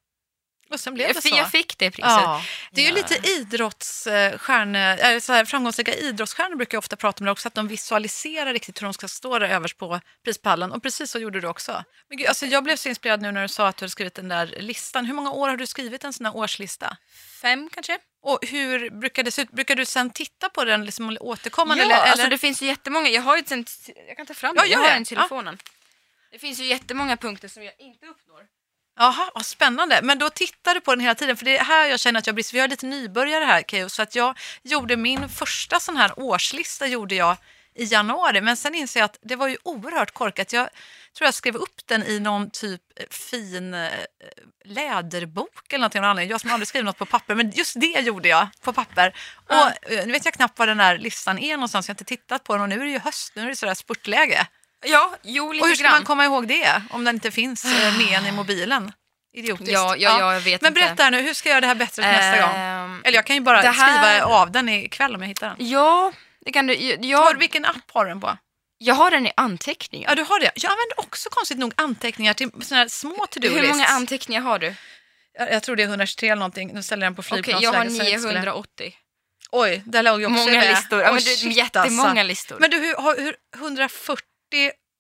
Och 0.75 0.81
sen 0.81 0.95
blev 0.95 1.07
jag, 1.07 1.17
det 1.17 1.23
så. 1.23 1.37
jag 1.37 1.51
fick 1.51 1.79
det 1.79 1.91
priset. 1.91 2.11
Ja, 2.11 2.43
det 2.73 2.81
är 2.81 2.85
ju 2.85 2.89
Ja. 2.91 2.95
lite 2.95 3.29
idrottsstjärnor, 3.31 4.81
eller 4.81 5.21
så 5.21 5.33
här, 5.33 5.45
framgångsrika 5.45 5.95
idrottsstjärnor 5.95 6.57
brukar 6.57 6.75
ju 6.77 6.79
ofta 6.79 6.97
prata 6.97 7.21
om 7.21 7.25
det 7.25 7.33
också, 7.33 7.49
att 7.49 7.55
de 7.55 7.69
visualiserar 7.69 8.53
riktigt 8.53 8.81
hur 8.83 8.85
de 8.87 8.95
ska 8.95 9.09
stå 9.09 9.39
där 9.39 9.49
överst 9.49 9.79
på 9.79 10.01
prispallen. 10.25 10.73
Och 10.73 10.83
precis 10.83 11.11
så 11.11 11.19
gjorde 11.19 11.41
du 11.41 11.49
också. 11.49 11.85
Men 12.09 12.19
gud, 12.19 12.27
alltså, 12.27 12.47
jag 12.47 12.65
blev 12.65 12.77
så 12.77 12.89
inspirerad 12.89 13.23
nu 13.23 13.33
när 13.33 13.43
du 13.43 13.49
sa 13.49 13.69
att 13.69 13.77
du 13.77 13.83
hade 13.85 13.91
skrivit 13.91 14.15
den 14.15 14.29
där 14.29 14.47
listan. 14.59 15.05
Hur 15.07 15.15
många 15.15 15.31
år 15.31 15.49
har 15.49 15.57
du 15.57 15.67
skrivit 15.67 16.05
en 16.05 16.13
sån 16.13 16.27
här 16.27 16.37
årslista? 16.37 16.97
Fem 17.43 17.71
kanske? 17.73 17.99
Och 18.23 18.39
hur 18.47 18.91
brukar 18.91 19.23
det 19.23 19.31
se 19.31 19.43
ut? 19.43 19.51
Brukar 19.51 19.75
du 19.77 19.85
sen 19.85 20.11
titta 20.11 20.49
på 20.49 20.65
den 20.65 20.85
liksom 20.85 21.17
återkommande? 21.21 21.83
Ja, 21.83 21.87
eller, 21.91 21.97
eller? 22.03 22.11
alltså 22.13 22.29
det 22.29 22.39
finns 22.39 22.63
ju 22.63 22.67
jättemånga. 22.67 23.09
Jag 23.09 23.23
har 23.23 23.37
ju 23.37 23.45
sånt, 23.45 23.71
jag 24.09 24.17
kan 24.17 24.27
ta 24.27 24.35
fram 24.35 24.55
Ja, 24.57 24.63
den. 24.63 24.71
jag 24.71 24.79
har 24.79 24.89
den 24.89 25.03
i 25.03 25.05
telefonen. 25.07 25.59
Det 26.33 26.39
finns 26.39 26.59
ju 26.61 26.65
jättemånga 26.65 27.17
punkter 27.17 27.49
som 27.49 27.63
jag 27.63 27.73
inte 27.79 28.07
uppnår. 28.07 28.41
Jaha, 28.97 29.31
vad 29.35 29.47
spännande. 29.47 30.01
Men 30.03 30.19
då 30.19 30.31
tittar 30.31 30.75
du 30.75 30.81
på 30.81 30.93
den 30.93 31.01
hela 31.01 31.15
tiden, 31.15 31.37
för 31.37 31.45
det 31.45 31.59
är 31.59 31.65
här 31.65 31.87
jag 31.87 32.01
känner 32.01 32.19
att 32.19 32.27
jag 32.27 32.35
brister. 32.35 32.55
Vi 32.55 32.61
har 32.61 32.69
lite 32.69 32.87
nybörjare 32.87 33.45
här, 33.45 33.63
Keyyo, 33.63 33.89
så 33.89 34.03
att 34.03 34.15
jag 34.15 34.39
gjorde 34.63 34.97
min 34.97 35.29
första 35.29 35.81
sån 35.81 35.97
här 35.97 36.19
årslista 36.19 36.87
gjorde 36.87 37.15
jag 37.15 37.37
i 37.75 37.85
januari, 37.85 38.41
men 38.41 38.57
sen 38.57 38.75
inser 38.75 39.01
jag 39.01 39.05
att 39.05 39.19
det 39.23 39.37
var 39.37 39.49
ju 39.49 39.57
oerhört 39.63 40.11
korkat. 40.11 40.53
Jag 40.53 40.69
tror 41.19 41.27
jag 41.27 41.35
skrev 41.35 41.57
upp 41.57 41.87
den 41.87 42.03
i 42.03 42.21
någon 42.21 42.51
typ 42.51 42.81
eh, 42.97 43.07
fin 43.11 43.75
eh, 43.75 43.91
läderbok 44.65 45.73
eller 45.73 45.79
någonting. 45.79 46.05
anledning. 46.05 46.31
Jag 46.31 46.41
som 46.41 46.51
aldrig 46.51 46.69
skrivit 46.69 46.85
något 46.85 46.99
på 46.99 47.07
papper, 47.07 47.35
men 47.35 47.51
just 47.51 47.81
det 47.81 48.01
gjorde 48.01 48.29
jag 48.29 48.49
på 48.61 48.73
papper. 48.73 49.17
Och 49.49 49.93
eh, 49.93 50.07
nu 50.07 50.13
vet 50.13 50.25
jag 50.25 50.35
knappt 50.35 50.59
var 50.59 50.67
den 50.67 50.81
här 50.81 50.99
listan 50.99 51.39
är 51.39 51.57
någonstans, 51.57 51.89
jag 51.89 51.95
har 51.95 51.95
inte 51.95 52.05
tittat 52.05 52.45
på 52.45 52.53
den 52.53 52.63
och 52.63 52.69
nu 52.69 52.81
är 52.81 52.85
det 52.85 52.91
ju 52.91 52.99
höst, 52.99 53.33
nu 53.37 53.43
är 53.43 53.47
det 53.47 53.57
sådär 53.57 53.75
spurtläge. 53.75 54.47
Ja, 54.85 55.17
jo 55.23 55.53
lite 55.53 55.63
Och 55.63 55.69
hur 55.69 55.75
ska 55.75 55.85
grann. 55.85 55.93
man 55.93 56.05
komma 56.05 56.25
ihåg 56.25 56.49
det 56.49 56.83
om 56.91 57.05
den 57.05 57.15
inte 57.15 57.31
finns 57.31 57.65
eh, 57.65 57.99
med 57.99 58.19
en 58.19 58.27
i 58.27 58.33
mobilen? 58.33 58.93
Idiotiskt. 59.37 59.73
Ja, 59.73 59.97
ja, 59.99 60.19
ja, 60.21 60.33
jag 60.35 60.41
vet 60.41 60.63
Men 60.63 60.69
inte. 60.71 60.81
berätta 60.81 61.03
här 61.03 61.11
nu, 61.11 61.21
hur 61.23 61.35
ska 61.35 61.49
jag 61.49 61.55
göra 61.55 61.61
det 61.61 61.67
här 61.67 61.75
bättre 61.75 62.03
till 62.03 62.13
nästa 62.13 62.47
gång? 62.47 62.57
Ehm, 62.57 63.03
Eller 63.05 63.19
jag 63.19 63.27
kan 63.27 63.37
ju 63.37 63.43
bara 63.43 63.61
här- 63.61 63.73
skriva 63.73 64.25
av 64.25 64.51
den 64.51 64.69
ikväll 64.69 65.15
om 65.15 65.21
jag 65.23 65.29
hittar 65.29 65.47
den. 65.49 65.57
Ja, 65.69 66.13
det 66.45 66.53
kan 66.53 66.67
du. 66.67 66.75
Jag, 66.75 67.19
Har, 67.19 67.31
jag, 67.33 67.39
vilken 67.39 67.65
app 67.65 67.91
har 67.93 68.05
du 68.05 68.09
den 68.09 68.21
på? 68.21 68.37
jag 68.79 68.95
har 68.95 69.11
den 69.11 69.27
i 69.27 69.33
anteckningar. 69.37 70.09
Ja, 70.11 70.15
du 70.15 70.23
har 70.23 70.41
det. 70.41 70.51
Jag 70.55 70.71
använder 70.71 71.01
också 71.01 71.29
konstigt 71.31 71.59
nog 71.59 71.73
anteckningar 71.77 72.35
till 72.35 72.51
såna 72.63 72.89
små 72.89 73.27
to-do 73.31 73.49
Hur 73.49 73.69
många 73.69 73.87
anteckningar 73.87 74.41
har 74.41 74.59
du? 74.59 74.75
jag, 75.39 75.53
jag 75.53 75.63
tror 75.63 75.77
det 75.77 75.83
är 75.83 75.87
123 75.89 76.29
eller 76.29 76.37
någonting. 76.41 76.71
Nu 76.75 76.83
ställer 76.83 77.03
jag 77.07 77.13
den 77.13 77.17
på 77.17 77.21
Okej, 77.21 77.33
flygplansläge. 77.43 77.65
jag 77.65 77.73
har 77.73 77.85
så 77.85 78.05
inte 78.11 78.19
skulle- 78.21 78.33
980. 78.41 78.95
Oj, 79.53 79.83
där 79.87 80.03
låg 80.03 80.21
ju 80.21 80.27
också 80.27 80.39
Många 80.39 80.61
listor. 80.63 81.01
Ja, 81.03 81.13
men 81.13 81.21
shit, 81.21 81.57
jättemånga 81.57 82.09
alltså. 82.11 82.23
listor. 82.23 82.57
Men 82.61 82.71
du, 82.71 82.79
hur, 82.79 82.95
har, 82.97 83.17
hur, 83.17 83.37
140 83.57 84.25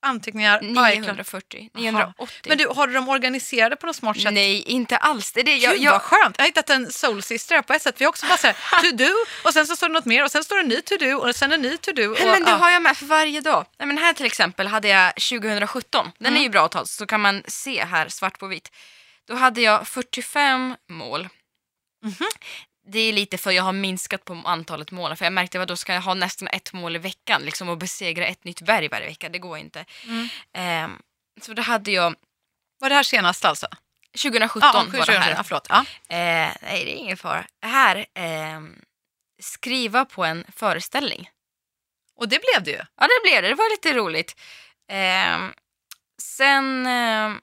anteckningar 0.04 0.58
på 0.58 0.64
iCloud. 0.64 1.00
940. 1.00 1.70
980. 1.74 2.26
Men 2.48 2.58
du, 2.58 2.66
har 2.68 2.86
du 2.86 2.92
dem 2.92 3.08
organiserade 3.08 3.76
på 3.76 3.86
något 3.86 3.96
smart 3.96 4.20
sätt? 4.20 4.32
Nej, 4.32 4.62
inte 4.62 4.96
alls. 4.96 5.32
Det 5.32 5.40
är 5.40 5.44
det. 5.44 5.56
Jag, 5.56 5.74
Gud 5.74 5.82
jag, 5.82 5.92
vad 5.92 6.02
skönt. 6.02 6.34
Jag 6.38 6.42
har 6.42 6.46
hittat 6.46 6.70
en 6.70 6.92
soul 6.92 7.22
sister 7.22 7.54
här 7.54 7.62
på 7.62 7.72
ett 7.72 7.82
sätt. 7.82 7.94
Vi 7.98 8.04
har 8.04 8.08
också 8.10 8.26
bara 8.26 8.38
så 8.38 8.46
här, 8.46 8.82
to 8.90 8.96
do 8.96 9.10
och 9.44 9.52
sen 9.52 9.66
så 9.66 9.76
står 9.76 9.88
det 9.88 9.94
något 9.94 10.04
mer 10.04 10.24
och 10.24 10.30
sen 10.30 10.44
står 10.44 10.56
det 10.56 10.62
en 10.62 10.68
ny 10.68 10.80
to 10.80 10.96
do 10.96 11.14
och 11.14 11.36
sen 11.36 11.52
en 11.52 11.62
ny 11.62 11.76
to 11.76 11.92
do. 11.92 12.10
Och, 12.10 12.18
men 12.20 12.44
det 12.44 12.50
ja. 12.50 12.56
har 12.56 12.70
jag 12.70 12.82
med 12.82 12.96
för 12.96 13.06
varje 13.06 13.40
dag. 13.40 13.66
Nej, 13.78 13.86
men 13.86 13.98
här 13.98 14.12
till 14.12 14.26
exempel 14.26 14.66
hade 14.66 14.88
jag 14.88 15.14
2017. 15.16 16.10
Den 16.18 16.26
Mm. 16.26 16.40
är 16.40 16.42
ju 16.44 16.48
bra 16.50 16.64
att 16.64 16.72
ta, 16.72 16.86
så 16.86 17.06
kan 17.06 17.20
man 17.20 17.42
se 17.48 17.84
här 17.84 18.08
svart 18.08 18.38
på 18.38 18.46
vitt. 18.46 18.70
Då 19.28 19.34
hade 19.34 19.60
jag 19.60 19.88
45 19.88 20.76
mål. 20.90 21.28
Mhm. 22.04 22.26
Det 22.86 22.98
är 22.98 23.12
lite 23.12 23.38
för 23.38 23.50
jag 23.50 23.62
har 23.62 23.72
minskat 23.72 24.24
på 24.24 24.42
antalet 24.44 24.90
mål. 24.90 25.16
För 25.16 25.24
jag 25.24 25.32
märkte 25.32 25.62
att 25.62 25.68
då 25.68 25.76
ska 25.76 25.94
jag 25.94 26.00
ha 26.00 26.14
nästan 26.14 26.48
ett 26.48 26.72
mål 26.72 26.96
i 26.96 26.98
veckan. 26.98 27.42
Liksom 27.42 27.68
och 27.68 27.78
besegra 27.78 28.26
ett 28.26 28.44
nytt 28.44 28.60
berg 28.62 28.88
varje 28.88 29.06
vecka. 29.06 29.28
Det 29.28 29.38
går 29.38 29.58
inte. 29.58 29.84
Mm. 30.06 30.28
Ehm, 30.52 30.98
så 31.42 31.52
då 31.54 31.62
hade 31.62 31.90
jag 31.90 32.14
Var 32.78 32.88
det 32.88 32.94
här 32.94 33.02
senast 33.02 33.44
alltså? 33.44 33.66
2017 34.22 34.60
Ja, 34.62 34.72
var 34.72 34.84
det 34.84 34.90
2020, 34.90 35.12
här. 35.18 35.30
ja, 35.36 35.42
förlåt. 35.44 35.66
Ja. 35.68 35.78
Eh, 36.08 36.50
nej, 36.62 36.84
det 36.84 36.92
är 36.92 36.96
ingen 36.96 37.16
fara. 37.16 37.44
Här, 37.62 38.06
ehm, 38.14 38.74
skriva 39.42 40.04
på 40.04 40.24
en 40.24 40.44
föreställning. 40.56 41.30
Och 42.16 42.28
det 42.28 42.38
blev 42.42 42.64
det 42.64 42.70
ju. 42.70 42.76
Ja, 43.00 43.06
det 43.06 43.20
blev 43.30 43.42
det. 43.42 43.48
Det 43.48 43.54
var 43.54 43.70
lite 43.70 43.92
roligt. 43.92 44.36
Ehm, 44.88 45.52
sen 46.22 46.86
ehm, 46.86 47.40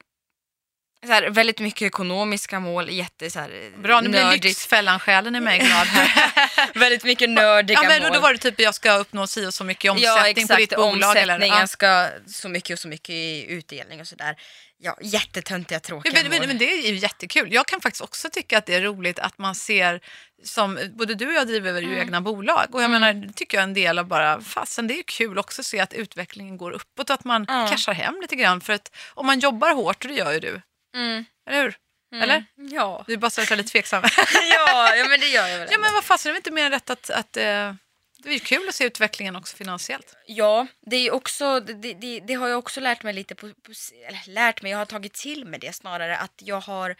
så 1.06 1.12
här, 1.12 1.30
väldigt 1.30 1.60
mycket 1.60 1.82
ekonomiska 1.82 2.60
mål, 2.60 2.90
jätte 2.90 3.30
så 3.30 3.38
här, 3.40 3.70
Bra, 3.76 4.00
nu 4.00 4.08
blir. 4.08 4.42
Lyxfällan-själen 4.42 5.36
i 5.36 5.40
mig 5.40 5.58
glad 5.58 5.86
här. 5.86 6.74
väldigt 6.78 7.04
mycket 7.04 7.30
nördiga 7.30 7.78
ja, 7.82 7.88
men 7.88 8.00
då, 8.02 8.08
mål. 8.08 8.14
då 8.14 8.20
var 8.20 8.32
det 8.32 8.38
typ 8.38 8.60
jag 8.60 8.74
ska 8.74 8.92
uppnå 8.96 9.26
si 9.26 9.46
och 9.46 9.54
så 9.54 9.64
mycket 9.64 9.90
omsättning 9.90 10.46
ja, 10.48 10.54
på 10.54 10.60
ditt 10.60 10.76
bolag. 10.76 11.16
Eller, 11.16 11.46
ja. 11.46 11.66
ska 11.66 12.08
så 12.26 12.48
mycket 12.48 12.74
och 12.74 12.78
så 12.78 12.88
mycket 12.88 13.10
i 13.10 13.46
utdelning 13.48 14.00
och 14.00 14.06
sådär. 14.06 14.36
Ja, 14.78 14.96
jättetöntiga, 15.02 15.80
tråkiga 15.80 16.12
Men, 16.14 16.28
men, 16.30 16.38
mål. 16.38 16.46
men 16.48 16.58
det 16.58 16.72
är 16.72 16.90
ju 16.90 16.96
jättekul. 16.96 17.52
Jag 17.52 17.66
kan 17.66 17.80
faktiskt 17.80 18.02
också 18.02 18.30
tycka 18.30 18.58
att 18.58 18.66
det 18.66 18.74
är 18.74 18.80
roligt 18.80 19.18
att 19.18 19.38
man 19.38 19.54
ser, 19.54 20.00
som 20.44 20.78
både 20.98 21.14
du 21.14 21.26
och 21.26 21.32
jag 21.32 21.46
driver 21.46 21.80
ju 21.80 21.86
Mm. 21.86 21.98
egna 21.98 22.20
bolag. 22.20 22.74
Och 22.74 22.82
jag 22.82 22.90
menar, 22.90 23.12
det 23.12 23.32
tycker 23.32 23.56
jag 23.56 23.62
är 23.62 23.68
en 23.68 23.74
del 23.74 23.98
av 23.98 24.06
bara, 24.06 24.40
fasen 24.40 24.86
det 24.86 24.98
är 24.98 25.02
kul 25.02 25.38
också 25.38 25.62
att 25.62 25.66
se 25.66 25.80
att 25.80 25.94
utvecklingen 25.94 26.56
går 26.56 26.70
uppåt 26.70 27.10
och 27.10 27.14
att 27.14 27.24
man 27.24 27.44
Ja. 27.48 27.68
cashar 27.70 27.92
hem 27.92 28.18
lite 28.22 28.36
grann. 28.36 28.60
För 28.60 28.72
att 28.72 28.90
om 29.14 29.26
man 29.26 29.38
jobbar 29.40 29.74
hårt, 29.74 30.04
och 30.04 30.08
det 30.10 30.16
gör 30.16 30.32
ju 30.32 30.40
du, 30.40 30.60
Mm. 30.94 31.24
eller 31.46 31.62
hur? 31.62 31.76
Mm. 32.12 32.22
Eller? 32.22 32.44
Ja. 32.56 33.04
Du 33.06 33.12
är 33.12 33.16
bara 33.16 33.30
så 33.30 33.40
är 33.40 33.56
lite 33.56 33.68
tveksam. 33.68 34.02
ja, 34.50 34.96
ja, 34.96 35.08
men 35.08 35.20
det 35.20 35.28
gör 35.28 35.48
jag 35.48 35.58
väl 35.58 35.68
ja 35.70 35.78
men 35.78 35.92
vad 35.92 36.04
fasen, 36.04 36.30
är 36.30 36.32
det 36.32 36.36
inte 36.36 36.50
mer 36.50 36.70
rätt 36.70 36.90
att, 36.90 37.10
att 37.10 37.36
eh, 37.36 37.74
det 38.18 38.34
är 38.34 38.38
kul 38.38 38.68
att 38.68 38.74
se 38.74 38.84
utvecklingen 38.84 39.36
också 39.36 39.56
finansiellt. 39.56 40.16
Ja, 40.26 40.66
det, 40.80 40.96
är 40.96 41.10
också, 41.14 41.60
det, 41.60 41.94
det, 41.94 42.20
det 42.20 42.34
har 42.34 42.48
jag 42.48 42.58
också 42.58 42.80
lärt 42.80 43.02
mig 43.02 43.14
lite 43.14 43.34
på, 43.34 43.48
på, 43.48 43.72
eller 44.06 44.30
lärt 44.30 44.62
mig, 44.62 44.70
jag 44.70 44.78
har 44.78 44.86
tagit 44.86 45.12
till 45.12 45.44
mig 45.44 45.60
det 45.60 45.72
snarare 45.72 46.16
att 46.16 46.34
jag 46.36 46.60
har 46.60 46.96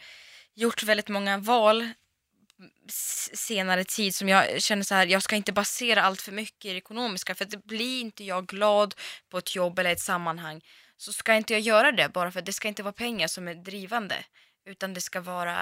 gjort 0.55 0.83
väldigt 0.83 1.09
många 1.09 1.37
val 1.37 1.89
senare 3.33 3.83
tid 3.83 4.15
som 4.15 4.29
jag 4.29 4.61
känner 4.61 4.83
så 4.83 4.95
här, 4.95 5.05
jag 5.05 5.23
ska 5.23 5.35
inte 5.35 5.53
basera 5.53 6.03
allt 6.03 6.21
för 6.21 6.31
mycket 6.31 6.65
i 6.65 6.71
det 6.71 6.77
ekonomiska 6.77 7.35
för 7.35 7.45
att 7.45 7.51
det 7.51 7.65
blir 7.65 8.01
inte 8.01 8.23
jag 8.23 8.45
glad 8.47 8.95
på 9.29 9.37
ett 9.37 9.55
jobb 9.55 9.79
eller 9.79 9.91
ett 9.91 9.99
sammanhang 9.99 10.61
så 10.97 11.13
ska 11.13 11.33
inte 11.35 11.53
jag 11.53 11.61
göra 11.61 11.91
det 11.91 12.09
bara 12.09 12.31
för 12.31 12.39
att 12.39 12.45
det 12.45 12.53
ska 12.53 12.67
inte 12.67 12.83
vara 12.83 12.93
pengar 12.93 13.27
som 13.27 13.47
är 13.47 13.55
drivande 13.55 14.15
utan 14.69 14.93
det 14.93 15.01
ska 15.01 15.21
vara, 15.21 15.57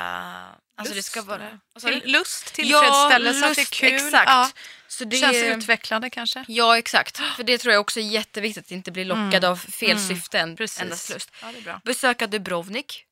alltså 0.77 0.93
det 0.93 1.03
ska 1.03 1.19
Lust, 1.19 1.27
vara, 1.29 1.49
du? 1.73 1.99
Till, 1.99 2.11
lust, 2.11 2.53
tillfredsställelse, 2.53 3.45
att 3.49 3.55
det 3.55 3.61
är 3.61 3.65
lust, 3.65 3.73
kul. 3.73 3.93
exakt. 3.93 4.27
Ja, 4.29 4.51
Så 4.87 5.03
det 5.05 5.15
känns 5.17 5.35
utvecklande 5.43 6.09
kanske. 6.09 6.45
Ja, 6.47 6.77
exakt. 6.77 7.17
För 7.35 7.43
det 7.43 7.57
tror 7.57 7.73
jag 7.73 7.81
också 7.81 7.99
är 7.99 8.03
jätteviktigt 8.03 8.65
att 8.65 8.71
inte 8.71 8.91
bli 8.91 9.05
lockad 9.05 9.45
av 9.45 9.55
fel 9.55 9.91
Mm. 9.91 10.07
syften. 10.07 10.55
Precis. 10.55 10.81
Endast 10.81 11.09
lust. 11.09 11.31
Ja, 11.41 11.47
det 11.51 11.57
är 11.57 11.61
bra. 11.61 11.81
Besöka 11.83 12.27
Dubrovnik. 12.27 13.05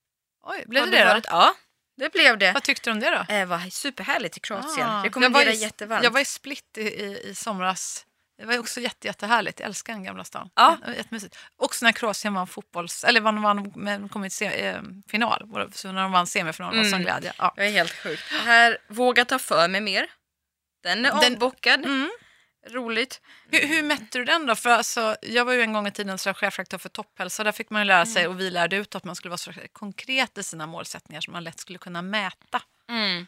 Oj, 0.43 0.63
blev 0.67 0.83
Har 0.83 0.91
det 0.91 0.97
det 0.97 1.03
då? 1.03 1.09
varit? 1.09 1.25
Ja, 1.29 1.55
det 1.97 2.11
blev 2.13 2.37
det. 2.37 2.51
Vad 2.51 2.63
tyckte 2.63 2.89
du 2.89 2.93
om 2.93 2.99
det 2.99 3.09
då? 3.11 3.25
Det 3.27 3.45
var 3.45 3.69
superhärligt 3.69 4.37
i 4.37 4.39
Kroatien. 4.39 4.87
Ah, 4.89 5.03
Rekommenderar 5.05 5.41
jag 5.41 5.45
var 5.51 5.53
i, 5.53 5.61
jättevarmt. 5.63 6.03
Jag 6.03 6.11
var 6.11 6.19
i 6.19 6.25
Split 6.25 6.77
i, 6.77 6.81
i, 6.81 7.21
i 7.29 7.35
somras. 7.35 8.05
Det 8.39 8.45
var 8.45 8.59
också 8.59 8.79
jätte, 8.81 9.07
jättehärligt. 9.07 9.59
Jag 9.59 9.67
älskar 9.67 9.93
den 9.93 10.03
gamla 10.03 10.23
stan. 10.23 10.49
Ja. 10.55 10.77
Var 10.85 10.93
Jättemysigt. 10.93 11.37
Också 11.57 11.85
när 11.85 11.91
Kroatien 11.91 12.33
vann 12.33 12.47
fotbolls... 12.47 13.03
Eller 13.03 13.21
vann, 13.21 13.41
vann, 13.41 13.71
men 13.75 14.09
kom 14.09 14.25
i 14.25 14.29
eh, 14.41 14.81
final. 15.09 15.69
Så 15.73 15.91
när 15.91 16.01
de 16.01 16.11
vann 16.11 16.27
semifinal 16.27 16.75
var 16.75 16.83
det 16.83 16.89
sån 16.89 16.93
Mm. 17.01 17.05
glädje. 17.05 17.33
Ja. 17.37 17.53
Det 17.55 17.61
var 17.63 17.69
helt 17.69 17.91
sjukt. 18.03 18.23
Det 18.31 18.37
här, 18.37 18.77
våga 18.87 19.25
ta 19.25 19.39
för 19.39 19.67
mig 19.67 19.81
mer. 19.81 20.07
Den 20.83 21.05
är 21.05 21.21
Den- 21.21 21.33
avbockad. 21.33 21.85
Mm. 21.85 22.09
Roligt. 22.69 23.21
Hur, 23.51 23.67
hur 23.67 23.83
mätte 23.83 24.17
du 24.19 24.25
den 24.25 24.45
då? 24.45 24.55
För 24.55 24.69
alltså, 24.69 25.15
jag 25.21 25.45
var 25.45 25.53
ju 25.53 25.61
en 25.61 25.73
gång 25.73 25.87
i 25.87 25.91
tiden 25.91 26.17
chefredaktör 26.17 26.77
för 26.77 26.89
Topphälsa. 26.89 27.43
Där 27.43 27.51
fick 27.51 27.69
man 27.69 27.87
lära 27.87 28.05
sig 28.05 28.27
och 28.27 28.39
vi 28.39 28.49
lärde 28.49 28.75
ut 28.75 28.95
att 28.95 29.03
man 29.03 29.15
skulle 29.15 29.29
vara 29.29 29.37
så 29.37 29.51
konkret 29.73 30.37
i 30.37 30.43
sina 30.43 30.67
målsättningar 30.67 31.21
som 31.21 31.33
man 31.33 31.43
lätt 31.43 31.59
skulle 31.59 31.77
kunna 31.79 32.01
mäta. 32.01 32.61
Mm. 32.89 33.27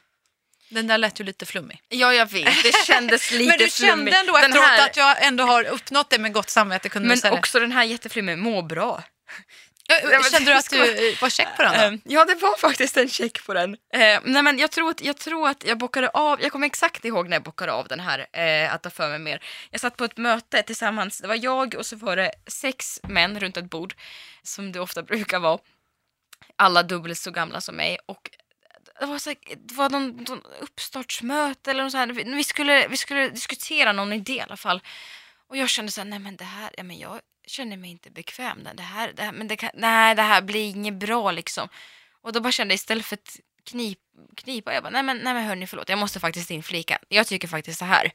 Den 0.71 0.87
där 0.87 0.97
lät 0.97 1.19
ju 1.19 1.23
lite 1.23 1.45
flummig. 1.45 1.81
Ja, 1.89 2.13
jag 2.13 2.31
vet. 2.31 2.63
Det 2.63 2.85
kändes 2.85 3.31
lite 3.31 3.45
Men 3.49 3.57
du 3.57 3.69
kände 3.69 3.93
flummigt. 3.95 4.17
ändå 4.17 4.33
Den 4.33 4.43
efteråt 4.45 4.65
här, 4.65 4.85
att 4.85 4.97
jag 4.97 5.25
ändå 5.25 5.43
har 5.43 5.63
uppnått 5.63 6.09
det 6.09 6.19
med 6.19 6.33
gott 6.33 6.49
samvete. 6.49 6.89
Kunde 6.89 7.07
Men 7.07 7.17
säga 7.17 7.31
det? 7.31 7.37
också 7.39 7.59
den 7.59 7.71
här 7.71 7.83
jätteflummig, 7.83 8.37
må 8.37 8.61
bra. 8.61 9.03
Kände 10.31 10.51
du 10.51 10.57
att 10.57 10.69
du 10.69 11.15
var 11.21 11.29
check 11.29 11.47
på 11.57 11.63
den? 11.63 11.73
Då? 11.73 11.79
Eh, 11.95 11.99
Ja, 12.03 12.25
det 12.25 12.35
var 12.35 12.57
faktiskt 12.57 12.97
en 12.97 13.09
check 13.09 13.45
på 13.45 13.53
den. 13.53 13.73
Eh, 13.93 14.19
nej, 14.23 14.43
men 14.43 14.59
jag, 14.59 14.71
tror 14.71 14.89
att, 14.89 15.01
jag 15.01 15.17
tror 15.17 15.49
att 15.49 15.63
jag 15.63 15.77
bockade 15.77 16.09
av, 16.09 16.41
jag 16.41 16.51
kommer 16.51 16.67
exakt 16.67 17.05
ihåg 17.05 17.29
när 17.29 17.35
jag 17.35 17.43
bockade 17.43 17.71
av 17.71 17.87
den 17.87 17.99
här, 17.99 18.27
eh, 18.33 18.73
att 18.73 18.83
ta 18.83 18.89
för 18.89 19.09
mig 19.09 19.19
mer. 19.19 19.43
Jag 19.71 19.81
satt 19.81 19.97
på 19.97 20.03
ett 20.03 20.17
möte 20.17 20.63
tillsammans, 20.63 21.17
det 21.19 21.27
var 21.27 21.35
jag 21.43 21.75
och 21.75 21.85
så 21.85 21.95
var 21.95 22.15
det 22.15 22.31
sex 22.47 22.99
män 23.03 23.39
runt 23.39 23.57
ett 23.57 23.69
bord, 23.69 23.93
som 24.43 24.71
det 24.71 24.79
ofta 24.79 25.03
brukar 25.03 25.39
vara. 25.39 25.59
Alla 26.55 26.83
dubbelt 26.83 27.17
så 27.17 27.31
gamla 27.31 27.61
som 27.61 27.75
mig. 27.75 27.97
Och 28.05 28.29
det 29.01 29.07
var, 29.07 29.19
så 29.19 29.29
här, 29.29 29.37
det 29.67 29.73
var 29.73 29.89
någon, 29.89 30.17
någon 30.17 30.41
uppstartsmöte 30.59 31.71
eller 31.71 31.83
något 31.83 31.91
så 31.91 31.97
här. 31.97 32.07
Vi- 32.07 32.43
skulle, 32.43 32.87
vi 32.87 32.97
skulle 32.97 33.29
diskutera 33.29 33.91
någon 33.91 34.13
idé 34.13 34.33
i 34.33 34.41
alla 34.41 34.57
fall. 34.57 34.81
Och 35.47 35.57
jag 35.57 35.69
kände 35.69 35.91
så 35.91 36.01
här, 36.01 36.05
nej 36.09 36.19
men 36.19 36.35
det 36.35 36.43
här, 36.43 36.69
ja, 36.77 36.83
men 36.83 36.99
jag 36.99 37.19
känner 37.47 37.77
mig 37.77 37.91
inte 37.91 38.11
bekväm. 38.11 38.67
Det 38.75 38.83
här, 38.83 39.13
det 39.15 39.23
här, 39.23 39.31
men 39.31 39.47
det 39.47 39.55
kan, 39.55 39.69
nej 39.73 40.15
det 40.15 40.21
här 40.21 40.41
blir 40.41 40.69
inget 40.69 40.93
bra 40.93 41.31
liksom. 41.31 41.67
Och 42.21 42.33
då 42.33 42.39
bara 42.41 42.51
kände 42.51 42.71
jag 42.71 42.75
istället 42.75 43.05
för 43.05 43.15
att 43.15 43.39
knip, 43.65 43.99
knipa, 44.37 44.73
jag 44.73 44.83
bara, 44.83 44.89
nej 44.89 45.03
men, 45.03 45.17
nej 45.17 45.33
men 45.33 45.43
hörni 45.45 45.67
förlåt, 45.67 45.89
jag 45.89 45.99
måste 45.99 46.19
faktiskt 46.19 46.51
inflika. 46.51 46.97
Jag 47.07 47.27
tycker 47.27 47.47
faktiskt 47.47 47.79
så 47.79 47.85
här. 47.85 48.11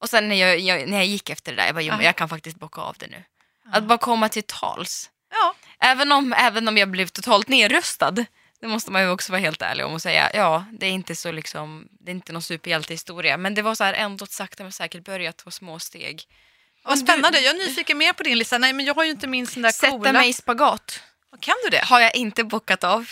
Och 0.00 0.08
sen 0.10 0.28
när 0.28 0.36
jag, 0.36 0.58
jag, 0.58 0.88
när 0.88 0.96
jag 0.96 1.06
gick 1.06 1.30
efter 1.30 1.52
det 1.52 1.56
där, 1.62 1.66
jag 1.66 1.74
bara, 1.74 1.82
jo, 1.82 1.90
men 1.92 2.00
Ja. 2.00 2.06
jag 2.06 2.16
kan 2.16 2.28
faktiskt 2.28 2.56
bocka 2.56 2.80
av 2.80 2.96
det 2.98 3.06
nu. 3.06 3.24
Att 3.72 3.84
bara 3.84 3.98
komma 3.98 4.28
till 4.28 4.42
tals. 4.42 5.10
Ja. 5.30 5.54
Även 5.80 6.12
om, 6.12 6.32
även 6.32 6.68
om 6.68 6.76
jag 6.78 6.90
blev 6.90 7.06
totalt 7.06 7.48
nerröstad. 7.48 8.24
Det 8.60 8.66
måste 8.66 8.90
man 8.90 9.02
ju 9.02 9.08
också 9.10 9.32
vara 9.32 9.40
helt 9.40 9.62
ärlig 9.62 9.86
om 9.86 9.92
och 9.92 10.02
säga. 10.02 10.30
Ja, 10.34 10.64
det 10.72 10.86
är 10.86 10.90
inte 10.90 11.16
så 11.16 11.32
liksom, 11.32 11.88
det 11.90 12.10
är 12.10 12.14
inte 12.14 12.32
någon 12.32 12.42
superhjältehistoria. 12.42 13.36
Men 13.36 13.54
det 13.54 13.62
var 13.62 13.74
så 13.74 13.84
här 13.84 13.94
ändå 13.94 14.26
sakta 14.26 14.62
men 14.62 14.72
säkert 14.72 15.04
börjat 15.04 15.36
ta 15.36 15.50
små 15.50 15.78
steg. 15.78 16.22
Vad 16.84 16.98
spännande. 16.98 17.40
Jag 17.40 17.54
är 17.54 17.58
nyfiken 17.58 17.98
mer 17.98 18.12
på 18.12 18.22
din 18.22 18.38
lista. 18.38 18.58
Nej, 18.58 18.72
men 18.72 18.86
jag 18.86 18.94
har 18.94 19.04
ju 19.04 19.10
inte 19.10 19.26
min 19.26 19.46
sån 19.46 19.62
där 19.62 19.70
Sätta 19.70 19.90
coola... 19.92 20.12
mig 20.12 20.28
i 20.28 20.32
spagat. 20.32 21.02
Kan 21.40 21.54
du 21.64 21.70
det? 21.70 21.84
Har 21.84 22.00
jag 22.00 22.16
inte 22.16 22.44
bockat 22.44 22.84
av. 22.84 23.10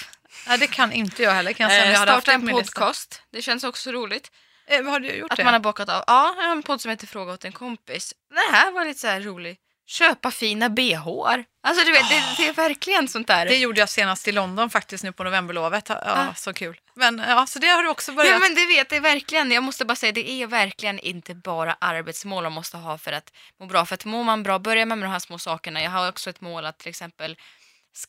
Nej, 0.48 0.58
det 0.58 0.66
kan 0.66 0.92
inte 0.92 1.22
jag 1.22 1.32
heller. 1.32 1.52
Kan 1.52 1.64
jag 1.64 1.72
säga, 1.72 1.84
Eh, 1.84 1.92
jag 1.92 2.02
starta 2.02 2.30
det 2.30 2.34
en 2.34 2.48
på 2.48 2.58
lista. 2.58 2.80
podcast. 2.80 3.22
Det 3.30 3.42
känns 3.42 3.64
också 3.64 3.92
roligt. 3.92 4.30
Eh, 4.66 4.84
har 4.84 5.00
du 5.00 5.12
gjort 5.12 5.30
Att 5.30 5.36
det? 5.36 5.44
man 5.44 5.52
har 5.52 5.60
bockat 5.60 5.88
av. 5.88 6.04
Ja, 6.06 6.34
jag 6.38 6.44
har 6.44 6.52
en 6.52 6.62
podd 6.62 6.80
som 6.80 6.90
heter 6.90 7.06
Fråga 7.06 7.32
åt 7.32 7.44
en 7.44 7.52
kompis. 7.52 8.14
Den 8.28 8.54
här 8.54 8.70
var 8.72 8.84
lite 8.84 9.00
så 9.00 9.06
här 9.06 9.20
rolig. 9.20 9.56
Köpa 9.86 10.30
fina 10.30 10.70
bhar. 10.70 11.44
Alltså 11.66 11.84
du 11.84 11.92
vet, 11.92 12.08
det, 12.08 12.22
det 12.36 12.46
är 12.46 12.52
verkligen 12.52 13.08
sånt 13.08 13.26
där. 13.26 13.46
Det 13.46 13.56
gjorde 13.56 13.80
jag 13.80 13.88
senast 13.88 14.28
i 14.28 14.32
London 14.32 14.70
faktiskt 14.70 15.04
nu 15.04 15.12
på 15.12 15.24
novemberlovet. 15.24 15.88
Ja, 15.88 16.00
ja. 16.04 16.34
så 16.34 16.52
kul. 16.52 16.76
Men 16.94 17.18
ja, 17.18 17.46
så 17.46 17.58
det 17.58 17.66
har 17.66 17.82
du 17.82 17.88
också 17.88 18.12
börjat. 18.12 18.32
Ja 18.32 18.38
men 18.38 18.54
det 18.54 18.66
vet 18.66 18.92
jag 18.92 19.00
verkligen. 19.00 19.50
Jag 19.50 19.62
måste 19.62 19.84
bara 19.84 19.96
säga 19.96 20.12
det 20.12 20.30
är 20.30 20.46
verkligen 20.46 20.98
inte 20.98 21.34
bara 21.34 21.76
arbetsmål 21.80 22.42
man 22.42 22.52
måste 22.52 22.76
ha 22.76 22.98
för 22.98 23.12
att 23.12 23.32
må 23.60 23.66
bra. 23.66 23.86
För 23.86 23.94
att 23.94 24.04
mår 24.04 24.24
man 24.24 24.42
bra, 24.42 24.58
börjar 24.58 24.86
man 24.86 24.98
med 24.98 25.08
de 25.08 25.12
här 25.12 25.18
små 25.18 25.38
sakerna. 25.38 25.82
Jag 25.82 25.90
har 25.90 26.08
också 26.08 26.30
ett 26.30 26.40
mål 26.40 26.66
att 26.66 26.78
till 26.78 26.88
exempel 26.88 27.36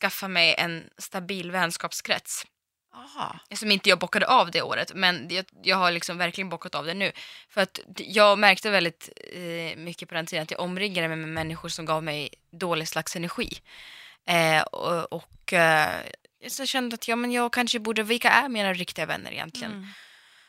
skaffa 0.00 0.28
mig 0.28 0.54
en 0.58 0.84
stabil 0.98 1.50
vänskapskrets. 1.50 2.46
Aha. 2.96 3.38
Som 3.54 3.70
inte 3.70 3.88
jag 3.88 3.98
bockade 3.98 4.26
av 4.26 4.50
det 4.50 4.62
året, 4.62 4.92
men 4.94 5.28
jag, 5.30 5.44
jag 5.62 5.76
har 5.76 5.90
liksom 5.92 6.18
verkligen 6.18 6.48
bockat 6.48 6.74
av 6.74 6.86
det 6.86 6.94
nu. 6.94 7.12
För 7.50 7.60
att 7.60 7.80
jag 7.96 8.38
märkte 8.38 8.70
väldigt 8.70 9.08
eh, 9.32 9.76
mycket 9.76 10.08
på 10.08 10.14
den 10.14 10.26
tiden 10.26 10.42
att 10.42 10.50
jag 10.50 10.60
omringade 10.60 11.08
mig 11.08 11.16
med 11.16 11.28
människor 11.28 11.68
som 11.68 11.84
gav 11.84 12.02
mig 12.04 12.28
dålig 12.50 12.88
slags 12.88 13.16
energi. 13.16 13.58
Eh, 14.26 14.62
och 14.62 15.12
och 15.12 15.52
eh, 15.52 15.88
så 16.48 16.66
kände 16.66 16.94
att 16.94 17.08
ja, 17.08 17.16
men 17.16 17.32
jag 17.32 17.52
kanske 17.52 17.78
borde, 17.78 18.02
vilka 18.02 18.30
är 18.30 18.48
mina 18.48 18.72
riktiga 18.72 19.06
vänner 19.06 19.32
egentligen? 19.32 19.72
Mm. 19.72 19.86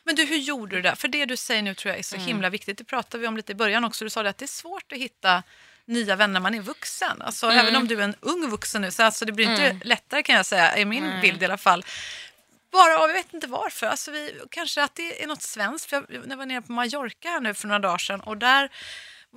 Men 0.04 0.14
du, 0.14 0.24
hur 0.24 0.36
gjorde 0.36 0.76
du 0.76 0.82
det? 0.82 0.96
För 0.96 1.08
det 1.08 1.24
du 1.24 1.36
säger 1.36 1.62
nu 1.62 1.74
tror 1.74 1.90
jag 1.90 1.98
är 1.98 2.02
så 2.02 2.16
Mm. 2.16 2.26
himla 2.26 2.50
viktigt. 2.50 2.78
Det 2.78 2.84
pratade 2.84 3.20
vi 3.20 3.26
om 3.26 3.36
lite 3.36 3.52
i 3.52 3.54
början 3.54 3.84
också. 3.84 4.04
Du 4.04 4.10
sa 4.10 4.22
det 4.22 4.30
att 4.30 4.38
det 4.38 4.44
är 4.44 4.46
svårt 4.46 4.92
att 4.92 4.98
hitta 4.98 5.42
nya 5.84 6.16
vänner 6.16 6.32
när 6.32 6.40
man 6.40 6.54
är 6.54 6.60
vuxen. 6.60 7.22
Alltså, 7.22 7.46
Mm. 7.46 7.58
Även 7.58 7.76
om 7.76 7.88
du 7.88 7.98
är 7.98 8.04
en 8.04 8.14
ung 8.20 8.50
vuxen 8.50 8.82
nu, 8.82 8.90
så 8.90 9.02
alltså, 9.02 9.24
det 9.24 9.32
blir 9.32 9.50
inte 9.50 9.64
Mm. 9.66 9.80
lättare 9.84 10.22
kan 10.22 10.36
jag 10.36 10.46
säga, 10.46 10.76
i 10.78 10.84
min 10.84 11.20
bild 11.20 11.42
i 11.42 11.44
alla 11.44 11.56
fall. 11.58 11.84
Bara 12.72 12.98
av, 12.98 13.08
jag 13.08 13.14
vet 13.14 13.34
inte 13.34 13.46
varför, 13.46 13.86
alltså 13.86 14.10
vi, 14.10 14.40
kanske 14.50 14.82
att 14.82 14.94
det 14.94 15.22
är 15.22 15.26
något 15.26 15.42
svenskt. 15.42 15.90
För 15.90 15.96
jag, 15.96 16.26
jag 16.28 16.36
var 16.36 16.46
nere 16.46 16.62
på 16.62 16.72
Mallorca 16.72 17.28
här 17.28 17.40
nu 17.40 17.54
för 17.54 17.68
några 17.68 17.78
dagar 17.78 17.98
sedan 17.98 18.20
och 18.20 18.36
där 18.36 18.70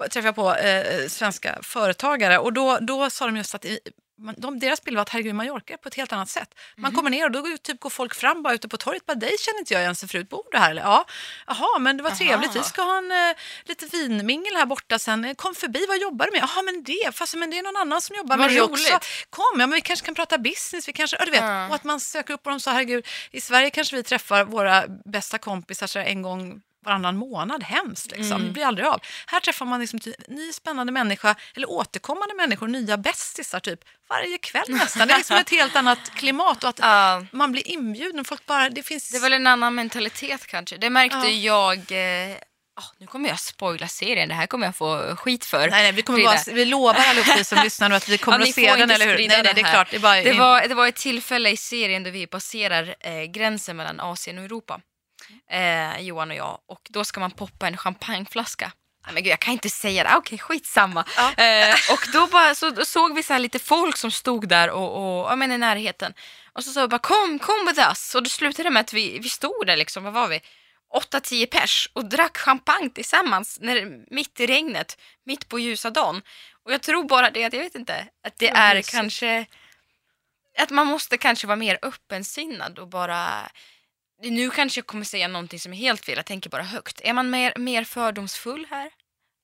träffade 0.10 0.28
jag 0.28 0.36
på 0.36 0.56
eh, 0.56 1.08
svenska 1.08 1.60
företagare 1.64 2.38
och 2.38 2.54
då, 2.54 2.78
då 2.82 3.10
sa 3.10 3.26
de 3.26 3.38
just 3.38 3.56
att 3.56 3.66
i, 3.66 3.80
man, 4.22 4.36
de, 4.38 4.60
deras 4.60 4.84
bild 4.84 4.98
var 4.98 5.02
att 5.02 5.10
herregud, 5.10 5.36
Mallorca 5.36 5.74
är 5.74 5.78
på 5.78 5.88
ett 5.88 5.96
helt 5.96 6.14
annat 6.14 6.30
sätt. 6.30 6.50
Man 6.78 6.96
kommer 6.96 7.10
ner 7.10 7.26
och 7.26 7.32
då 7.32 7.42
går, 7.42 7.58
typ, 7.58 7.80
går 7.80 7.90
folk 7.90 8.16
fram 8.16 8.44
bara 8.44 8.54
ute 8.54 8.68
på 8.68 8.78
torget. 8.78 9.06
Bara, 9.06 9.16
dig 9.16 9.38
känner 9.40 9.60
inte 9.60 9.74
jag 9.74 9.82
igen 9.82 9.96
sen 9.96 10.10
förut. 10.10 10.30
Bor 10.30 10.44
du 10.52 10.58
här? 10.58 10.72
Eller? 10.72 10.82
Ja. 10.82 11.06
Jaha, 11.48 11.80
men 11.80 11.98
det 11.98 12.04
var 12.04 12.10
Aha. 12.10 12.18
trevligt. 12.18 12.56
Vi 12.56 12.64
ska 12.64 12.82
ha 12.82 12.98
en 12.98 13.12
eh, 13.12 13.36
lite 13.64 13.86
vinmingel 13.86 14.56
här 14.56 14.66
borta 14.66 15.00
sen. 15.00 15.36
Kom 15.36 15.56
förbi, 15.56 15.86
vad 15.88 15.98
jobbar 15.98 16.26
du 16.26 16.32
med? 16.32 16.42
Jaha, 16.42 16.62
men 16.62 16.84
det. 16.84 17.16
Fast 17.16 17.36
men 17.36 17.50
det 17.50 17.58
är 17.58 17.64
någon 17.64 17.78
annan 17.78 18.02
som 18.02 18.16
jobbar 18.16 18.38
Vad 18.38 18.48
med 18.48 18.56
det 18.56 18.62
också. 18.62 19.00
Kom, 19.30 19.46
ja, 19.60 19.68
men 19.68 19.72
vi 19.72 19.82
kanske 19.82 20.06
kan 20.06 20.16
prata 20.16 20.38
business. 20.38 20.88
Vi 20.88 20.94
kanske, 20.94 21.18
ja, 21.20 21.26
du 21.26 21.32
vet. 21.32 21.42
Ja. 21.42 21.68
Och 21.68 21.76
att 21.76 21.84
man 21.84 22.00
söker 22.00 22.34
upp 22.34 22.46
och 22.46 22.52
de 22.52 22.60
sa, 22.60 22.72
herregud, 22.72 23.08
i 23.32 23.42
Sverige 23.42 23.70
kanske 23.70 23.96
vi 23.96 24.04
träffar 24.04 24.44
våra 24.44 24.88
bästa 25.06 25.38
kompisar 25.38 25.88
så 25.88 26.00
en 26.00 26.22
gång 26.22 26.62
varannan 26.86 27.18
månad. 27.18 27.64
Hemskt 27.64 28.12
liksom. 28.12 28.32
Mm. 28.36 28.48
Det 28.48 28.54
blir 28.54 28.66
aldrig 28.66 28.88
av. 28.88 29.02
Här 29.28 29.40
träffar 29.40 29.66
man 29.66 29.80
liksom 29.80 30.00
ny 30.28 30.52
spännande 30.54 30.92
människa 30.92 31.36
eller 31.56 31.70
återkommande 31.70 32.34
människor, 32.36 32.68
nya 32.68 32.98
bästisar 32.98 33.60
typ 33.60 33.80
varje 34.10 34.38
kväll 34.38 34.64
nästan. 34.68 35.08
Det 35.08 35.14
är 35.14 35.18
liksom 35.18 35.38
ett 35.38 35.50
helt 35.50 35.76
annat 35.76 36.10
klimat 36.16 36.64
och 36.64 36.70
att 36.70 36.80
Ja. 36.82 37.26
man 37.32 37.52
blir 37.52 37.68
inbjuden. 37.68 38.26
Folk 38.26 38.46
bara, 38.46 38.70
det 38.70 38.84
finns... 38.84 39.10
Det 39.10 39.18
är 39.18 39.22
väl 39.22 39.34
en 39.34 39.48
annan 39.48 39.76
mentalitet 39.76 40.48
kanske. 40.48 40.78
Det 40.78 40.90
märkte 40.90 41.18
Ja. 41.28 41.78
jag... 41.88 42.32
Eh, 42.32 42.38
ah, 42.76 42.84
nu 42.98 43.08
kommer 43.08 43.30
jag 43.30 43.40
spoila 43.40 43.88
serien, 43.88 44.30
det 44.30 44.36
här 44.36 44.48
kommer 44.48 44.66
jag 44.68 44.76
få 44.76 45.16
skit 45.16 45.46
för. 45.46 45.60
Nej, 45.60 45.84
nej, 45.84 45.92
vi, 45.92 46.02
kommer 46.02 46.24
bara, 46.24 46.38
vi 46.54 46.66
lovar 46.66 46.94
allihop 47.08 47.38
vi 47.38 47.44
som 47.44 47.60
lyssnar 47.64 47.90
nu 47.90 47.96
att 47.96 48.10
vi 48.10 48.18
kommer 48.18 48.40
Ja, 48.40 48.44
ni 48.44 48.50
att 48.50 48.56
se 48.56 48.76
den, 48.76 48.92
eller 48.92 49.06
hur? 49.06 49.18
Nej, 49.18 49.28
nej, 49.28 49.54
det 49.56 49.62
är 49.62 49.72
klart. 49.72 49.92
Det 49.92 49.98
är 49.98 50.24
Det 50.24 50.34
var, 50.34 50.68
det 50.68 50.76
var 50.76 50.88
ett 50.88 50.96
tillfälle 50.96 51.50
i 51.50 51.58
serien 51.58 52.04
där 52.04 52.12
vi 52.12 52.28
passerar 52.28 52.96
eh, 53.00 53.24
gränsen 53.24 53.78
mellan 53.78 54.00
Asien 54.00 54.38
och 54.38 54.46
Europa. 54.46 54.82
Eh, 55.52 56.02
Johan 56.02 56.32
och 56.32 56.38
jag. 56.38 56.60
Och 56.66 56.88
då 56.90 57.04
ska 57.06 57.20
man 57.20 57.32
poppa 57.32 57.68
en 57.68 57.78
champagneflaska. 57.78 58.72
Nej, 59.06 59.14
men 59.14 59.24
gud, 59.24 59.32
jag 59.32 59.40
kan 59.40 59.54
inte 59.54 59.70
säga 59.70 60.04
det. 60.04 60.10
Ah, 60.10 60.18
Okej, 60.18 60.38
skitsamma. 60.38 61.06
Ja. 61.18 61.44
Eh, 61.44 61.76
och 61.92 62.08
då, 62.14 62.28
bara, 62.28 62.56
så, 62.56 62.70
då 62.70 62.86
såg 62.86 63.16
vi 63.16 63.24
så 63.24 63.34
här 63.34 63.40
lite 63.40 63.60
folk 63.60 63.98
som 63.98 64.12
stod 64.12 64.48
där 64.48 64.70
och, 64.70 64.98
och 64.98 65.32
ja, 65.32 65.36
men 65.36 65.52
i 65.52 65.58
närheten. 65.58 66.14
Och 66.54 66.64
så 66.64 66.72
sa 66.72 66.82
vi 66.82 66.88
bara 66.88 67.00
kom, 67.00 67.40
kom 67.40 67.66
with 67.68 67.80
us. 67.80 68.16
Och 68.16 68.24
det 68.24 68.30
slutade 68.30 68.70
med 68.70 68.82
att 68.82 68.94
vi, 68.94 69.20
vi 69.20 69.30
stod 69.30 69.68
där 69.68 69.78
liksom, 69.78 70.04
vad 70.04 70.14
var 70.14 70.28
vi? 70.28 70.42
8-10 71.12 71.46
pers 71.46 71.90
och 71.94 72.06
drack 72.10 72.38
champagne 72.38 72.90
tillsammans 72.90 73.58
när, 73.62 74.06
mitt 74.14 74.40
i 74.40 74.48
regnet, 74.48 74.98
mitt 75.26 75.48
på 75.48 75.60
ljusa 75.60 75.90
dagen. 75.90 76.22
Och 76.66 76.74
jag 76.74 76.82
tror 76.82 77.04
bara 77.04 77.30
det 77.32 77.44
att, 77.44 77.54
jag 77.54 77.64
vet 77.64 77.76
inte, 77.76 78.08
att 78.24 78.38
det 78.38 78.50
är 78.50 78.82
kanske 78.82 79.46
att 80.58 80.70
man 80.70 80.88
måste 80.88 81.18
kanske 81.18 81.48
vara 81.48 81.56
mer 81.56 81.80
öppensinnad 81.82 82.80
och 82.80 82.88
bara 82.88 83.52
nu 84.22 84.50
kanske 84.50 84.80
jag 84.80 84.88
kommer 84.88 85.06
säga 85.06 85.28
någonting 85.28 85.60
som 85.60 85.74
är 85.74 85.78
helt 85.78 86.06
fel, 86.06 86.16
jag 86.18 86.26
tänker 86.26 86.50
bara 86.50 86.64
högt. 86.64 87.02
Är 87.04 87.14
man 87.14 87.30
mer, 87.30 87.54
mer 87.58 87.84
fördomsfull 87.84 88.68
här? 88.70 88.90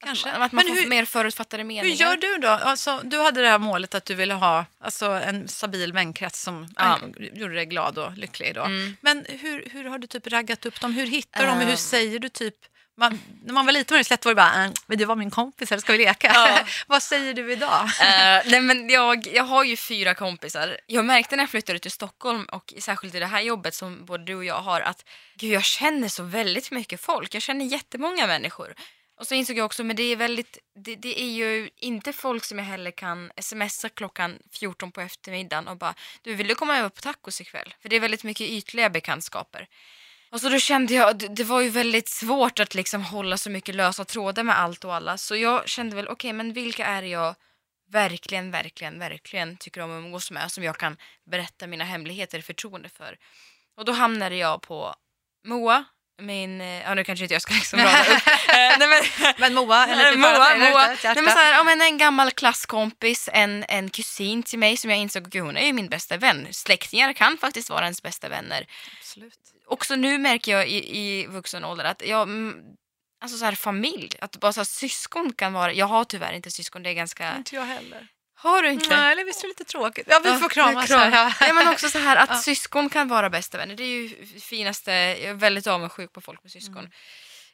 Kanske. 0.05 0.31
Att, 0.31 0.41
att 0.41 0.51
man 0.51 0.63
får 0.67 0.75
hur- 0.75 0.87
mer 0.87 1.05
förutfattade 1.05 1.63
Hur 1.63 1.67
meningar? 1.67 1.95
gör 1.95 2.17
du 2.17 2.37
då? 2.37 2.47
Alltså, 2.47 3.01
du 3.03 3.17
hade 3.19 3.41
det 3.41 3.47
här 3.49 3.59
målet 3.59 3.95
att 3.95 4.05
du 4.05 4.15
ville 4.15 4.33
ha 4.33 4.65
alltså, 4.79 5.05
en 5.05 5.47
stabil 5.47 5.93
vänkrets 5.93 6.41
som 6.41 6.67
Ja. 6.75 6.99
gjorde 7.33 7.53
dig 7.55 7.65
glad 7.65 7.97
och 7.97 8.17
lycklig. 8.17 8.55
Då. 8.55 8.63
Mm. 8.63 8.97
Men 9.01 9.25
hur, 9.29 9.69
hur 9.71 9.83
har 9.83 9.97
du 9.99 10.07
typ 10.07 10.27
raggat 10.27 10.65
upp 10.65 10.81
dem? 10.81 10.93
Hur 10.93 11.05
hittar 11.07 11.39
du 11.41 11.45
dem? 11.47 11.57
Hur 11.59 11.69
Ehm. 11.69 11.77
säger 11.77 12.19
du 12.19 12.29
typ? 12.29 12.55
Man, 12.99 13.19
när 13.43 13.53
man 13.53 13.65
var 13.65 13.73
liten 13.73 13.95
var 13.95 14.03
det 14.03 14.09
lätt 14.09 14.25
var 14.25 14.31
det 14.31 14.35
bara, 14.35 14.65
äh, 14.65 14.71
men 14.87 14.97
du 14.97 15.05
var 15.05 15.15
min 15.15 15.31
kompis, 15.31 15.71
eller 15.71 15.81
ska 15.81 15.91
vi 15.91 15.97
leka? 15.97 16.31
Ja. 16.33 16.59
Vad 16.87 17.03
säger 17.03 17.33
du 17.33 17.51
idag? 17.51 17.83
Eh, 17.83 18.41
nej 18.45 18.61
men 18.61 18.89
jag, 18.89 19.27
jag 19.27 19.43
har 19.43 19.63
ju 19.63 19.77
fyra 19.77 20.13
kompisar. 20.13 20.77
Jag 20.87 21.05
märkte 21.05 21.35
när 21.35 21.43
jag 21.43 21.49
flyttade 21.49 21.79
till 21.79 21.91
Stockholm 21.91 22.45
och 22.45 22.73
särskilt 22.79 23.15
i 23.15 23.19
det 23.19 23.25
här 23.25 23.41
jobbet 23.41 23.75
som 23.75 24.05
både 24.05 24.23
du 24.23 24.35
och 24.35 24.45
jag 24.45 24.61
har 24.61 24.81
att 24.81 25.05
gud, 25.35 25.51
jag 25.51 25.63
känner 25.63 26.07
så 26.07 26.23
väldigt 26.23 26.71
mycket 26.71 27.01
folk. 27.01 27.35
Jag 27.35 27.41
känner 27.41 27.65
jättemånga 27.65 28.27
människor. 28.27 28.73
Och 29.19 29.27
så 29.27 29.35
insåg 29.35 29.57
jag 29.57 29.65
också, 29.65 29.83
men 29.83 29.95
det 29.95 30.03
är 30.03 30.15
väldigt, 30.15 30.57
det, 30.75 30.95
det 30.95 31.21
är 31.21 31.29
ju 31.29 31.69
inte 31.77 32.13
folk 32.13 32.43
som 32.43 32.59
jag 32.59 32.65
heller 32.65 32.91
kan 32.91 33.31
smsa 33.41 33.89
klockan 33.89 34.39
14 34.51 34.91
på 34.91 35.01
eftermiddagen 35.01 35.67
och 35.67 35.77
bara 35.77 35.93
du 36.21 36.33
vill 36.33 36.47
du 36.47 36.55
komma 36.55 36.77
över 36.77 36.89
på 36.89 37.01
tacos 37.01 37.41
ikväll? 37.41 37.73
För 37.81 37.89
det 37.89 37.95
är 37.95 37.99
väldigt 37.99 38.23
mycket 38.23 38.49
ytliga 38.49 38.89
bekantskaper. 38.89 39.67
Alltså 40.29 40.49
då 40.49 40.59
kände 40.59 40.93
jag, 40.93 41.17
det, 41.17 41.27
det 41.27 41.43
var 41.43 41.61
ju 41.61 41.69
väldigt 41.69 42.09
svårt 42.09 42.59
att 42.59 42.75
liksom 42.75 43.01
hålla 43.01 43.37
så 43.37 43.49
mycket 43.49 43.75
lösa 43.75 44.05
trådar 44.05 44.43
med 44.43 44.59
allt 44.59 44.85
och 44.85 44.95
alla. 44.95 45.17
Så 45.17 45.35
jag 45.35 45.67
kände 45.67 45.95
väl, 45.95 46.07
okej 46.07 46.33
men 46.33 46.53
vilka 46.53 46.85
är 46.85 47.01
det 47.01 47.07
jag 47.07 47.35
verkligen, 47.91 48.51
verkligen, 48.51 48.99
verkligen 48.99 49.57
tycker 49.57 49.81
om 49.81 49.91
att 49.91 50.03
umgås 50.03 50.31
med 50.31 50.51
som 50.51 50.63
jag 50.63 50.77
kan 50.77 50.97
berätta 51.31 51.67
mina 51.67 51.83
hemligheter 51.83 52.39
i 52.39 52.41
förtroende 52.41 52.89
för. 52.89 53.17
Och 53.77 53.85
då 53.85 53.91
hamnade 53.91 54.35
jag 54.35 54.61
på 54.61 54.95
Moa, 55.45 55.85
min, 56.19 56.61
eh, 56.61 56.81
ja 56.81 56.93
nu 56.93 57.03
kanske 57.03 57.25
inte 57.25 57.35
jag 57.35 57.41
ska 57.41 57.53
liksom 57.61 57.79
rada 57.79 58.01
upp. 58.01 58.27
Eh, 58.47 58.77
nej, 58.79 58.87
men, 58.87 59.33
Men 59.37 59.53
Moa, 59.53 59.87
en 59.87 59.97
liten 59.97 60.19
Moa, 60.19 60.57
Moa. 60.57 60.93
ute. 60.93 61.13
Nej, 61.13 61.23
men 61.23 61.33
så 61.33 61.39
här, 61.39 61.63
men 61.63 61.81
en 61.81 61.97
gammal 61.97 62.31
klasskompis, 62.31 63.29
en, 63.33 63.65
en 63.67 63.89
kusin 63.89 64.43
till 64.43 64.59
mig 64.59 64.77
som 64.77 64.89
jag 64.89 64.99
insåg, 64.99 65.29
gud 65.29 65.43
hon 65.43 65.57
är 65.57 65.65
ju 65.65 65.73
min 65.73 65.89
bästa 65.89 66.17
vän. 66.17 66.47
Släktingar 66.51 67.13
kan 67.13 67.37
faktiskt 67.37 67.69
vara 67.69 67.83
ens 67.83 68.01
bästa 68.01 68.29
vänner. 68.29 68.65
Absolut. 68.99 69.39
Också 69.67 69.95
nu 69.95 70.17
märker 70.17 70.51
jag 70.51 70.67
i, 70.67 70.97
i 70.99 71.27
vuxen 71.27 71.65
ålder 71.65 71.85
att 71.85 72.01
jag, 72.05 72.21
mm, 72.21 72.55
alltså 73.21 73.37
så 73.37 73.45
här 73.45 73.51
familj, 73.55 74.09
att 74.21 74.37
bara 74.37 74.53
så 74.53 74.59
här, 74.59 74.65
syskon 74.65 75.33
kan 75.33 75.53
vara, 75.53 75.73
jag 75.73 75.85
har 75.85 76.03
tyvärr 76.03 76.33
inte 76.33 76.51
syskon, 76.51 76.83
det 76.83 76.89
är 76.89 76.93
ganska, 76.93 77.35
Inte 77.37 77.55
jag 77.55 77.65
heller. 77.65 78.07
Har 78.37 78.61
du 78.61 78.69
inte? 78.71 78.97
Nej, 78.97 79.11
eller 79.11 79.23
visst 79.25 79.39
är 79.39 79.43
det 79.43 79.47
lite 79.47 79.63
tråkigt. 79.63 80.07
Ja, 80.09 80.19
vi 80.23 80.29
Ja, 80.29 80.37
får 80.39 80.49
kramas 80.49 80.87
kram. 80.87 81.11
här. 81.11 81.35
Ja, 81.47 81.53
men 81.53 81.67
också 81.67 81.89
så 81.89 81.99
här 81.99 82.15
att 82.15 82.29
Ja. 82.33 82.35
syskon 82.37 82.89
kan 82.89 83.07
vara 83.07 83.29
bästa 83.29 83.57
vänner. 83.57 83.75
Det 83.75 83.83
är 83.83 83.87
ju 83.87 84.25
finaste, 84.39 84.91
jag 84.91 85.19
är 85.21 85.33
väldigt 85.33 85.67
avundsjuk 85.67 86.13
på 86.13 86.21
folk 86.21 86.43
med 86.43 86.51
syskon. 86.51 86.77
Mm. 86.77 86.91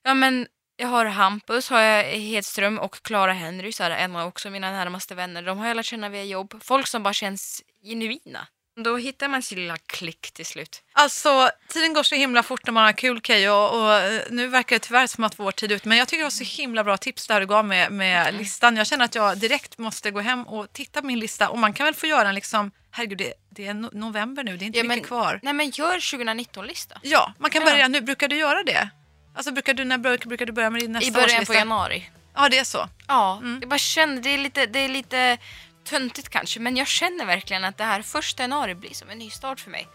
Ja 0.03 0.13
men 0.13 0.47
jag 0.75 0.87
har 0.87 1.05
Hampus, 1.05 1.69
har 1.69 1.79
jag 1.79 2.03
Hedström 2.03 2.79
och 2.79 3.01
Clara 3.01 3.33
Henry, 3.33 3.71
så 3.71 3.83
här, 3.83 3.91
en 3.91 4.15
av 4.15 4.27
också 4.27 4.49
mina 4.49 4.71
närmaste 4.71 5.15
vänner. 5.15 5.41
De 5.41 5.57
har 5.57 5.67
jag 5.67 5.77
lärt 5.77 5.85
känna 5.85 6.09
via 6.09 6.23
jobb. 6.23 6.63
Folk 6.63 6.87
som 6.87 7.03
bara 7.03 7.13
känns 7.13 7.61
genuina. 7.83 8.47
Då 8.75 8.97
hittar 8.97 9.27
man 9.27 9.41
sin 9.43 9.57
lilla 9.59 9.77
klick 9.77 10.31
till 10.31 10.45
slut. 10.45 10.81
Alltså, 10.93 11.49
tiden 11.67 11.93
går 11.93 12.03
så 12.03 12.15
himla 12.15 12.43
fort 12.43 12.65
när 12.65 12.71
man 12.73 12.83
har 12.83 12.91
kul 12.93 13.21
Keyyo 13.21 13.51
och 13.51 13.93
eh, 13.93 14.21
nu 14.29 14.47
verkar 14.47 14.75
det 14.75 14.79
tyvärr 14.79 15.07
som 15.07 15.23
att 15.23 15.39
vår 15.39 15.51
tid 15.51 15.71
är 15.71 15.75
ute. 15.75 15.87
Men 15.87 15.97
jag 15.97 16.07
tycker 16.07 16.17
det 16.19 16.25
var 16.25 16.29
så 16.29 16.43
himla 16.43 16.83
bra 16.83 16.97
tips 16.97 17.27
där 17.27 17.39
du 17.39 17.45
gav 17.45 17.65
med, 17.65 17.91
med 17.91 18.21
Mm. 18.27 18.35
listan. 18.41 18.77
Jag 18.77 18.87
känner 18.87 19.05
att 19.05 19.15
jag 19.15 19.37
direkt 19.37 19.77
måste 19.77 20.11
gå 20.11 20.19
hem 20.19 20.43
och 20.47 20.73
titta 20.73 21.01
på 21.01 21.07
min 21.07 21.19
lista 21.19 21.49
och 21.49 21.59
man 21.59 21.73
kan 21.73 21.85
väl 21.85 21.93
få 21.93 22.07
göra 22.07 22.29
en 22.29 22.35
liksom, 22.35 22.71
herregud 22.91 23.17
det, 23.17 23.33
det 23.49 23.67
är 23.67 23.73
no 23.73 23.89
november 23.93 24.43
nu, 24.43 24.57
det 24.57 24.65
är 24.65 24.67
inte 24.67 24.79
Ja, 24.79 24.83
mycket 24.83 24.97
men- 25.01 25.07
kvar. 25.07 25.39
Nej 25.43 25.53
men 25.53 25.69
gör 25.69 25.99
2019-lista. 25.99 26.99
Ja, 27.01 27.33
man 27.37 27.51
kan 27.51 27.61
Ja. 27.61 27.71
börja 27.71 27.87
nu. 27.87 28.01
Brukar 28.01 28.27
du 28.27 28.37
göra 28.37 28.63
det? 28.63 28.89
Alltså 29.35 29.51
brukar 29.51 29.73
du, 29.73 29.83
när 29.85 29.97
brukar, 29.97 30.27
brukar 30.27 30.45
du 30.45 30.51
börja 30.51 30.69
med 30.69 30.81
din 30.81 30.91
nästa 30.91 31.07
I 31.07 31.11
början 31.11 31.27
på 31.29 31.33
årslista? 31.33 31.53
januari. 31.53 32.09
Ja, 32.35 32.49
det 32.49 32.57
är 32.57 32.63
så. 32.63 32.89
Ja, 33.07 33.37
Mm. 33.41 33.57
jag 33.61 33.69
bara 33.69 33.79
känner, 33.79 34.21
det 34.21 34.29
är 34.29 34.37
lite, 34.37 34.65
det 34.65 34.79
är 34.79 34.89
lite 34.89 35.37
töntigt 35.83 36.29
kanske, 36.29 36.59
men 36.59 36.77
jag 36.77 36.87
känner 36.87 37.25
verkligen 37.25 37.63
att 37.63 37.77
det 37.77 37.83
här 37.83 38.01
första 38.01 38.43
januari 38.43 38.75
blir 38.75 38.93
som 38.93 39.09
en 39.09 39.17
ny 39.17 39.29
start 39.29 39.59
för 39.59 39.71
mig. 39.71 39.87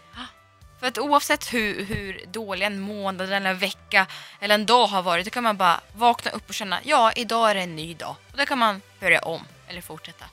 För 0.79 0.87
att 0.87 0.97
oavsett 0.97 1.53
hur, 1.53 1.85
hur 1.85 2.25
dålig 2.27 2.65
en 2.65 2.79
månad 2.79 3.21
eller 3.21 3.49
en 3.49 3.57
vecka 3.57 4.07
eller 4.39 4.55
en 4.55 4.65
dag 4.65 4.87
har 4.87 5.01
varit, 5.01 5.25
då 5.25 5.31
kan 5.31 5.43
man 5.43 5.57
bara 5.57 5.81
vakna 5.93 6.31
upp 6.31 6.49
och 6.49 6.53
känna, 6.53 6.79
ja, 6.83 7.11
idag 7.11 7.51
är 7.51 7.55
det 7.55 7.61
en 7.61 7.75
ny 7.75 7.93
dag. 7.93 8.15
Och 8.31 8.37
då 8.37 8.45
kan 8.45 8.57
man 8.57 8.81
börja 8.99 9.19
om 9.19 9.41
eller 9.67 9.81
fortsätta. 9.81 10.25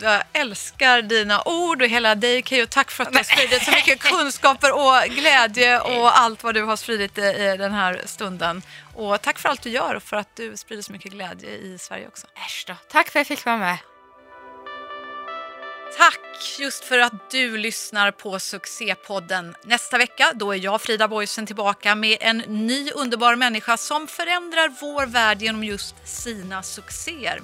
Jag 0.00 0.22
älskar 0.32 1.02
dina 1.02 1.42
ord 1.44 1.82
och 1.82 1.88
hela 1.88 2.14
dig 2.14 2.42
Keyyo. 2.42 2.66
Tack 2.66 2.90
för 2.90 3.02
att 3.04 3.12
du 3.12 3.18
har 3.18 3.24
spridit 3.24 3.64
så 3.64 3.70
mycket 3.70 4.00
kunskaper 4.10 4.74
och 4.74 5.08
glädje 5.08 5.80
och 5.80 6.18
allt 6.18 6.42
vad 6.42 6.54
du 6.54 6.62
har 6.62 6.76
spridit 6.76 7.18
i, 7.18 7.22
i 7.22 7.56
den 7.58 7.72
här 7.72 8.02
stunden. 8.04 8.62
Och 8.94 9.22
tack 9.22 9.38
för 9.38 9.48
allt 9.48 9.62
du 9.62 9.70
gör 9.70 9.94
och 9.94 10.02
för 10.02 10.16
att 10.16 10.36
du 10.36 10.56
sprider 10.56 10.82
så 10.82 10.92
mycket 10.92 11.12
glädje 11.12 11.50
i 11.50 11.78
Sverige 11.78 12.08
också. 12.08 12.26
Äsch 12.46 12.64
då. 12.66 12.74
Tack 12.88 13.08
för 13.10 13.20
att 13.20 13.30
jag 13.30 13.38
fick 13.38 13.46
vara 13.46 13.56
med. 13.56 13.78
Tack 15.96 16.58
just 16.58 16.84
för 16.84 16.98
att 16.98 17.30
du 17.30 17.56
lyssnar 17.56 18.10
på 18.10 18.38
Succépodden. 18.38 19.54
Nästa 19.64 19.98
vecka 19.98 20.32
då 20.34 20.52
är 20.52 20.56
jag, 20.56 20.80
Frida 20.80 21.08
Boysen, 21.08 21.46
tillbaka 21.46 21.94
med 21.94 22.18
en 22.20 22.38
ny 22.38 22.90
underbar 22.90 23.36
människa 23.36 23.76
som 23.76 24.06
förändrar 24.06 24.74
vår 24.80 25.06
värld 25.06 25.42
genom 25.42 25.64
just 25.64 26.08
sina 26.08 26.62
succéer. 26.62 27.40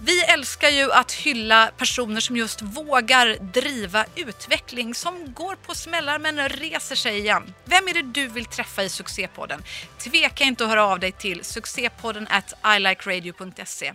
Vi 0.00 0.22
älskar 0.22 0.68
ju 0.68 0.92
att 0.92 1.12
hylla 1.12 1.70
personer 1.76 2.20
som 2.20 2.36
just 2.36 2.62
vågar 2.62 3.36
driva 3.52 4.04
utveckling, 4.14 4.94
som 4.94 5.32
går 5.32 5.54
på 5.54 5.74
smällar 5.74 6.18
men 6.18 6.48
reser 6.48 6.96
sig 6.96 7.18
igen. 7.18 7.54
Vem 7.64 7.88
är 7.88 7.94
det 7.94 8.02
du 8.02 8.26
vill 8.26 8.44
träffa 8.44 8.82
i 8.82 8.88
Succépodden? 8.88 9.62
Tveka 9.98 10.44
inte 10.44 10.64
att 10.64 10.70
höra 10.70 10.84
av 10.84 11.00
dig 11.00 11.12
till 11.12 11.44
succépodden 11.44 12.26
at 12.30 12.76
ilikeradio.se. 12.76 13.94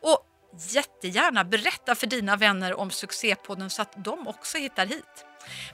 Och 0.00 0.26
jättegärna 0.58 1.44
berätta 1.44 1.94
för 1.94 2.06
dina 2.06 2.36
vänner 2.36 2.78
om 2.78 2.90
Succépodden 2.90 3.70
så 3.70 3.82
att 3.82 4.04
de 4.04 4.28
också 4.28 4.58
hittar 4.58 4.86
hit. 4.86 5.24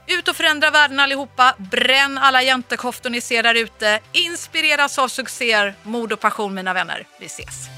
Ut 0.06 0.28
och 0.28 0.36
förändra 0.36 0.70
världen 0.70 1.00
allihopa, 1.00 1.54
bränn 1.58 2.18
alla 2.18 2.42
jäntekoftor 2.42 3.10
ni 3.10 3.20
ser 3.20 3.42
där 3.42 3.54
ute, 3.54 4.00
inspireras 4.12 4.98
av 4.98 5.08
succéer, 5.08 5.74
mod 5.82 6.12
och 6.12 6.20
passion 6.20 6.54
mina 6.54 6.74
vänner. 6.74 7.06
Vi 7.20 7.26
ses! 7.26 7.77